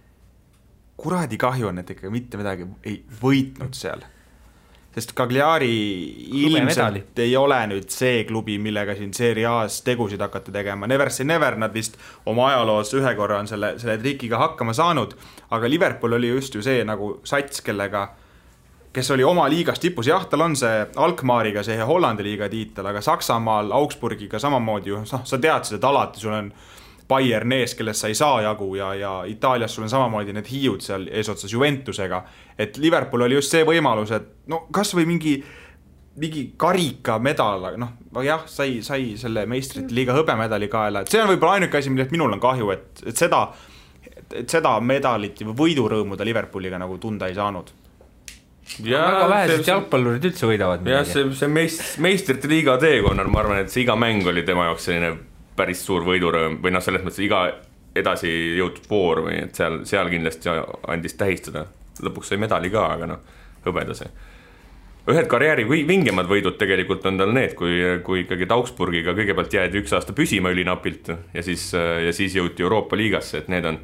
kuradi 1.01 1.39
kahju 1.41 1.71
on, 1.71 1.83
et 1.83 1.93
ikka 1.95 2.11
mitte 2.13 2.41
midagi 2.41 2.67
ei 2.85 3.03
võitnud 3.23 3.77
seal. 3.77 4.03
sest 4.91 5.13
Cagliari 5.15 5.71
ilmselt 6.43 7.21
ei 7.23 7.37
ole 7.39 7.61
nüüd 7.71 7.93
see 7.95 8.25
klubi, 8.27 8.57
millega 8.59 8.97
siin 8.99 9.13
Serie 9.15 9.47
A-s 9.47 9.85
tegusid 9.87 10.21
hakata 10.21 10.53
tegema, 10.53 10.89
never 10.91 11.13
say 11.15 11.25
never, 11.25 11.55
nad 11.57 11.73
vist 11.73 11.95
oma 12.27 12.49
ajaloos 12.51 12.91
ühe 12.99 13.15
korra 13.15 13.39
on 13.39 13.47
selle, 13.47 13.77
selle 13.79 13.97
trikiga 14.03 14.43
hakkama 14.43 14.75
saanud, 14.75 15.15
aga 15.55 15.71
Liverpool 15.71 16.19
oli 16.19 16.35
just 16.35 16.59
ju 16.59 16.63
see 16.67 16.83
nagu 16.85 17.21
sats, 17.25 17.63
kellega 17.63 18.09
kes 18.93 19.11
oli 19.11 19.25
oma 19.25 19.49
liigas 19.51 19.81
tipus, 19.81 20.07
jah, 20.07 20.25
tal 20.27 20.41
on 20.41 20.57
see 20.59 20.83
Alkmaariga 20.97 21.63
see 21.67 21.79
Hollandi 21.87 22.27
liiga 22.27 22.49
tiitel, 22.51 22.87
aga 22.91 23.03
Saksamaal 23.05 23.71
Augsburgiga 23.73 24.39
samamoodi 24.43 24.91
ju, 24.91 25.03
noh, 25.05 25.25
sa 25.25 25.39
tead 25.39 25.69
seda 25.69 25.91
alati, 25.93 26.21
sul 26.21 26.35
on 26.35 26.51
Bayern 27.11 27.53
ees, 27.53 27.75
kellest 27.75 28.03
sa 28.03 28.11
ei 28.11 28.15
saa 28.19 28.43
jagu 28.43 28.69
ja, 28.79 28.93
ja 28.95 29.13
Itaalias 29.27 29.75
sul 29.75 29.87
on 29.87 29.91
samamoodi 29.91 30.35
need 30.35 30.51
hiiud 30.51 30.83
seal 30.83 31.09
eesotsas 31.11 31.53
Juventusega. 31.53 32.23
et 32.59 32.77
Liverpool 32.79 33.27
oli 33.27 33.39
just 33.39 33.55
see 33.55 33.65
võimalus, 33.67 34.11
et 34.15 34.29
no 34.51 34.65
kasvõi 34.75 35.07
mingi, 35.07 35.37
mingi 36.19 36.45
karikamedal, 36.57 37.67
noh, 37.79 38.23
jah, 38.27 38.43
sai, 38.47 38.81
sai 38.83 39.15
selle 39.19 39.47
meistrite 39.47 39.95
liiga 39.95 40.17
hõbemedali 40.19 40.69
kaela, 40.69 41.03
et 41.03 41.15
see 41.15 41.23
on 41.23 41.31
võib-olla 41.31 41.61
ainuke 41.61 41.79
asi, 41.79 41.95
millest 41.95 42.15
minul 42.15 42.35
on 42.35 42.43
kahju, 42.43 42.73
et, 42.75 43.05
et 43.07 43.23
seda, 43.23 43.45
et 44.35 44.51
seda 44.51 44.75
medalit 44.83 45.47
või 45.47 45.59
võidurõõmu 45.63 46.19
ta 46.19 46.27
Liverpooliga 46.27 46.79
nagu 46.79 46.99
tunda 46.99 47.31
ei 47.31 47.39
saanud 47.39 47.71
väga 48.79 49.27
vähesed 49.31 49.67
jalgpallurid 49.69 50.29
üldse 50.31 50.49
võidavad 50.49 50.87
jah, 50.89 51.03
see, 51.09 51.27
see 51.37 51.51
meist-, 51.51 51.99
meistrite 52.03 52.51
liiga 52.51 52.77
teekonnal, 52.81 53.31
ma 53.33 53.43
arvan, 53.43 53.65
et 53.65 53.73
see 53.73 53.85
iga 53.85 53.97
mäng 53.99 54.27
oli 54.31 54.45
tema 54.47 54.69
jaoks 54.71 54.89
selline 54.89 55.15
päris 55.59 55.83
suur 55.85 56.07
võidurõõm 56.07 56.61
või 56.63 56.73
noh, 56.75 56.85
selles 56.85 57.05
mõttes 57.05 57.21
iga 57.25 57.45
edasi 57.97 58.31
jõutud 58.59 58.87
voor 58.91 59.25
või 59.27 59.41
et 59.43 59.57
seal, 59.59 59.81
seal 59.89 60.11
kindlasti 60.13 60.51
andis 60.89 61.17
tähistada. 61.19 61.67
lõpuks 62.01 62.31
sai 62.31 62.39
medali 62.41 62.71
ka, 62.73 62.87
aga 62.95 63.07
noh, 63.11 63.25
hõbedase. 63.67 64.07
ühed 65.11 65.27
karjääri 65.27 65.65
vingemad 65.69 66.29
võidud 66.31 66.57
tegelikult 66.61 67.07
on 67.07 67.19
tal 67.19 67.33
need, 67.35 67.55
kui, 67.59 67.81
kui 68.05 68.23
ikkagi 68.23 68.47
Augsburgiga 68.49 69.15
kõigepealt 69.17 69.53
jäädi 69.53 69.81
üks 69.83 69.93
aasta 69.93 70.13
püsima 70.13 70.53
ülinapilt 70.55 71.11
ja 71.35 71.43
siis, 71.43 71.73
ja 71.75 72.13
siis 72.13 72.37
jõuti 72.37 72.63
Euroopa 72.63 72.97
liigasse, 72.97 73.39
et 73.39 73.49
need 73.49 73.65
on, 73.65 73.81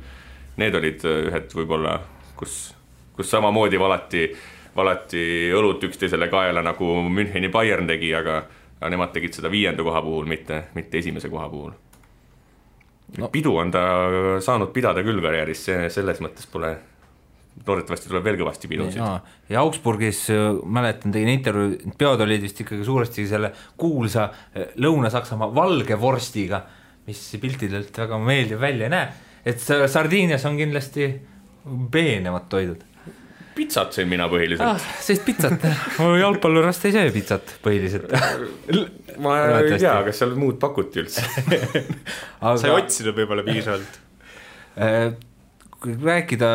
need 0.56 0.74
olid 0.74 1.02
ühed 1.04 1.56
võib-olla, 1.56 1.98
kus, 2.36 2.74
kus 3.16 3.30
samamoodi 3.30 3.80
valati 3.80 4.28
valati 4.76 5.50
õlut 5.56 5.84
üksteisele 5.88 6.28
kaela, 6.32 6.62
nagu 6.64 7.00
Müncheni 7.08 7.50
Bayern 7.52 7.88
tegi, 7.88 8.12
aga, 8.16 8.42
aga 8.80 8.92
nemad 8.92 9.14
tegid 9.14 9.36
seda 9.36 9.50
viienda 9.52 9.84
koha 9.86 10.02
puhul, 10.04 10.28
mitte, 10.30 10.66
mitte 10.76 11.00
esimese 11.00 11.30
koha 11.32 11.48
puhul. 11.52 11.74
No.. 13.16 13.28
pidu 13.30 13.52
on 13.54 13.70
ta 13.70 13.82
saanud 14.42 14.72
pidada 14.74 15.04
küll 15.06 15.22
karjääris, 15.22 15.60
see 15.68 15.90
selles 15.94 16.18
mõttes 16.20 16.48
pole, 16.50 16.72
loodetavasti 17.62 18.10
tuleb 18.10 18.24
veel 18.26 18.38
kõvasti 18.40 18.68
pidusid. 18.68 18.98
ja 19.48 19.62
Augsburgis 19.62 20.24
äh, 20.34 20.48
mäletan, 20.64 21.14
tegin 21.14 21.30
intervjuu, 21.30 21.94
peod 21.98 22.24
olid 22.26 22.42
vist 22.42 22.64
ikkagi 22.64 22.84
suuresti 22.84 23.28
selle 23.30 23.52
kuulsa 23.78 24.26
äh, 24.26 24.74
Lõuna-Saksamaa 24.82 25.54
valge 25.54 26.00
vorstiga, 26.00 26.64
mis 27.06 27.22
piltidelt 27.40 28.02
väga 28.02 28.18
meeldiv 28.18 28.60
välja 28.60 28.90
ei 28.90 28.94
näe, 28.96 29.06
et 29.46 29.62
Sardiinias 29.62 30.44
on 30.50 30.58
kindlasti 30.58 31.06
peenemad 31.94 32.50
toidud 32.50 32.82
pitsat 33.56 33.96
sõin 33.96 34.10
mina 34.10 34.28
põhiliselt. 34.30 34.66
Ah,. 34.66 34.88
sellist 35.02 35.24
pitsat, 35.26 35.64
jalgpallurast 36.24 36.88
ei 36.88 36.96
söö 36.96 37.12
pitsat 37.14 37.56
põhiliselt. 37.64 38.12
Ma 39.22 39.38
ei 39.62 39.78
tea, 39.78 39.94
kas 40.06 40.20
seal 40.20 40.34
muud 40.38 40.58
pakuti 40.62 41.02
üldse. 41.04 41.24
Aga... 42.44 42.56
sa 42.60 42.68
ei 42.68 42.74
otsinud 42.76 43.16
võib-olla 43.16 43.46
piisavalt. 43.46 44.02
Äh, 44.76 45.14
kui 45.80 45.96
rääkida 45.96 46.50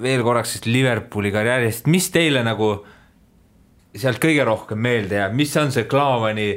veel 0.00 0.24
korraks 0.24 0.54
sellest 0.54 0.70
Liverpooli 0.70 1.32
karjäärist, 1.34 1.88
mis 1.92 2.08
teile 2.14 2.42
nagu 2.46 2.72
sealt 3.96 4.20
kõige 4.22 4.46
rohkem 4.46 4.80
meelde 4.80 5.18
jääb, 5.18 5.36
mis 5.36 5.52
on 5.60 5.72
see 5.74 5.84
Klaavani 5.90 6.48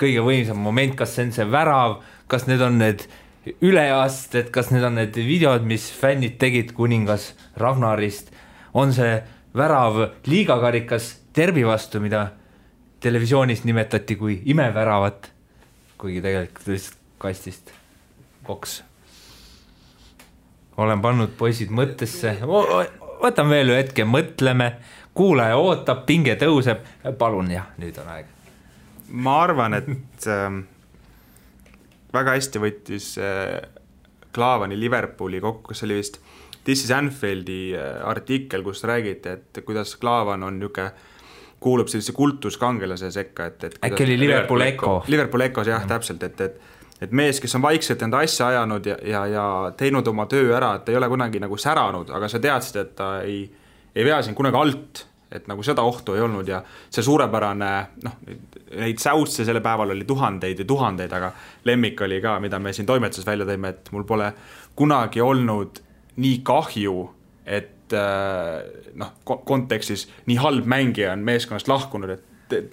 kõige 0.00 0.24
võimsam 0.24 0.60
moment, 0.60 0.96
kas 0.98 1.14
see 1.14 1.28
on 1.28 1.34
see 1.36 1.46
värav, 1.48 2.00
kas 2.30 2.46
need 2.48 2.62
on 2.64 2.78
need 2.80 3.06
üleasted, 3.64 4.50
kas 4.52 4.68
need 4.74 4.84
on 4.84 4.98
need 5.00 5.16
videod, 5.16 5.64
mis 5.68 5.88
fännid 5.96 6.36
tegid 6.40 6.74
kuningas 6.76 7.30
Ragnarist 7.60 8.32
on 8.74 8.92
see 8.94 9.22
värav 9.56 9.98
liigakarikas 10.26 11.16
Derbi 11.36 11.66
vastu, 11.66 12.00
mida 12.00 12.28
televisioonis 13.00 13.64
nimetati 13.64 14.16
kui 14.16 14.40
imeväravat, 14.44 15.30
kuigi 15.98 16.22
tegelikult 16.22 16.66
lihtsalt 16.66 16.98
kastist 17.18 17.70
boks. 18.46 18.82
olen 20.76 21.02
pannud 21.02 21.32
poisid 21.36 21.70
mõttesse, 21.70 22.38
võtame 23.20 23.58
veel 23.58 23.72
ühe 23.74 23.82
hetke, 23.82 24.04
mõtleme, 24.08 24.70
kuulaja 25.14 25.58
ootab, 25.60 26.06
pinge 26.08 26.36
tõuseb, 26.40 26.86
palun 27.18 27.50
jah, 27.52 27.68
nüüd 27.78 27.98
on 28.00 28.08
aeg. 28.14 28.30
ma 29.10 29.42
arvan, 29.42 29.74
et 29.74 30.26
äh, 30.26 30.62
väga 32.14 32.36
hästi 32.38 32.62
võttis 32.62 33.12
äh, 33.20 33.60
Klaavani 34.32 34.78
Liverpooli 34.80 35.40
kokku, 35.40 35.74
see 35.74 35.88
oli 35.88 36.00
vist 36.00 36.20
This 36.64 36.84
is 36.84 36.90
Anfieldi 36.92 37.76
äh, 37.76 38.00
artikkel, 38.08 38.62
kus 38.62 38.84
räägiti, 38.84 39.28
et 39.28 39.62
kuidas 39.64 39.96
Klaavan 39.96 40.42
on 40.42 40.58
niisugune 40.60 40.90
kuulub 41.60 41.88
sellise 41.92 42.12
kultuskangelase 42.16 43.10
sekka, 43.12 43.46
et, 43.50 43.64
et 43.64 43.74
äkki 43.84 44.04
oli 44.06 44.16
Liverpool 44.20 44.64
Echo? 44.64 45.02
Liverpool 45.12 45.44
Echos 45.44 45.68
jah, 45.68 45.84
täpselt, 45.88 46.22
et, 46.24 46.40
et 46.40 46.60
et 47.00 47.12
mees, 47.16 47.38
kes 47.40 47.54
on 47.56 47.62
vaikselt 47.64 48.02
enda 48.04 48.20
asja 48.20 48.50
ajanud 48.50 48.86
ja, 48.86 48.96
ja, 49.08 49.20
ja 49.26 49.44
teinud 49.76 50.08
oma 50.10 50.26
töö 50.28 50.50
ära, 50.56 50.74
et 50.76 50.88
ei 50.92 50.98
ole 50.98 51.08
kunagi 51.08 51.40
nagu 51.40 51.56
säranud, 51.56 52.10
aga 52.12 52.28
sa 52.28 52.40
teadsid, 52.42 52.76
et 52.82 52.90
ta 52.98 53.08
ei, 53.24 53.44
ei 53.94 54.04
vea 54.04 54.18
sind 54.24 54.36
kunagi 54.36 54.60
alt, 54.60 55.04
et 55.32 55.46
nagu 55.48 55.62
seda 55.64 55.84
ohtu 55.86 56.16
ei 56.16 56.24
olnud 56.24 56.48
ja 56.50 56.58
see 56.90 57.04
suurepärane 57.06 57.70
noh, 58.04 58.16
neid 58.82 59.00
säutse 59.00 59.46
sellel 59.46 59.62
päeval 59.64 59.94
oli 59.94 60.04
tuhandeid 60.04 60.60
ja 60.60 60.66
tuhandeid, 60.66 61.12
aga 61.16 61.30
lemmik 61.70 62.02
oli 62.04 62.18
ka, 62.20 62.36
mida 62.42 62.58
me 62.58 62.74
siin 62.76 62.88
toimetuses 62.88 63.26
välja 63.26 63.46
tõime, 63.48 63.72
et 63.72 63.92
mul 63.94 64.04
pole 64.08 64.32
kunagi 64.76 65.22
olnud 65.24 65.80
nii 66.20 66.40
kahju, 66.46 66.96
et 67.46 67.94
äh, 67.96 68.60
noh, 69.00 69.14
kontekstis 69.24 70.06
nii 70.28 70.38
halb 70.40 70.68
mängija 70.70 71.14
on 71.14 71.24
meeskonnast 71.26 71.68
lahkunud, 71.70 72.14
et 72.16 72.26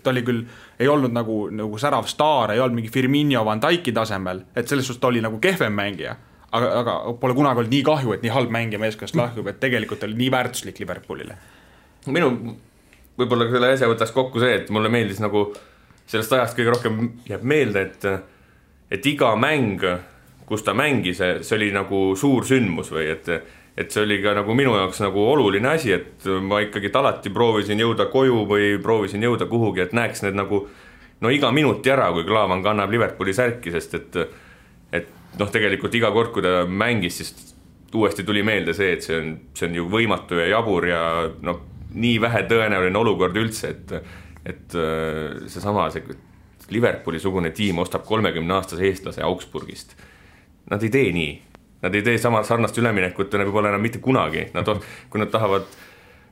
ta 0.03 0.09
oli 0.09 0.23
küll, 0.25 0.45
ei 0.79 0.87
olnud 0.89 1.13
nagu, 1.13 1.47
nagu 1.53 1.77
särav 1.81 2.07
staar, 2.09 2.53
ei 2.53 2.61
olnud 2.61 2.79
mingi 2.79 2.91
Firmino 2.93 3.43
Van 3.45 3.61
Dyke'i 3.61 3.93
tasemel, 3.93 4.43
et 4.55 4.69
selles 4.69 4.87
suhtes 4.87 5.01
ta 5.01 5.11
oli 5.11 5.21
nagu 5.21 5.39
kehvem 5.43 5.73
mängija. 5.73 6.15
aga, 6.51 6.67
aga 6.79 6.93
pole 7.19 7.35
kunagi 7.35 7.59
olnud 7.59 7.73
nii 7.73 7.83
kahju, 7.83 8.13
et 8.15 8.21
nii 8.23 8.31
halb 8.31 8.51
mängija 8.55 8.79
meeskonnast 8.79 9.17
lahkub, 9.19 9.47
et 9.51 9.59
tegelikult 9.59 10.03
oli 10.07 10.15
nii 10.17 10.31
väärtuslik 10.31 10.79
Liverpoolile. 10.79 11.37
minu, 12.07 12.55
võib-olla 13.19 13.49
selle 13.51 13.73
asja 13.73 13.89
võtaks 13.91 14.13
kokku 14.15 14.39
see, 14.39 14.61
et 14.61 14.69
mulle 14.73 14.89
meeldis 14.89 15.19
nagu 15.19 15.49
sellest 16.07 16.33
ajast 16.37 16.57
kõige 16.57 16.73
rohkem 16.75 17.01
jääb 17.27 17.43
meelde, 17.43 17.81
et, 17.81 18.07
et 18.91 19.09
iga 19.11 19.33
mäng, 19.35 19.83
kus 20.47 20.63
ta 20.63 20.73
mängis, 20.77 21.19
see 21.19 21.55
oli 21.57 21.71
nagu 21.75 22.01
suur 22.15 22.45
sündmus 22.47 22.91
või 22.93 23.09
et 23.11 23.31
et 23.77 23.93
see 23.93 24.01
oli 24.01 24.15
ka 24.23 24.31
nagu 24.33 24.55
minu 24.57 24.73
jaoks 24.73 25.03
nagu 25.03 25.21
oluline 25.29 25.69
asi, 25.69 25.91
et 25.93 26.25
ma 26.41 26.63
ikkagi 26.63 26.89
alati 26.97 27.29
proovisin 27.29 27.77
jõuda 27.83 28.07
koju 28.09 28.41
või 28.49 28.71
proovisin 28.81 29.21
jõuda 29.21 29.45
kuhugi, 29.45 29.83
et 29.83 29.93
näeks 29.93 30.23
need 30.25 30.39
nagu 30.39 30.63
no 31.21 31.29
iga 31.33 31.51
minuti 31.53 31.91
ära, 31.93 32.09
kui 32.15 32.25
Klaavan 32.25 32.63
kannab 32.65 32.89
Liverpooli 32.93 33.35
särki, 33.37 33.73
sest 33.75 33.93
et 33.99 34.17
et 34.97 35.11
noh, 35.37 35.51
tegelikult 35.51 35.93
iga 35.93 36.09
kord, 36.15 36.31
kui 36.33 36.41
ta 36.41 36.63
mängis, 36.65 37.19
siis 37.19 37.53
uuesti 37.93 38.23
tuli 38.25 38.41
meelde 38.43 38.73
see, 38.73 38.95
et 38.95 39.05
see 39.05 39.19
on, 39.19 39.33
see 39.53 39.67
on 39.69 39.75
ju 39.77 39.87
võimatu 39.91 40.39
ja 40.39 40.47
jabur 40.55 40.87
ja 40.87 41.01
noh, 41.45 41.61
nii 41.93 42.17
vähe 42.23 42.45
tõenäoline 42.49 43.03
olukord 43.03 43.37
üldse, 43.37 43.75
et 43.75 43.99
et 44.47 44.75
seesama, 45.51 45.89
see 45.91 46.17
Liverpooli-sugune 46.71 47.51
tiim 47.55 47.77
ostab 47.79 48.03
kolmekümne 48.07 48.57
aastase 48.57 48.87
eestlase 48.89 49.23
Augsburgist. 49.23 49.93
Nad 50.72 50.84
ei 50.84 50.89
tee 50.91 51.11
nii. 51.15 51.34
Nad 51.82 51.95
ei 51.95 52.01
tee 52.03 52.18
sama 52.18 52.41
sarnast 52.43 52.78
üleminekut 52.82 53.34
võib-olla 53.38 53.70
enam 53.70 53.84
mitte 53.86 54.01
kunagi, 54.03 54.47
nad, 54.55 54.70
kui 55.11 55.22
nad 55.22 55.30
tahavad, 55.32 55.68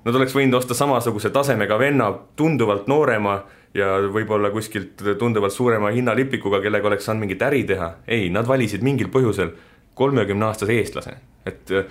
nad 0.08 0.18
oleks 0.18 0.34
võinud 0.36 0.58
osta 0.58 0.74
samasuguse 0.78 1.30
tasemega 1.34 1.78
venna, 1.80 2.10
tunduvalt 2.36 2.90
noorema 2.90 3.38
ja 3.78 3.98
võib-olla 4.12 4.50
kuskilt 4.54 5.04
tunduvalt 5.20 5.54
suurema 5.54 5.92
hinnalipikuga, 5.94 6.62
kellega 6.64 6.90
oleks 6.90 7.06
saanud 7.06 7.26
mingit 7.26 7.46
äri 7.46 7.64
teha. 7.68 7.92
ei, 8.08 8.30
nad 8.34 8.48
valisid 8.48 8.84
mingil 8.84 9.12
põhjusel 9.14 9.54
kolmekümne 9.96 10.50
aastase 10.50 10.76
eestlase, 10.76 11.16
et 11.46 11.72
äh, 11.72 11.86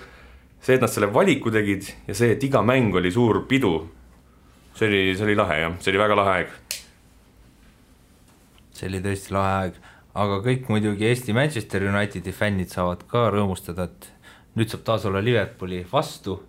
see, 0.59 0.75
et 0.75 0.83
nad 0.83 0.91
selle 0.91 1.11
valiku 1.13 1.53
tegid 1.53 1.87
ja 2.07 2.17
see, 2.17 2.33
et 2.35 2.43
iga 2.43 2.61
mäng 2.65 2.93
oli 2.95 3.11
suur 3.11 3.45
pidu, 3.49 3.73
see 4.75 4.89
oli, 4.89 5.01
see 5.15 5.29
oli 5.29 5.39
lahe 5.39 5.59
jah, 5.61 5.79
see 5.79 5.93
oli 5.93 6.03
väga 6.03 6.19
lahe 6.19 6.37
aeg. 6.39 6.79
see 8.75 8.89
oli 8.91 9.01
tõesti 9.05 9.37
lahe 9.37 9.57
aeg 9.61 9.84
aga 10.15 10.39
kõik 10.45 10.69
muidugi 10.71 11.09
Eesti 11.09 11.35
Manchester 11.35 11.83
Unitedi 11.89 12.31
fännid 12.35 12.71
saavad 12.71 13.03
ka 13.09 13.27
rõõmustada, 13.33 13.89
et 13.89 14.07
nüüd 14.55 14.71
saab 14.71 14.85
taas 14.87 15.07
olla 15.09 15.23
Liverpooli 15.23 15.83
vastu. 15.91 16.39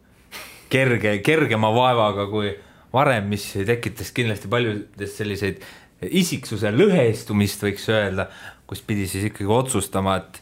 Kerge, 0.71 1.19
kergema 1.23 1.71
vaevaga 1.75 2.27
kui 2.31 2.53
varem, 2.95 3.29
mis 3.31 3.49
tekitas 3.67 4.13
kindlasti 4.15 4.51
paljudes 4.51 5.19
selliseid 5.19 5.61
isiksuse 6.07 6.71
lõhestumist, 6.75 7.63
võiks 7.67 7.87
öelda, 7.91 8.29
kus 8.69 8.83
pidi 8.87 9.07
siis 9.11 9.29
ikkagi 9.31 9.51
otsustama, 9.51 10.17
et 10.21 10.41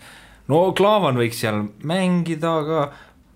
no 0.50 0.66
Klaavan 0.76 1.18
võiks 1.20 1.40
seal 1.44 1.62
mängida, 1.86 2.54
aga 2.62 2.86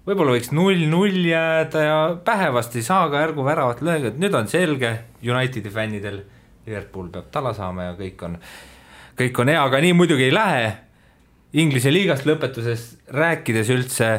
võib-olla 0.09 0.35
võiks 0.37 0.51
null-null 0.57 1.21
jääda 1.29 1.85
ja 1.85 1.99
pähe 2.25 2.49
vast 2.55 2.77
ei 2.77 2.85
saa 2.85 3.07
ka 3.13 3.21
ärgu 3.23 3.45
väravat 3.47 3.85
lööga, 3.85 4.11
et 4.11 4.19
nüüd 4.21 4.35
on 4.37 4.49
selge 4.51 4.95
Unitedi 5.25 5.73
fännidel, 5.73 6.25
Liverpool 6.67 7.09
peab 7.13 7.31
tala 7.33 7.55
saama 7.57 7.91
ja 7.91 7.95
kõik 7.97 8.25
on 8.27 8.37
kõik 9.19 9.41
on 9.43 9.51
hea, 9.53 9.63
aga 9.63 9.81
nii 9.83 9.95
muidugi 9.97 10.29
ei 10.29 10.35
lähe. 10.35 10.67
Inglise 11.59 11.91
liigast 11.93 12.27
lõpetuses 12.29 12.91
rääkides 13.15 13.71
üldse, 13.73 14.11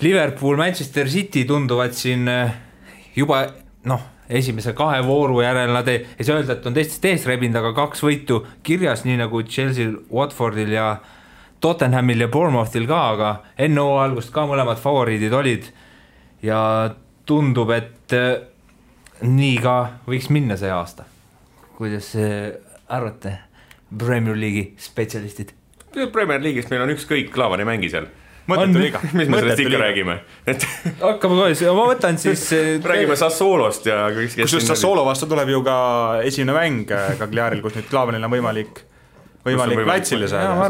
Liverpool, 0.00 0.56
Manchester 0.56 1.08
City 1.08 1.44
tunduvad 1.46 1.94
siin 1.94 2.28
eh, 2.28 2.54
juba 3.14 3.44
noh, 3.86 4.00
esimese 4.28 4.72
kahe 4.74 5.02
vooru 5.06 5.42
järel 5.44 5.70
nad 5.74 5.88
ei, 5.92 6.00
ei 6.18 6.26
saa 6.26 6.40
öelda, 6.40 6.56
et 6.56 6.66
on 6.66 6.74
teistest 6.74 7.04
ees 7.06 7.26
rebinud, 7.28 7.60
aga 7.60 7.74
kaks 7.76 8.02
võitu 8.02 8.40
kirjas, 8.66 9.04
nii 9.06 9.20
nagu 9.20 9.44
Chelsea'l, 9.46 10.00
Watfordil 10.10 10.72
ja 10.74 10.88
Tottenhamil 11.62 12.24
ja 12.24 12.28
Bournemouthil 12.32 12.88
ka, 12.90 13.00
aga 13.14 13.30
enne 13.60 13.84
hooaja 13.84 14.08
algust 14.08 14.32
ka 14.34 14.48
mõlemad 14.50 14.80
favoriidid 14.82 15.32
olid. 15.32 15.70
ja 16.42 16.58
tundub, 17.24 17.70
et 17.70 18.12
eh, 18.12 18.42
nii 19.22 19.56
ka 19.62 19.76
võiks 20.08 20.30
minna 20.32 20.56
see 20.60 20.72
aasta. 20.72 21.06
kuidas 21.78 22.10
see 22.16 22.52
arvate, 22.88 23.38
Premier 23.98 24.36
League'i 24.36 24.74
spetsialistid? 24.80 25.54
Premier 26.12 26.42
League'ist 26.42 26.70
meil 26.72 26.84
on 26.84 26.92
ükskõik, 26.96 27.30
Klaavan 27.34 27.62
ei 27.62 27.68
mängi 27.68 27.92
seal 27.92 28.10
mõttetu 28.50 28.80
liiga. 28.80 29.00
mis 29.16 29.28
me 29.30 29.40
sellest 29.40 29.62
ikka 29.64 29.80
räägime, 29.80 30.16
et 30.50 30.64
hakkame 31.04 31.38
kohe, 31.38 31.68
ma 31.76 31.84
võtan 31.88 32.18
siis 32.20 32.42
eh, 32.56 32.72
räägime 32.84 33.16
Sassolost 33.18 33.86
ja 33.88 34.02
kõik. 34.14 34.34
kusjuures 34.36 34.68
Sassolo 34.72 35.04
vastu 35.06 35.28
tuleb 35.30 35.52
ju 35.54 35.62
ka 35.66 35.76
esimene 36.24 36.56
mäng 36.56 36.92
eh, 36.92 37.14
Cagliaril, 37.20 37.62
kus 37.64 37.78
nüüd 37.78 37.88
Klaavanil 37.92 38.26
on 38.26 38.34
võimalik 38.34 38.82
võimalik 39.44 39.82
platsile 39.84 40.28
saada. 40.28 40.68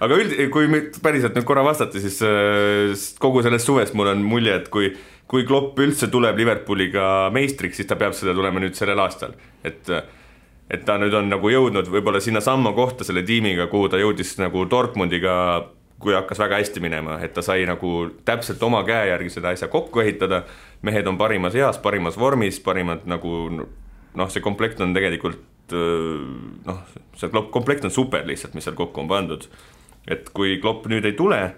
Aga 0.00 0.16
üld-, 0.16 0.36
kui 0.52 0.70
nüüd 0.72 1.00
päriselt 1.04 1.36
nüüd 1.36 1.44
korra 1.48 1.64
vastata, 1.66 2.00
siis 2.00 2.20
eh, 2.24 2.92
kogu 3.20 3.44
sellest 3.44 3.68
suvest 3.68 3.96
mul 3.98 4.12
on 4.14 4.24
mulje, 4.24 4.60
et 4.62 4.72
kui 4.72 4.92
kui 5.28 5.44
Klopp 5.44 5.76
üldse 5.84 6.06
tuleb 6.08 6.38
Liverpooliga 6.40 7.28
meistriks, 7.34 7.76
siis 7.76 7.88
ta 7.88 7.98
peab 8.00 8.14
seda 8.16 8.32
tulema 8.32 8.62
nüüd 8.62 8.76
sellel 8.78 9.00
aastal, 9.04 9.34
et 9.60 9.90
et 10.70 10.84
ta 10.84 10.98
nüüd 11.00 11.14
on 11.16 11.30
nagu 11.32 11.50
jõudnud 11.50 11.88
võib-olla 11.88 12.20
sinnasamma 12.20 12.74
kohta 12.76 13.06
selle 13.06 13.22
tiimiga, 13.26 13.68
kuhu 13.72 13.88
ta 13.88 14.00
jõudis 14.00 14.34
nagu 14.40 14.66
Dortmundiga, 14.70 15.34
kui 15.98 16.14
hakkas 16.14 16.38
väga 16.38 16.60
hästi 16.60 16.82
minema, 16.84 17.18
et 17.24 17.32
ta 17.34 17.42
sai 17.42 17.64
nagu 17.66 18.08
täpselt 18.28 18.62
oma 18.62 18.84
käe 18.86 19.08
järgi 19.10 19.32
seda 19.34 19.54
asja 19.54 19.68
kokku 19.72 20.04
ehitada. 20.04 20.44
mehed 20.82 21.06
on 21.06 21.18
parimas 21.18 21.54
eas, 21.54 21.78
parimas 21.78 22.18
vormis, 22.18 22.60
parimad 22.60 23.06
nagu 23.06 23.50
noh, 23.50 24.28
see 24.30 24.40
komplekt 24.40 24.80
on 24.80 24.94
tegelikult 24.94 25.42
noh, 25.72 26.82
see 27.16 27.30
komplekt 27.50 27.84
on 27.84 27.90
super 27.90 28.26
lihtsalt, 28.26 28.54
mis 28.54 28.64
seal 28.64 28.76
kokku 28.76 29.00
on 29.00 29.08
pandud. 29.08 29.48
et 30.08 30.30
kui 30.32 30.58
Klopp 30.60 30.86
nüüd 30.88 31.04
ei 31.04 31.12
tule, 31.12 31.54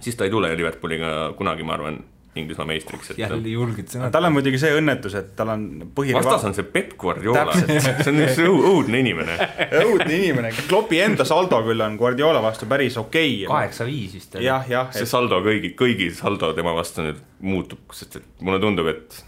siis 0.00 0.16
ta 0.16 0.24
ei 0.24 0.30
tule 0.30 0.54
Liverpooliga 0.56 1.32
kunagi, 1.36 1.62
ma 1.62 1.74
arvan 1.74 2.04
Inglismaa 2.36 2.66
meistriks. 2.68 3.12
jälle 3.16 3.52
julged 3.52 3.90
sõnad. 3.92 4.12
tal 4.14 4.28
on 4.28 4.34
muidugi 4.36 4.60
see 4.60 4.72
õnnetus, 4.76 5.16
et 5.18 5.32
tal 5.38 5.52
on 5.54 5.66
põhiline 5.96 6.22
vastas 6.22 6.46
on 6.48 6.56
see 6.56 6.66
Peep 6.74 6.94
Guardiola, 7.00 7.54
see 7.56 8.10
on 8.12 8.22
üks 8.24 8.40
õudne 8.44 9.02
inimene 9.02 9.36
õudne 9.84 10.10
inimene, 10.18 10.52
Klopi 10.68 11.00
enda 11.04 11.26
saldo 11.28 11.62
küll 11.66 11.84
on 11.84 11.98
Guardiola 12.00 12.42
vastu 12.44 12.68
päris 12.70 12.98
okei 13.00 13.42
okay.. 13.44 13.50
kaheksa-viis 13.52 14.16
vist 14.18 14.38
jah, 14.42 14.66
jah. 14.70 14.92
see 14.96 15.08
saldo 15.08 15.40
kõigi, 15.44 15.74
kõigi 15.78 16.10
saldo 16.16 16.52
tema 16.56 16.74
vastu 16.76 17.06
nüüd 17.06 17.22
muutub, 17.46 17.82
sest 17.96 18.20
et 18.20 18.44
mulle 18.44 18.60
tundub, 18.62 18.90
et 18.92 19.22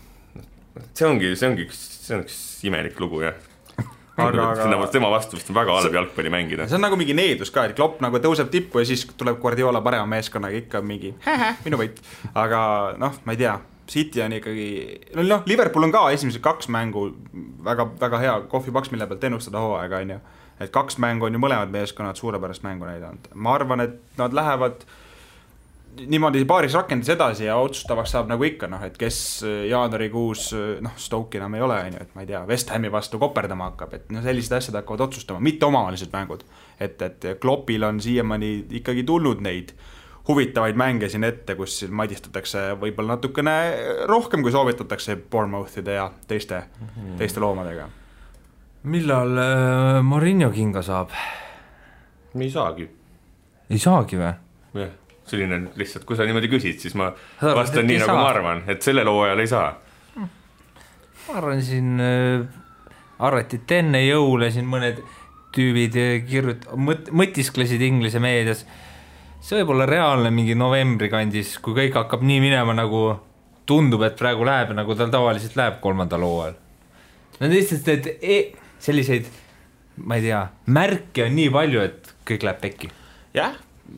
see 0.92 1.08
ongi, 1.08 1.34
see 1.38 1.50
ongi 1.50 1.68
üks, 1.68 1.84
see 2.04 2.18
on 2.18 2.26
üks 2.26 2.42
imelik 2.68 3.00
lugu 3.02 3.24
jah 3.26 3.47
aga, 4.18 4.50
aga 4.52 4.90
tema 4.92 5.10
vastu 5.12 5.38
vist 5.38 5.50
on 5.52 5.56
väga 5.58 5.78
halb 5.78 5.96
jalgpalli 5.98 6.32
mängida. 6.32 6.68
see 6.68 6.78
on 6.78 6.84
nagu 6.86 6.98
mingi 7.00 7.16
needus 7.16 7.52
ka, 7.54 7.68
et 7.68 7.76
Klopp 7.78 8.02
nagu 8.04 8.20
tõuseb 8.22 8.50
tippu 8.52 8.82
ja 8.82 8.88
siis 8.88 9.06
tuleb 9.18 9.40
Guardiola 9.42 9.82
parema 9.84 10.06
meeskonnaga 10.10 10.58
ikka 10.62 10.82
mingi 10.82 11.14
minu 11.66 11.80
võit. 11.80 12.00
aga 12.34 12.60
noh, 13.00 13.20
ma 13.24 13.36
ei 13.36 13.42
tea, 13.44 13.58
City 13.88 14.20
on 14.20 14.34
ikkagi, 14.36 14.68
no 15.16 15.24
noh, 15.24 15.46
Liverpool 15.48 15.86
on 15.86 15.94
ka 15.94 16.04
esimesed 16.12 16.42
kaks 16.44 16.68
mängu 16.72 17.08
väga, 17.64 17.88
väga 18.00 18.20
hea 18.20 18.34
kohvipaks, 18.52 18.92
mille 18.92 19.08
pealt 19.08 19.24
ennustada 19.24 19.62
hooaega, 19.64 20.02
on 20.04 20.16
ju. 20.16 20.20
et 20.60 20.72
kaks 20.74 20.98
mängu 21.00 21.28
on 21.28 21.38
ju 21.38 21.40
mõlemad 21.40 21.72
meeskonnad 21.72 22.20
suurepärast 22.20 22.66
mängu 22.66 22.88
näidanud, 22.88 23.30
ma 23.34 23.54
arvan, 23.56 23.86
et 23.86 24.18
nad 24.20 24.34
lähevad 24.36 24.84
niimoodi 26.06 26.44
paaris 26.48 26.74
rakendas 26.76 27.08
edasi 27.12 27.46
ja 27.48 27.56
otsustavaks 27.60 28.12
saab 28.14 28.30
nagu 28.30 28.44
ikka 28.46 28.68
noh, 28.70 28.82
et 28.86 28.96
kes 29.00 29.18
äh, 29.46 29.58
jaanuarikuus 29.72 30.48
äh, 30.56 30.66
noh, 30.84 30.94
Stoke 31.00 31.40
enam 31.40 31.56
ei 31.58 31.64
ole, 31.64 31.78
on 31.88 31.98
ju, 31.98 32.06
et 32.06 32.16
ma 32.16 32.24
ei 32.24 32.30
tea, 32.30 32.42
West 32.48 32.72
Hami 32.74 32.92
vastu 32.92 33.20
koperdama 33.22 33.70
hakkab, 33.72 33.94
et 33.98 34.10
no 34.14 34.22
sellised 34.24 34.56
asjad 34.58 34.80
hakkavad 34.80 35.06
otsustama, 35.08 35.42
mitte 35.44 35.66
omavahelised 35.66 36.12
mängud. 36.14 36.44
et, 36.80 37.02
et 37.02 37.28
Kloppil 37.40 37.84
on 37.84 38.00
siiamaani 38.00 38.52
ikkagi 38.80 39.04
tulnud 39.04 39.42
neid 39.44 39.74
huvitavaid 40.28 40.76
mänge 40.76 41.08
siin 41.08 41.24
ette, 41.24 41.56
kus 41.56 41.80
madistatakse 41.88 42.74
võib-olla 42.80 43.16
natukene 43.16 43.54
rohkem, 44.10 44.44
kui 44.44 44.52
soovitatakse 44.52 45.16
Bournemouthide 45.30 45.96
ja 45.96 46.10
teiste 46.28 46.60
mm, 46.60 46.86
-hmm. 46.86 47.18
teiste 47.18 47.40
loomadega. 47.40 47.88
millal 48.82 49.38
äh, 49.38 50.02
Morinho 50.02 50.50
kinga 50.50 50.82
saab? 50.82 51.10
ei 52.40 52.50
saagi. 52.50 52.90
ei 53.70 53.78
saagi 53.78 54.16
või? 54.16 54.32
jah, 54.74 54.90
selline 55.30 55.60
lihtsalt, 55.78 56.06
kui 56.08 56.16
sa 56.16 56.26
niimoodi 56.28 56.50
küsid, 56.52 56.80
siis 56.82 56.96
ma 56.98 57.10
vastan 57.40 57.86
nii, 57.88 58.00
nagu 58.04 58.16
ma 58.16 58.26
arvan, 58.30 58.64
et 58.70 58.82
sellel 58.84 59.10
hooajal 59.10 59.44
ei 59.44 59.50
saa. 59.50 59.70
ma 60.18 61.38
arvan 61.40 61.62
siin 61.62 62.00
äh, 62.00 62.44
arvatit 63.18 63.78
enne 63.78 64.02
jõule 64.06 64.50
siin 64.54 64.68
mõned 64.70 65.00
tüübid 65.54 65.96
kirjut-, 66.28 66.68
mõt-, 66.76 67.10
mõtisklesid 67.12 67.82
Inglise 67.84 68.20
meedias 68.22 68.64
see 69.40 69.60
võib 69.60 69.74
olla 69.74 69.86
reaalne 69.88 70.30
mingi 70.34 70.56
novembri 70.58 71.10
kandis, 71.12 71.56
kui 71.62 71.76
kõik 71.76 71.96
hakkab 71.98 72.24
nii 72.26 72.40
minema, 72.42 72.74
nagu 72.76 73.02
tundub, 73.68 74.02
et 74.06 74.16
praegu 74.18 74.46
läheb, 74.48 74.72
nagu 74.76 74.96
tal 74.98 75.12
tavaliselt 75.12 75.56
läheb 75.58 75.78
kolmandal 75.84 76.24
hooajal. 76.26 76.56
Need 77.38 77.54
lihtsalt 77.54 77.90
need 77.90 78.08
e 78.18 78.38
selliseid, 78.82 79.28
ma 80.02 80.18
ei 80.18 80.26
tea, 80.26 80.42
märke 80.74 81.26
on 81.28 81.36
nii 81.38 81.52
palju, 81.54 81.84
et 81.84 82.12
kõik 82.28 82.46
läheb 82.48 82.62
pekki. 82.64 82.90
jah, 83.36 83.54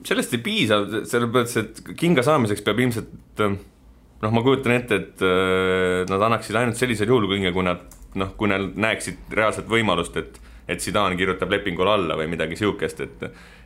sellest 0.07 0.35
ei 0.37 0.43
piisa, 0.45 0.81
sellepärast, 1.09 1.61
et 1.61 1.81
kinga 1.99 2.25
saamiseks 2.27 2.65
peab 2.67 2.83
ilmselt 2.83 3.41
noh, 3.41 4.35
ma 4.35 4.43
kujutan 4.45 4.77
ette, 4.77 5.01
et 5.01 5.25
äh, 5.25 6.05
nad 6.11 6.29
annaksid 6.29 6.59
ainult 6.61 6.79
sellisel 6.81 7.11
juhul 7.11 7.29
kinga, 7.33 7.55
kui 7.57 7.67
nad 7.67 7.87
noh, 8.21 8.33
kui 8.39 8.51
nad 8.51 8.75
näeksid 8.81 9.35
reaalset 9.37 9.69
võimalust, 9.71 10.17
et 10.21 10.41
et 10.71 10.79
Zidane 10.79 11.17
kirjutab 11.19 11.51
lepingule 11.51 11.91
alla 11.91 12.15
või 12.15 12.29
midagi 12.31 12.59
sihukest, 12.61 13.01
et 13.03 13.25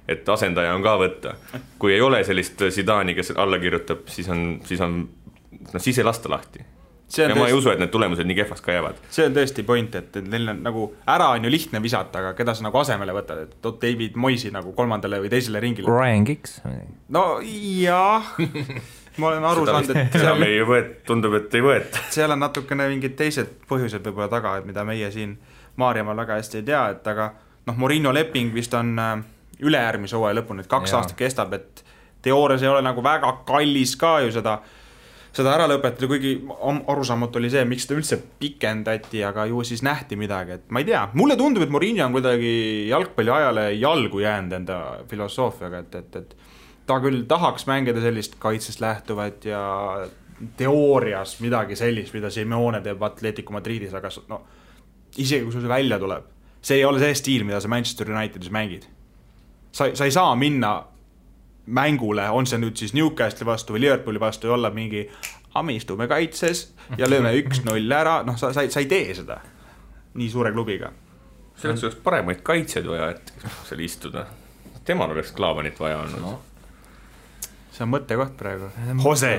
et 0.09 0.29
asendaja 0.29 0.75
on 0.77 0.83
ka 0.85 0.95
võtta. 1.01 1.35
kui 1.79 1.95
ei 1.95 2.01
ole 2.01 2.22
sellist 2.25 2.61
Zidane'i, 2.70 3.14
kes 3.16 3.33
alla 3.37 3.59
kirjutab, 3.59 4.07
siis 4.09 4.29
on, 4.29 4.61
siis 4.64 4.81
on, 4.81 5.03
noh 5.72 5.83
siis 5.83 5.99
ei 5.99 6.05
lasta 6.05 6.29
lahti. 6.33 6.64
Ja 7.05 7.29
tõesti, 7.29 7.39
ma 7.39 7.49
ei 7.49 7.57
usu, 7.57 7.71
et 7.71 7.83
need 7.83 7.93
tulemused 7.93 8.27
nii 8.27 8.37
kehvaks 8.41 8.65
ka 8.65 8.75
jäävad. 8.75 8.99
see 9.13 9.29
on 9.29 9.37
tõesti 9.37 9.65
point, 9.67 9.95
et, 10.01 10.17
et 10.17 10.29
neil 10.31 10.49
on 10.55 10.65
nagu 10.65 10.89
ära 11.15 11.31
on 11.37 11.47
ju 11.47 11.53
lihtne 11.53 11.83
visata, 11.85 12.23
aga 12.23 12.35
keda 12.39 12.55
sa 12.57 12.67
nagu 12.67 12.81
asemele 12.81 13.15
võtad, 13.17 13.45
et 13.47 13.55
tood 13.65 13.81
David 13.83 14.19
Moisi 14.21 14.53
nagu 14.55 14.73
kolmandale 14.77 15.21
või 15.23 15.33
teisele 15.33 15.63
ringile. 15.63 15.91
Ryan 15.91 16.29
Giggs. 16.29 16.61
no 17.15 17.25
jah 17.45 18.35
ma 19.17 19.29
olen 19.29 19.45
aru 19.45 19.67
saanud, 19.69 19.97
et 19.97 20.19
seal 20.19 20.47
ei 20.47 20.61
võet-, 20.67 20.97
tundub, 21.07 21.37
et 21.39 21.55
ei 21.55 21.65
võeta. 21.65 22.03
seal 22.17 22.35
on 22.35 22.43
natukene 22.43 22.89
mingid 22.91 23.17
teised 23.19 23.53
põhjused 23.71 24.05
võib-olla 24.07 24.31
taga, 24.33 24.59
et 24.59 24.69
mida 24.69 24.87
meie 24.87 25.11
siin 25.15 25.37
Maarjamaal 25.81 26.21
väga 26.23 26.39
hästi 26.39 26.61
ei 26.61 26.69
tea, 26.69 26.83
et 26.95 27.09
aga 27.11 27.33
noh, 27.67 27.77
Morino 27.79 28.13
leping 28.15 28.55
vist 28.55 28.75
on 28.79 28.95
äh, 29.03 29.17
ülejärgmise 29.65 30.17
hooaja 30.19 30.39
lõpuni, 30.39 30.63
et 30.63 30.71
kaks 30.71 30.93
ja. 30.93 31.01
aastat 31.01 31.19
kestab, 31.19 31.55
et 31.57 31.85
teoorias 32.25 32.63
ei 32.63 32.71
ole 32.71 32.83
nagu 32.85 33.03
väga 33.05 33.33
kallis 33.49 33.97
ka 34.01 34.19
ju 34.25 34.33
seda, 34.35 34.59
seda 35.35 35.55
ära 35.57 35.66
lõpetada, 35.70 36.09
kuigi 36.11 36.35
arusaamatu 36.91 37.41
oli 37.41 37.51
see, 37.53 37.64
miks 37.68 37.87
seda 37.89 37.99
üldse 37.99 38.18
pikendati, 38.41 39.22
aga 39.26 39.47
ju 39.51 39.64
siis 39.66 39.82
nähti 39.87 40.18
midagi, 40.18 40.59
et 40.59 40.74
ma 40.74 40.82
ei 40.82 40.89
tea, 40.89 41.03
mulle 41.18 41.37
tundub, 41.41 41.64
et 41.66 41.72
Morinho 41.74 42.07
on 42.07 42.14
kuidagi 42.14 42.53
jalgpalliajale 42.91 43.68
jalgu 43.74 44.22
jäänud 44.22 44.59
enda 44.61 44.80
filosoofiaga, 45.11 45.82
et, 45.85 45.99
et, 46.01 46.20
et 46.20 46.37
ta 46.87 47.01
küll 47.03 47.24
tahaks 47.30 47.66
mängida 47.70 48.03
sellist 48.05 48.39
kaitsest 48.43 48.82
lähtuvat 48.85 49.49
ja 49.49 49.64
teoorias 50.59 51.39
midagi 51.43 51.76
sellist, 51.78 52.14
mida 52.14 52.30
Simeone 52.30 52.82
teeb 52.85 53.03
Atletico 53.03 53.55
Madridis, 53.55 53.95
aga 53.95 54.11
no 54.30 54.43
isegi 55.16 55.45
kui 55.47 55.55
sul 55.55 55.64
see 55.64 55.70
välja 55.70 55.99
tuleb, 56.03 56.26
see 56.64 56.80
ei 56.80 56.87
ole 56.87 57.03
see 57.03 57.14
stiil, 57.18 57.47
mida 57.47 57.61
sa 57.62 57.70
Manchester 57.70 58.11
Unitedis 58.11 58.51
mängid. 58.55 58.87
Sa, 59.74 59.89
sa 59.95 60.07
ei 60.07 60.14
saa 60.14 60.35
minna 60.39 60.76
mängule, 61.67 62.29
on 62.31 62.47
see 62.47 62.61
nüüd 62.61 62.77
siis 62.77 62.93
Newcastli 62.97 63.47
vastu 63.49 63.77
või 63.77 63.87
Liverpooli 63.87 64.21
vastu 64.21 64.51
ja 64.51 64.55
olla 64.57 64.71
mingi, 64.75 65.07
me 65.62 65.75
istume 65.77 66.09
kaitses 66.11 66.67
ja 66.99 67.09
lööme 67.09 67.33
üks-null 67.39 67.93
ära, 67.95 68.23
noh, 68.27 68.37
sa, 68.41 68.53
sa, 68.53 68.67
sa 68.69 68.83
ei 68.83 68.89
tee 68.91 69.15
seda 69.17 69.39
nii 70.15 70.31
suure 70.31 70.53
klubiga. 70.53 70.93
selleks 71.59 71.85
oleks 71.87 71.99
paremaid 72.03 72.43
kaitsjaid 72.47 72.87
vaja, 72.91 73.11
et 73.15 73.33
seal 73.69 73.81
istuda. 73.81 74.27
temal 74.85 75.11
oleks 75.15 75.33
Klaavanit 75.33 75.81
vaja 75.81 76.01
olnud 76.03 76.23
no.. 76.23 76.35
see 77.73 77.85
on 77.87 77.93
mõttekoht 77.95 78.37
praegu. 78.39 78.71
Jose. 79.05 79.37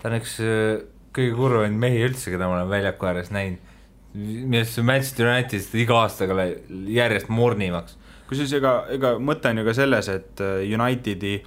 ta 0.00 0.10
on 0.10 0.18
üks 0.18 0.36
äh, 0.44 0.84
kõige 1.16 1.34
kurvemaid 1.38 1.78
mehi 1.86 2.04
üldse, 2.06 2.30
keda 2.30 2.50
ma 2.50 2.60
olen 2.60 2.70
väljaku 2.70 3.10
ääres 3.10 3.32
näinud. 3.34 3.66
minu 4.14 4.58
arust 4.58 4.82
Manchester 4.82 5.30
Unitedist 5.30 5.74
iga 5.78 6.02
aastaga 6.02 6.46
järjest 6.90 7.30
mornimaks 7.30 7.96
kusjuures 8.30 8.54
ega, 8.60 8.76
ega 8.94 9.16
mõte 9.18 9.50
on 9.50 9.60
ju 9.60 9.66
ka 9.66 9.74
selles, 9.76 10.08
et 10.12 10.44
äh, 10.44 10.62
Unitedi 10.70 11.38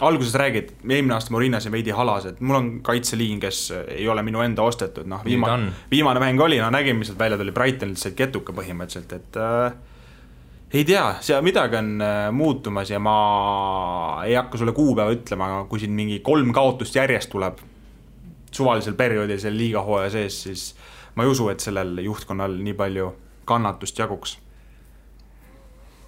alguses 0.00 0.34
räägid, 0.38 0.70
eelmine 0.84 1.14
aasta 1.16 1.32
Morinas 1.34 1.66
ja 1.66 1.72
veidi 1.74 1.90
halas, 1.94 2.28
et 2.28 2.40
mul 2.40 2.58
on 2.58 2.70
kaitseliin, 2.86 3.40
kes 3.42 3.62
äh, 3.74 3.84
ei 3.98 4.08
ole 4.08 4.22
minu 4.22 4.42
enda 4.44 4.62
ostetud, 4.62 5.08
noh, 5.10 5.24
viimane, 5.26 5.72
viimane 5.90 6.22
mäng 6.22 6.42
oli, 6.44 6.60
no 6.62 6.70
nägime, 6.70 7.00
mis 7.00 7.10
sealt 7.10 7.18
välja 7.18 7.38
tuli, 7.40 7.54
Brightonilt 7.56 8.00
said 8.00 8.14
ketuka 8.18 8.54
põhimõtteliselt, 8.54 9.14
et 9.16 9.38
äh, 9.42 9.78
ei 10.78 10.84
tea, 10.86 11.04
seal 11.24 11.42
midagi 11.46 11.80
on 11.80 11.90
äh, 12.04 12.18
muutumas 12.34 12.92
ja 12.92 13.00
ma 13.02 13.16
ei 14.26 14.36
hakka 14.38 14.60
sulle 14.60 14.76
kuupäeva 14.76 15.14
ütlema, 15.16 15.50
aga 15.54 15.64
kui 15.70 15.82
siin 15.82 15.96
mingi 15.96 16.20
kolm 16.24 16.52
kaotust 16.54 16.98
järjest 17.00 17.32
tuleb 17.32 17.62
suvalisel 18.54 18.94
perioodil 18.96 19.40
seal 19.40 19.56
liiga 19.58 19.82
hooaja 19.84 20.12
sees, 20.14 20.42
siis 20.46 20.68
ma 21.16 21.24
ei 21.24 21.32
usu, 21.32 21.48
et 21.50 21.64
sellel 21.64 21.98
juhtkonnal 22.04 22.54
nii 22.62 22.76
palju 22.78 23.10
kannatust 23.48 23.98
jaguks 23.98 24.38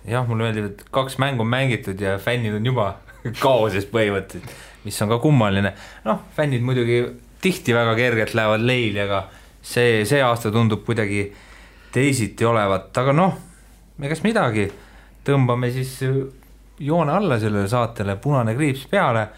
jah, 0.08 0.26
mulle 0.28 0.48
meeldib, 0.48 0.70
et 0.72 0.84
kaks 0.94 1.18
mängu 1.22 1.44
on 1.44 1.50
mängitud 1.52 2.00
ja 2.00 2.16
fännid 2.18 2.56
on 2.56 2.66
juba 2.66 2.94
kaoses 3.44 3.86
põhimõtteliselt, 3.90 4.56
mis 4.84 5.02
on 5.02 5.12
ka 5.12 5.20
kummaline. 5.22 5.74
noh, 6.04 6.24
fännid 6.36 6.64
muidugi 6.64 7.02
tihti 7.40 7.74
väga 7.76 7.94
kergelt 7.96 8.34
lähevad 8.34 8.64
leili, 8.64 9.00
aga 9.00 9.24
see, 9.62 10.04
see 10.08 10.22
aasta 10.22 10.52
tundub 10.52 10.84
kuidagi 10.86 11.30
teisiti 11.92 12.44
olevat, 12.44 12.92
aga 12.96 13.14
noh, 13.16 13.38
egas 14.00 14.22
midagi, 14.24 14.68
tõmbame 15.26 15.72
siis 15.74 15.98
joone 16.80 17.12
alla 17.12 17.38
sellele 17.40 17.68
saatele, 17.68 18.16
punane 18.16 18.54
kriips 18.56 18.86
peale. 18.90 19.28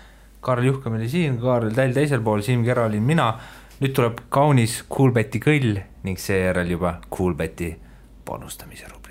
Karl 0.42 0.64
Juhkam 0.66 0.96
oli 0.98 1.06
siin, 1.08 1.36
Kaarel 1.38 1.70
Täll 1.74 1.94
teisel 1.94 2.22
pool, 2.22 2.42
Siim 2.42 2.64
Kera 2.66 2.88
olin 2.88 3.02
mina. 3.02 3.34
nüüd 3.82 3.94
tuleb 3.94 4.20
kaunis 4.30 4.84
Coolbeti 4.90 5.40
kõll 5.42 5.80
ning 6.06 6.18
seejärel 6.18 6.70
juba 6.70 7.00
Coolbeti 7.10 7.72
panustamise 8.24 8.86
ruum. 8.90 9.01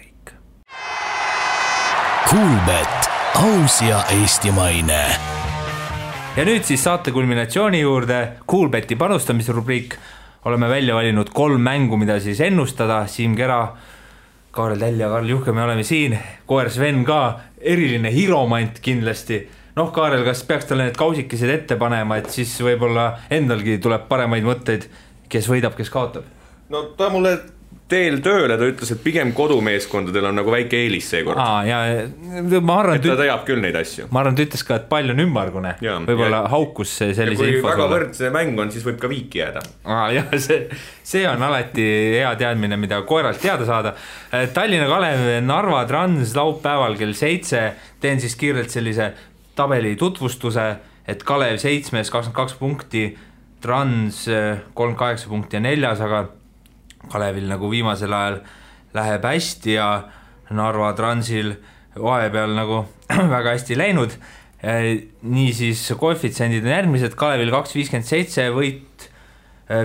Kuulmet, 2.30 3.10
aus 3.36 3.82
ja 3.82 4.04
eestimaine. 4.22 5.02
ja 6.38 6.44
nüüd 6.46 6.64
siis 6.64 6.84
saate 6.84 7.12
kulminatsiooni 7.12 7.82
juurde, 7.82 8.20
Kuulbeti 8.48 8.96
panustamise 8.96 9.52
rubriik. 9.52 9.96
oleme 10.46 10.70
välja 10.70 10.96
valinud 10.96 11.30
kolm 11.34 11.62
mängu, 11.62 11.98
mida 11.98 12.20
siis 12.20 12.42
ennustada, 12.42 13.08
Siim 13.08 13.36
Kera, 13.36 13.76
Kaarel 14.52 14.80
Täll 14.80 15.00
ja 15.00 15.10
Karl 15.10 15.30
Juhke, 15.30 15.52
me 15.52 15.64
oleme 15.64 15.84
siin, 15.84 16.18
koer 16.46 16.70
Sven 16.70 17.06
ka, 17.06 17.40
eriline 17.62 18.12
hiromant 18.14 18.80
kindlasti 18.80 19.48
noh, 19.76 19.92
Kaarel, 19.92 20.24
kas 20.24 20.44
peaks 20.44 20.66
talle 20.66 20.90
need 20.90 20.98
kausikesed 20.98 21.50
ette 21.50 21.76
panema, 21.76 22.18
et 22.18 22.30
siis 22.30 22.54
võib-olla 22.62 23.18
endalgi 23.30 23.78
tuleb 23.78 24.08
paremaid 24.08 24.44
mõtteid, 24.44 24.88
kes 25.30 25.50
võidab, 25.50 25.76
kes 25.76 25.90
kaotab? 25.90 26.24
no 26.70 26.84
ta 26.98 27.10
mulle 27.10 27.40
teel 27.92 28.20
tööle 28.24 28.56
ta 28.60 28.68
ütles, 28.70 28.92
et 28.94 29.02
pigem 29.04 29.34
kodumeeskondadel 29.36 30.30
on 30.30 30.38
nagu 30.40 30.54
väike 30.54 30.80
eelis 30.86 31.10
seekord. 31.12 31.40
aa, 31.42 31.62
ja 31.68 31.80
ma 32.64 32.78
arvan, 32.82 33.00
et 33.00 33.06
ta 33.06 33.18
teab 33.20 33.44
küll 33.48 33.62
neid 33.64 33.78
asju. 33.80 34.08
ma 34.14 34.24
arvan, 34.24 34.38
ta 34.38 34.46
ütles 34.46 34.64
ka, 34.68 34.80
et 34.80 34.88
pall 34.92 35.14
on 35.14 35.24
ümmargune. 35.26 35.76
võib-olla 36.08 36.44
haukus 36.52 36.94
sellise 37.02 37.32
info. 37.34 37.48
kui 37.48 37.66
väga 37.68 37.88
võrdse 37.92 38.32
mäng 38.34 38.60
on, 38.64 38.74
siis 38.74 38.86
võib 38.88 39.00
ka 39.02 39.12
viiki 39.12 39.42
jääda. 39.42 39.64
aa, 39.86 40.06
jah, 40.16 40.30
see, 40.48 40.62
see 41.14 41.26
on 41.30 41.44
alati 41.48 41.88
hea 42.18 42.32
teadmine, 42.40 42.80
mida 42.82 43.02
koeralt 43.08 43.42
teada 43.42 43.68
saada. 43.68 43.96
Äh, 44.32 44.48
Tallinna 44.56 44.88
Kalev, 44.90 45.26
Narva 45.46 45.84
Trans 45.90 46.36
laupäeval 46.38 46.98
kell 47.00 47.18
seitse. 47.18 47.72
teen 48.02 48.22
siis 48.22 48.36
kiirelt 48.40 48.72
sellise 48.74 49.12
tabeli 49.56 49.96
tutvustuse, 50.00 50.68
et 51.08 51.24
Kalev 51.28 51.60
seitsmes, 51.62 52.10
kakskümmend 52.10 52.38
kaks 52.38 52.58
punkti, 52.60 53.10
Trans 53.62 54.28
äh, 54.32 54.64
kolmkümmend 54.74 55.00
kaheksa 55.00 55.30
punkti 55.30 55.60
ja 55.60 55.62
neljas, 55.62 56.00
aga 56.02 56.26
Kalevil 57.10 57.48
nagu 57.50 57.70
viimasel 57.72 58.14
ajal 58.14 58.42
läheb 58.94 59.26
hästi 59.26 59.78
ja 59.78 59.88
Narva 60.52 60.92
Transil 60.94 61.56
vahepeal 61.96 62.56
nagu 62.56 62.86
väga 63.36 63.56
hästi 63.56 63.78
läinud. 63.80 64.16
niisiis 65.22 65.88
koefitsiendid 65.98 66.66
on 66.68 66.76
järgmised, 66.76 67.16
Kalevil 67.18 67.50
kaks 67.54 67.74
viiskümmend 67.76 68.08
seitse 68.08 68.50
võit, 68.54 69.08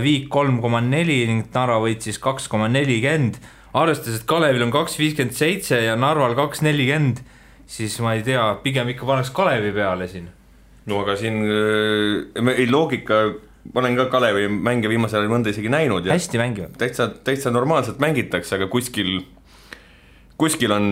Viik 0.03 0.25
kolm 0.35 0.59
koma 0.59 0.81
neli 0.83 1.21
ning 1.29 1.47
Narva 1.55 1.79
võit 1.85 2.03
siis 2.03 2.19
kaks 2.19 2.49
koma 2.51 2.67
nelikümmend. 2.69 3.39
arvestades, 3.73 4.21
et 4.21 4.27
Kalevil 4.27 4.67
on 4.67 4.75
kaks 4.75 4.99
viiskümmend 4.99 5.37
seitse 5.37 5.79
ja 5.85 5.97
Narval 5.97 6.35
kaks 6.35 6.63
nelikümmend, 6.67 7.23
siis 7.67 7.99
ma 8.01 8.15
ei 8.17 8.23
tea, 8.27 8.43
pigem 8.63 8.89
ikka 8.89 9.07
paneks 9.07 9.31
Kalevi 9.31 9.73
peale 9.73 10.09
siin. 10.09 10.29
no 10.87 11.01
aga 11.03 11.17
siin 11.17 11.43
äh, 11.43 12.53
ei 12.57 12.67
loogika 12.71 13.23
ma 13.73 13.83
olen 13.83 13.97
ka 13.99 14.09
Kalevi 14.13 14.49
mänge 14.49 14.91
viimasel 14.93 15.23
ajal 15.23 15.33
mõnda 15.33 15.53
isegi 15.53 15.71
näinud. 15.73 16.09
hästi 16.11 16.41
mängivad. 16.41 16.75
täitsa, 16.79 17.09
täitsa 17.25 17.51
normaalselt 17.51 18.03
mängitakse, 18.03 18.57
aga 18.59 18.69
kuskil, 18.73 19.21
kuskil 20.37 20.73
on 20.73 20.91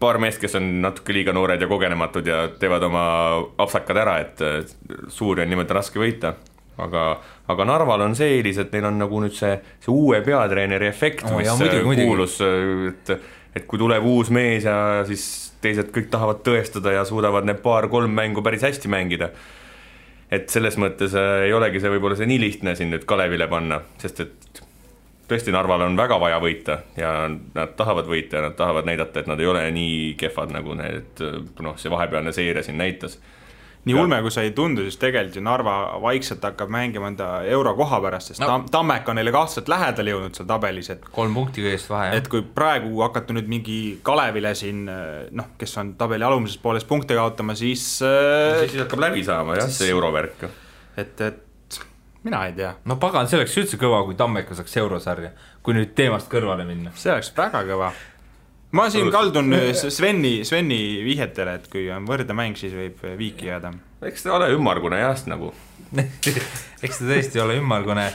paar 0.00 0.18
meest, 0.18 0.40
kes 0.42 0.58
on 0.58 0.82
natuke 0.84 1.14
liiga 1.16 1.32
noored 1.32 1.60
ja 1.60 1.68
kogenematud 1.70 2.26
ja 2.26 2.48
teevad 2.58 2.82
oma 2.82 3.04
apsakad 3.58 4.02
ära, 4.04 4.18
et 4.24 4.42
äh, 4.44 4.60
suuri 5.08 5.44
on 5.46 5.54
niimoodi 5.54 5.76
raske 5.76 6.02
võita 6.02 6.34
aga, 6.82 7.04
aga 7.50 7.66
Narval 7.68 8.04
on 8.08 8.16
see 8.18 8.38
eelis, 8.38 8.58
et 8.62 8.74
neil 8.74 8.88
on 8.88 8.98
nagu 9.04 9.22
nüüd 9.22 9.34
see, 9.36 9.54
see 9.84 9.92
uue 9.94 10.20
peatreeneri 10.26 10.88
efekt 10.90 11.26
Oh, 11.28 11.38
mis 11.38 11.48
jaa, 11.48 11.54
äh, 11.54 11.62
muidugi, 11.62 11.88
muidugi. 11.88 12.10
kuulus, 12.10 12.38
et 12.90 13.16
et 13.54 13.66
kui 13.70 13.78
tuleb 13.78 14.02
uus 14.10 14.32
mees 14.34 14.64
ja 14.66 15.04
siis 15.06 15.24
teised 15.62 15.92
kõik 15.94 16.08
tahavad 16.10 16.40
tõestada 16.46 16.96
ja 16.96 17.04
suudavad 17.06 17.46
need 17.46 17.60
paar-kolm 17.62 18.10
mängu 18.10 18.42
päris 18.42 18.64
hästi 18.66 18.90
mängida. 18.90 19.30
Et 20.34 20.50
selles 20.52 20.78
mõttes 20.80 21.14
äh, 21.18 21.46
ei 21.48 21.54
olegi 21.56 21.82
see 21.82 21.92
võib-olla 21.94 22.18
see 22.18 22.28
nii 22.30 22.40
lihtne 22.42 22.74
siin 22.78 22.92
nüüd 22.94 23.06
Kalevile 23.08 23.48
panna, 23.50 23.80
sest 24.02 24.24
et 24.24 24.62
tõesti, 25.28 25.52
Narval 25.54 25.86
on 25.86 25.96
väga 25.96 26.18
vaja 26.20 26.40
võita 26.42 26.78
ja 26.98 27.14
nad 27.28 27.76
tahavad 27.78 28.08
võita 28.10 28.38
ja 28.38 28.48
nad 28.48 28.58
tahavad 28.58 28.88
näidata, 28.88 29.22
et 29.22 29.30
nad 29.30 29.40
ei 29.40 29.48
ole 29.48 29.64
nii 29.74 30.14
kehvad, 30.20 30.52
nagu 30.54 30.76
need 30.78 31.24
noh, 31.64 31.78
see 31.80 31.92
vahepealne 31.92 32.34
seire 32.36 32.62
siin 32.66 32.78
näitas 32.80 33.18
nii 33.84 33.94
ulme, 34.00 34.18
kui 34.24 34.32
see 34.32 34.46
ei 34.48 34.52
tundu, 34.56 34.84
siis 34.86 34.96
tegelikult 35.00 35.36
ju 35.36 35.42
Narva 35.44 35.74
vaikselt 36.02 36.44
hakkab 36.46 36.70
mängima 36.72 37.10
enda 37.12 37.28
eurokoha 37.44 38.00
pärast, 38.04 38.32
sest 38.32 38.40
No. 38.44 38.48
no. 38.48 38.68
Tammek 38.72 39.08
on 39.08 39.18
neile 39.20 39.32
kahtlaselt 39.34 39.68
lähedale 39.68 40.14
jõudnud 40.14 40.38
seal 40.38 40.48
tabelis, 40.48 40.90
et 40.94 41.04
kolm 41.12 41.34
punkti 41.36 41.64
kõigest 41.64 41.90
vahe, 41.92 42.10
jah 42.10 42.18
et 42.20 42.28
kui 42.32 42.42
praegu 42.56 42.92
hakata 43.04 43.36
nüüd 43.36 43.48
mingi 43.50 43.78
Kalevile 44.06 44.54
siin 44.58 44.84
noh, 44.88 45.52
kes 45.60 45.76
on 45.82 45.94
tabeli 46.00 46.24
alumises 46.24 46.60
pooles 46.62 46.84
punkte 46.88 47.16
kaotama, 47.18 47.56
siis 47.58 47.84
äh, 48.04 48.64
siis 48.68 48.80
hakkab 48.86 49.04
läbi 49.08 49.24
saama 49.26 49.58
jah, 49.60 49.68
see 49.72 49.92
eurovärk 49.92 50.46
et, 50.96 51.20
et 51.20 51.80
mina 52.24 52.46
ei 52.48 52.54
tea, 52.56 52.72
no 52.88 52.96
pagan, 53.00 53.28
see 53.28 53.38
oleks 53.40 53.56
üldse 53.60 53.78
kõva, 53.80 54.00
kui 54.08 54.16
Tammeka 54.18 54.56
saaks 54.56 54.76
eurosarja, 54.80 55.34
kui 55.64 55.76
nüüd 55.76 55.92
teemast 55.98 56.30
kõrvale 56.32 56.64
minna. 56.68 56.92
see 56.96 57.12
oleks 57.12 57.32
väga 57.36 57.60
kõva. 57.68 57.90
Ma 58.74 58.88
siin 58.90 59.10
kaldun 59.14 59.54
Sveni, 59.88 60.40
Sveni 60.46 60.80
vihjetele, 61.06 61.58
et 61.60 61.68
kui 61.72 61.86
on 61.94 62.06
võrdemäng, 62.08 62.58
siis 62.58 62.74
võib 62.74 63.02
viiki 63.18 63.50
jääda. 63.50 63.72
eks 64.10 64.26
ta 64.26 64.34
ole 64.36 64.50
ümmargune 64.56 64.98
jah, 65.00 65.16
nagu 65.30 65.52
eks 66.84 66.98
ta 66.98 67.06
tõesti 67.08 67.42
ole 67.42 67.58
ümmargune. 67.60 68.08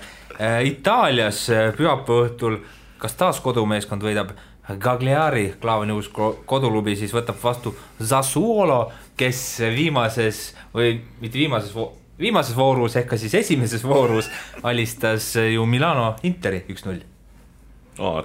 Itaalias 0.65 1.45
äh, 1.51 1.69
pühapäeva 1.75 2.27
õhtul, 2.29 2.59
kas 2.99 3.15
taas 3.19 3.39
kodumeeskond 3.43 4.03
võidab 4.03 4.31
Cagliari, 4.79 5.55
Klaavani 5.61 5.95
uus 5.97 6.07
ko- 6.13 6.35
koduklubi, 6.45 6.95
siis 6.95 7.13
võtab 7.15 7.39
vastu 7.41 7.73
Sassuolo, 7.99 8.83
kes 9.19 9.41
viimases 9.75 10.51
või 10.75 10.99
mitte 11.21 11.39
viimases 11.41 11.73
viimases 12.19 12.55
voorus 12.55 12.97
ehk 12.99 13.07
ka 13.13 13.17
siis 13.17 13.33
esimeses 13.39 13.83
voorus 13.87 14.27
alistas 14.67 15.31
ju 15.39 15.65
Milano 15.65 16.15
Interi 16.27 16.65
üks-null. 16.69 16.99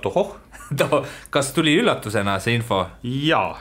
tohoh 0.02 0.43
kas 1.34 1.52
tuli 1.52 1.76
üllatusena 1.80 2.38
see 2.42 2.56
info? 2.58 2.84
jaa, 3.02 3.54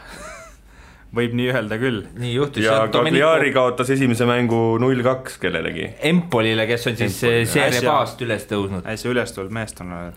võib 1.15 1.35
nii 1.37 1.49
öelda 1.53 1.79
küll. 1.81 2.03
nii 2.19 2.33
juhtus. 2.33 2.65
ja 2.65 2.83
Cagliari 2.91 3.53
kaotas 3.55 3.93
esimese 3.93 4.27
mängu 4.29 4.77
null-kaks 4.81 5.39
kellelegi. 5.41 5.89
Empolile, 6.11 6.67
kes 6.69 6.87
on 6.91 6.99
siis 6.99 7.17
Empoli, 7.23 7.47
Serie 7.49 7.81
äsja. 7.81 7.97
A-st 8.01 8.23
üles 8.25 8.47
tõusnud. 8.49 8.85
äsja 8.89 9.11
üles 9.13 9.35
tulnud 9.35 9.53
meeskonnale. 9.55 10.13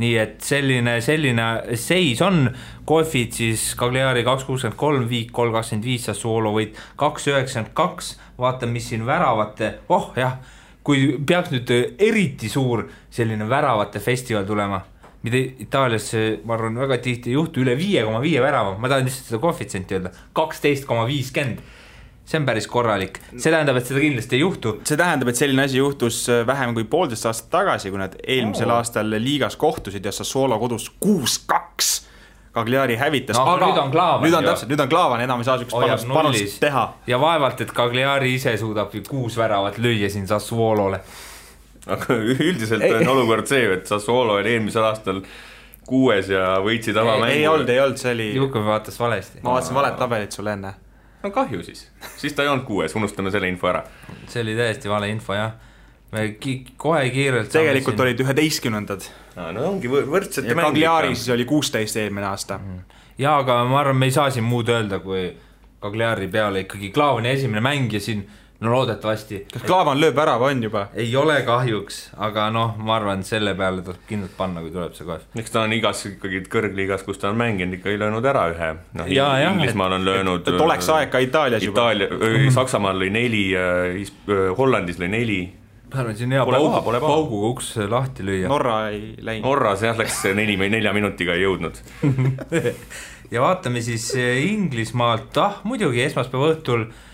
nii 0.00 0.16
et 0.18 0.40
selline, 0.42 0.96
selline 1.06 1.46
seis 1.78 2.22
on, 2.26 2.48
kohvid 2.84 3.36
siis 3.36 3.70
Cagliari 3.78 4.24
kaks 4.26 4.44
kuuskümmend 4.48 4.78
kolm, 4.78 5.06
Viik 5.10 5.30
kolm 5.32 5.54
kakskümmend 5.54 5.86
viis, 5.86 6.08
Sassuolo 6.10 6.50
võit 6.56 6.80
kaks 7.00 7.30
üheksakümmend 7.30 7.74
kaks, 7.78 8.16
vaatame, 8.38 8.74
mis 8.74 8.90
siin 8.90 9.06
väravate, 9.06 9.76
oh 9.94 10.10
jah, 10.18 10.40
kui 10.84 11.14
peaks 11.26 11.54
nüüd 11.54 11.70
eriti 12.02 12.50
suur 12.50 12.88
selline 13.10 13.46
väravate 13.48 14.02
festival 14.02 14.44
tulema, 14.44 14.82
mida 15.24 15.40
Itaalias, 15.64 16.10
ma 16.44 16.56
arvan, 16.58 16.76
väga 16.84 16.98
tihti 17.04 17.32
ei 17.32 17.38
juhtu, 17.38 17.62
üle 17.64 17.76
viie 17.78 18.04
koma 18.04 18.20
viie 18.24 18.42
värava, 18.44 18.76
ma 18.78 18.90
tahan 18.92 19.08
lihtsalt 19.08 19.32
seda 19.32 19.40
koefitsienti 19.42 19.98
öelda, 19.98 20.12
kaksteist 20.36 20.86
koma 20.88 21.06
viiskümmend. 21.08 21.64
see 22.24 22.38
on 22.40 22.46
päris 22.48 22.64
korralik, 22.72 23.18
see 23.36 23.52
tähendab, 23.52 23.76
et 23.76 23.84
seda 23.84 24.00
kindlasti 24.00 24.38
ei 24.38 24.40
juhtu 24.40 24.78
see 24.88 24.96
tähendab, 24.96 25.28
et 25.28 25.36
selline 25.36 25.66
asi 25.66 25.76
juhtus 25.76 26.22
äh, 26.32 26.40
vähem 26.48 26.72
kui 26.72 26.86
poolteist 26.88 27.26
aastat 27.28 27.50
tagasi, 27.52 27.92
kui 27.92 28.00
nad 28.00 28.16
eelmisel 28.22 28.70
Oo. 28.70 28.78
aastal 28.80 29.12
liigas 29.20 29.58
kohtusid 29.60 30.04
ja 30.08 30.12
Sassuolo 30.12 30.56
kodus 30.62 30.88
kuus-kaks 31.04 31.90
Cagliari 32.54 32.96
hävitas 32.96 33.36
No, 33.36 33.44
aga 33.44 33.66
nüüd 33.66 33.78
on 33.82 33.90
Klaavan 33.90 34.24
nüüd 34.24 34.36
on 34.38 34.46
täpselt, 34.46 34.70
nüüd 34.70 34.82
on 34.84 34.88
Klaavan, 34.88 35.22
enam 35.24 35.42
ei 35.42 35.48
saa 35.48 35.58
siukest 35.58 35.76
panust, 35.76 36.08
panust 36.14 36.58
teha. 36.62 36.84
ja 37.10 37.20
vaevalt, 37.20 37.60
et 37.64 37.72
Cagliari 37.74 38.34
ise 38.38 38.54
suudab 38.60 38.94
kuus 39.08 39.36
väravat 39.36 39.78
lüüa 39.82 40.10
siin 40.10 40.28
Sassuolole. 40.30 41.00
Aga 41.86 42.16
üldiselt 42.48 42.84
on 43.00 43.08
olukord 43.16 43.48
see, 43.50 43.66
et 43.76 43.86
Sassuolo 43.86 44.38
oli 44.40 44.54
eelmisel 44.54 44.86
aastal 44.88 45.20
kuues 45.88 46.30
ja 46.32 46.56
võitsid 46.64 46.96
avamängu. 46.96 47.32
ei 47.34 47.46
olnud, 47.48 47.68
ei 47.68 47.80
olnud, 47.80 48.00
see 48.00 48.14
oli, 48.14 48.30
Juku 48.36 48.62
vaatas 48.64 48.96
valesti. 49.00 49.42
ma 49.44 49.56
vaatasin 49.56 49.76
valet 49.76 49.98
tabelit 50.00 50.32
sulle 50.32 50.56
enne. 50.56 50.72
no 51.22 51.30
kahju 51.34 51.62
siis, 51.66 51.86
siis 52.16 52.32
ta 52.32 52.46
ei 52.46 52.52
olnud 52.52 52.64
kuues, 52.68 52.96
unustame 52.96 53.32
selle 53.34 53.50
info 53.52 53.68
ära. 53.72 53.84
see 54.28 54.42
oli 54.42 54.56
täiesti 54.56 54.92
vale 54.92 55.10
info 55.12 55.36
jah. 55.36 55.52
me 56.12 56.28
ki 56.40 56.56
kohe 56.76 57.04
kiirelt. 57.10 57.52
tegelikult 57.52 58.00
olid 58.00 58.24
üheteistkümnendad 58.24 59.08
no 59.36 59.68
ongi 59.74 59.90
võr- 59.90 60.08
võrdsete 60.08 60.52
ja 60.52 60.56
Cagliari 60.58 61.14
siis 61.14 61.28
oli 61.34 61.44
kuusteist 61.44 62.00
eelmine 62.00 62.30
aasta. 62.32 62.60
ja 63.18 63.36
aga 63.42 63.60
ma 63.68 63.82
arvan, 63.82 64.00
me 64.00 64.08
ei 64.08 64.16
saa 64.16 64.30
siin 64.30 64.46
muud 64.48 64.72
öelda, 64.72 65.02
kui 65.04 65.28
Cagliari 65.84 66.30
peale 66.32 66.64
ikkagi 66.64 66.90
Klaavani 66.96 67.34
esimene 67.34 67.60
mäng 67.60 67.92
ja 67.92 68.00
siin 68.00 68.24
no 68.60 68.72
loodetavasti. 68.72 69.40
kas 69.52 69.64
Klaavan 69.66 69.98
lööb 70.00 70.16
värava, 70.16 70.50
on 70.52 70.62
juba? 70.62 70.86
ei 70.94 71.10
ole 71.18 71.36
kahjuks, 71.46 72.00
aga 72.26 72.46
noh, 72.54 72.76
ma 72.78 72.96
arvan, 72.98 73.24
selle 73.26 73.54
peale 73.58 73.82
tuleb 73.86 74.04
kindlalt 74.08 74.36
panna, 74.38 74.62
kui 74.64 74.72
tuleb 74.74 74.94
see 74.96 75.08
koef. 75.08 75.26
eks 75.40 75.54
ta 75.54 75.64
on 75.66 75.74
igas 75.76 76.04
ikkagi 76.10 76.44
kõrgliigas, 76.52 77.04
kus 77.06 77.20
ta 77.22 77.30
on 77.32 77.40
mänginud, 77.40 77.78
ikka 77.78 77.96
löönud 78.04 78.30
ära 78.30 78.46
ühe. 78.52 78.70
noh, 79.00 79.10
Inglismaal 79.10 79.98
on 79.98 80.06
löönud. 80.06 80.48
et 80.48 80.66
oleks 80.68 80.88
aeg 80.94 81.10
ka 81.12 81.22
Itaalias 81.24 81.66
juba. 81.66 81.90
Itaalia, 81.92 82.50
Saksamaal 82.58 83.02
lõi 83.02 83.10
neli, 83.14 83.44
Hollandis 84.58 85.00
lõi 85.02 85.10
neli. 85.12 85.40
ma 85.90 86.02
arvan, 86.02 86.18
siin 86.18 86.34
hea 86.34 86.44
Pole 86.44 86.60
paha, 86.62 86.82
paugu, 86.82 87.00
pauguga 87.06 87.50
uks 87.54 87.72
lahti 87.90 88.26
lüüa. 88.26 88.50
Norra 88.50 88.78
ei 88.90 89.16
läinud. 89.18 89.48
Norras 89.48 89.82
jah, 89.84 89.98
läks 89.98 90.22
neli, 90.34 90.56
nelja 90.56 90.94
minutiga 90.96 91.34
ei 91.34 91.44
jõudnud. 91.44 91.82
ja 93.34 93.42
vaatame 93.42 93.82
siis 93.82 94.12
Inglismaalt, 94.14 95.42
ah 95.42 95.60
muidugi 95.68 96.02
esmaspäeva 96.06 96.54
õhtul 96.54 96.86
eh, 96.88 97.10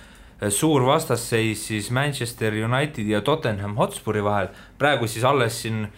suur 0.49 0.87
vastasseis 0.87 1.67
siis 1.69 1.91
Manchester 1.91 2.55
Unitedi 2.65 3.11
ja 3.11 3.21
Tottenham 3.21 3.77
Hotspuri 3.77 4.25
vahel. 4.25 4.49
praegu 4.79 5.07
siis 5.07 5.25
alles 5.25 5.63
siin 5.63 5.89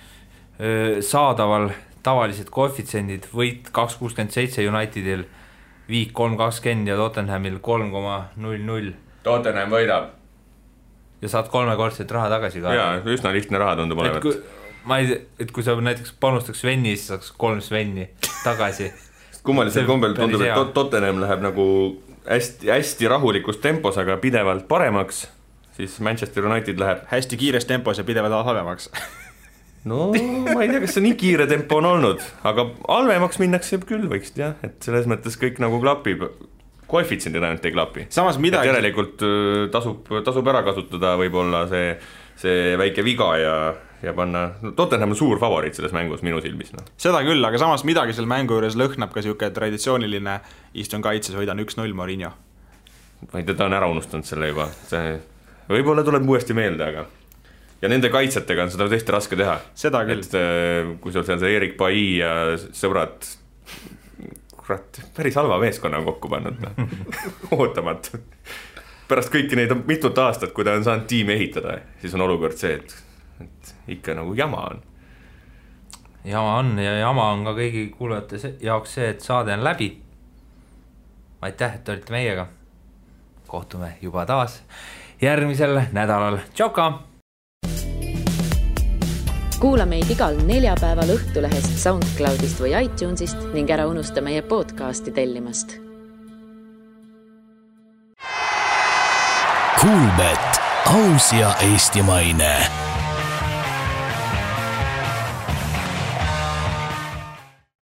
saadaval 1.00 1.70
tavalised 2.02 2.50
koefitsiendid, 2.50 3.28
võit 3.34 3.70
kaks 3.74 3.96
kuuskümmend 4.00 4.34
seitse 4.34 4.64
Unitedil, 4.68 5.24
viik 5.90 6.12
kolm 6.16 6.36
kakskümmend 6.40 6.90
ja 6.90 6.96
Tottenhamil 6.98 7.60
kolm 7.62 7.92
koma 7.94 8.24
null 8.36 8.62
null 8.66 8.90
Tottenham 9.22 9.70
võidab. 9.70 10.10
ja 11.22 11.30
saad 11.30 11.48
kolmekordset 11.50 12.10
raha 12.10 12.30
tagasi 12.32 12.62
ka. 12.62 12.74
jaa, 12.74 12.98
üsna 13.06 13.32
lihtne 13.34 13.58
raha 13.62 13.78
tundub 13.78 14.02
olevat 14.02 14.26
ma 14.84 14.98
ei 14.98 15.10
tea, 15.10 15.20
et 15.44 15.52
kui 15.54 15.62
sa 15.62 15.76
näiteks 15.78 16.14
panustaks 16.20 16.62
Sveni, 16.64 16.96
siis 16.96 17.12
saaks 17.12 17.32
kolm 17.38 17.60
Sveni 17.62 18.08
tagasi 18.42 18.90
kummalisel 19.46 19.86
kombel 19.86 20.16
tundub, 20.18 20.42
et 20.42 20.74
Tottenham 20.74 21.22
läheb 21.22 21.44
nagu 21.44 21.66
hästi-hästi 22.28 23.08
rahulikus 23.10 23.58
tempos, 23.62 23.98
aga 23.98 24.16
pidevalt 24.22 24.68
paremaks, 24.68 25.24
siis 25.76 25.98
Manchester 26.00 26.46
United 26.46 26.78
läheb 26.80 27.04
hästi 27.10 27.38
kiires 27.40 27.66
tempos 27.68 27.98
ja 27.98 28.04
pidevalt 28.04 28.46
halvemaks. 28.46 28.90
no 29.90 30.10
ma 30.12 30.62
ei 30.62 30.70
tea, 30.70 30.80
kas 30.84 30.96
see 30.96 31.04
nii 31.08 31.18
kiire 31.18 31.46
tempo 31.50 31.80
on 31.80 31.90
olnud, 31.94 32.24
aga 32.46 32.68
halvemaks 32.86 33.40
minnakse 33.42 33.80
küll 33.86 34.06
võiks 34.10 34.34
jah, 34.38 34.56
et 34.66 34.78
selles 34.84 35.08
mõttes 35.10 35.38
kõik 35.40 35.62
nagu 35.62 35.80
klapib. 35.82 36.26
koefitsiendid 36.92 37.42
ainult 37.42 37.64
ei 37.64 37.72
klapi. 37.72 38.06
samas 38.10 38.38
midagi, 38.38 38.68
järelikult 38.68 39.22
öö, 39.24 39.68
tasub, 39.72 40.10
tasub 40.24 40.48
ära 40.52 40.62
kasutada 40.62 41.16
võib-olla 41.16 41.64
see, 41.70 41.96
see 42.36 42.76
väike 42.78 43.04
viga 43.04 43.30
ja, 43.40 43.56
ja 44.02 44.14
panna 44.16 44.44
no,, 44.60 44.72
Tottenham 44.78 45.14
on 45.14 45.18
suur 45.18 45.40
favoriit 45.42 45.78
selles 45.78 45.94
mängus 45.94 46.24
minu 46.26 46.40
silmis, 46.44 46.72
noh. 46.76 46.86
seda 47.00 47.22
küll, 47.26 47.44
aga 47.46 47.60
samas 47.60 47.86
midagi 47.88 48.16
selle 48.16 48.30
mängu 48.30 48.58
juures 48.58 48.78
lõhnab 48.78 49.14
ka 49.14 49.24
sihuke 49.24 49.50
traditsiooniline 49.54 50.38
istun 50.82 51.04
kaitses, 51.04 51.36
võidan 51.38 51.62
üks-null 51.64 51.94
Morinho. 51.96 52.32
ma 53.30 53.40
ei 53.40 53.46
tea, 53.46 53.54
ta 53.54 53.68
on 53.68 53.78
ära 53.78 53.90
unustanud 53.92 54.26
selle 54.28 54.50
juba, 54.50 54.68
see 54.90 55.18
võib-olla 55.70 56.04
tuleb 56.06 56.26
uuesti 56.28 56.56
meelde, 56.56 56.88
aga 56.90 57.06
ja 57.82 57.90
nende 57.90 58.10
kaitsjatega 58.12 58.66
on 58.66 58.72
seda 58.72 58.88
tõesti 58.90 59.14
raske 59.14 59.38
teha. 59.38 59.58
seda 59.78 60.02
küll. 60.08 60.24
et 60.24 60.36
öö, 60.38 60.96
kui 61.02 61.14
sul 61.14 61.26
seal 61.26 61.40
see 61.42 61.54
Erik 61.58 61.76
Pai 61.78 62.02
ja 62.20 62.32
sõbrad, 62.76 63.26
kurat, 64.56 65.02
päris 65.16 65.38
halva 65.38 65.58
meeskonna 65.62 66.00
on 66.00 66.08
kokku 66.10 66.30
pannud, 66.32 66.58
noh, 66.62 66.98
ootamatu. 67.58 68.22
pärast 69.10 69.32
kõiki 69.34 69.58
neid 69.58 69.74
mitut 69.86 70.18
aastat, 70.18 70.54
kui 70.56 70.66
ta 70.66 70.76
on 70.78 70.86
saanud 70.86 71.08
tiimi 71.10 71.34
ehitada, 71.34 71.80
siis 72.00 72.14
on 72.16 72.26
olukord 72.28 72.58
see, 72.58 72.78
et, 72.78 72.94
et 73.44 73.71
ikka 73.88 74.14
nagu 74.14 74.34
jama 74.34 74.66
on. 74.70 74.82
jama 76.24 76.56
on 76.56 76.78
ja 76.78 76.98
jama 76.98 77.30
on 77.32 77.44
ka 77.44 77.54
kõigi 77.58 77.90
kuulajate 77.98 78.56
jaoks 78.60 78.94
see, 78.94 79.08
et 79.08 79.20
saade 79.20 79.52
on 79.52 79.64
läbi. 79.64 80.02
aitäh, 81.40 81.74
et 81.74 81.88
olite 81.88 82.12
meiega. 82.12 82.46
kohtume 83.46 83.96
juba 84.02 84.26
taas 84.26 84.62
järgmisel 85.22 85.80
nädalal, 85.92 86.38
tšauka. 86.54 86.92
kuula 89.60 89.86
meid 89.86 90.10
igal 90.10 90.34
neljapäeval 90.46 91.12
Õhtulehest, 91.14 91.76
SoundCloudist 91.78 92.58
või 92.58 92.74
iTunesist 92.80 93.52
ning 93.54 93.70
ära 93.70 93.86
unusta 93.86 94.20
meie 94.20 94.42
podcasti 94.42 95.14
tellimast. 95.14 95.78
Kuulmet 99.82 100.60
cool, 100.86 101.14
aus 101.14 101.32
ja 101.32 101.54
eestimaine 101.72 102.56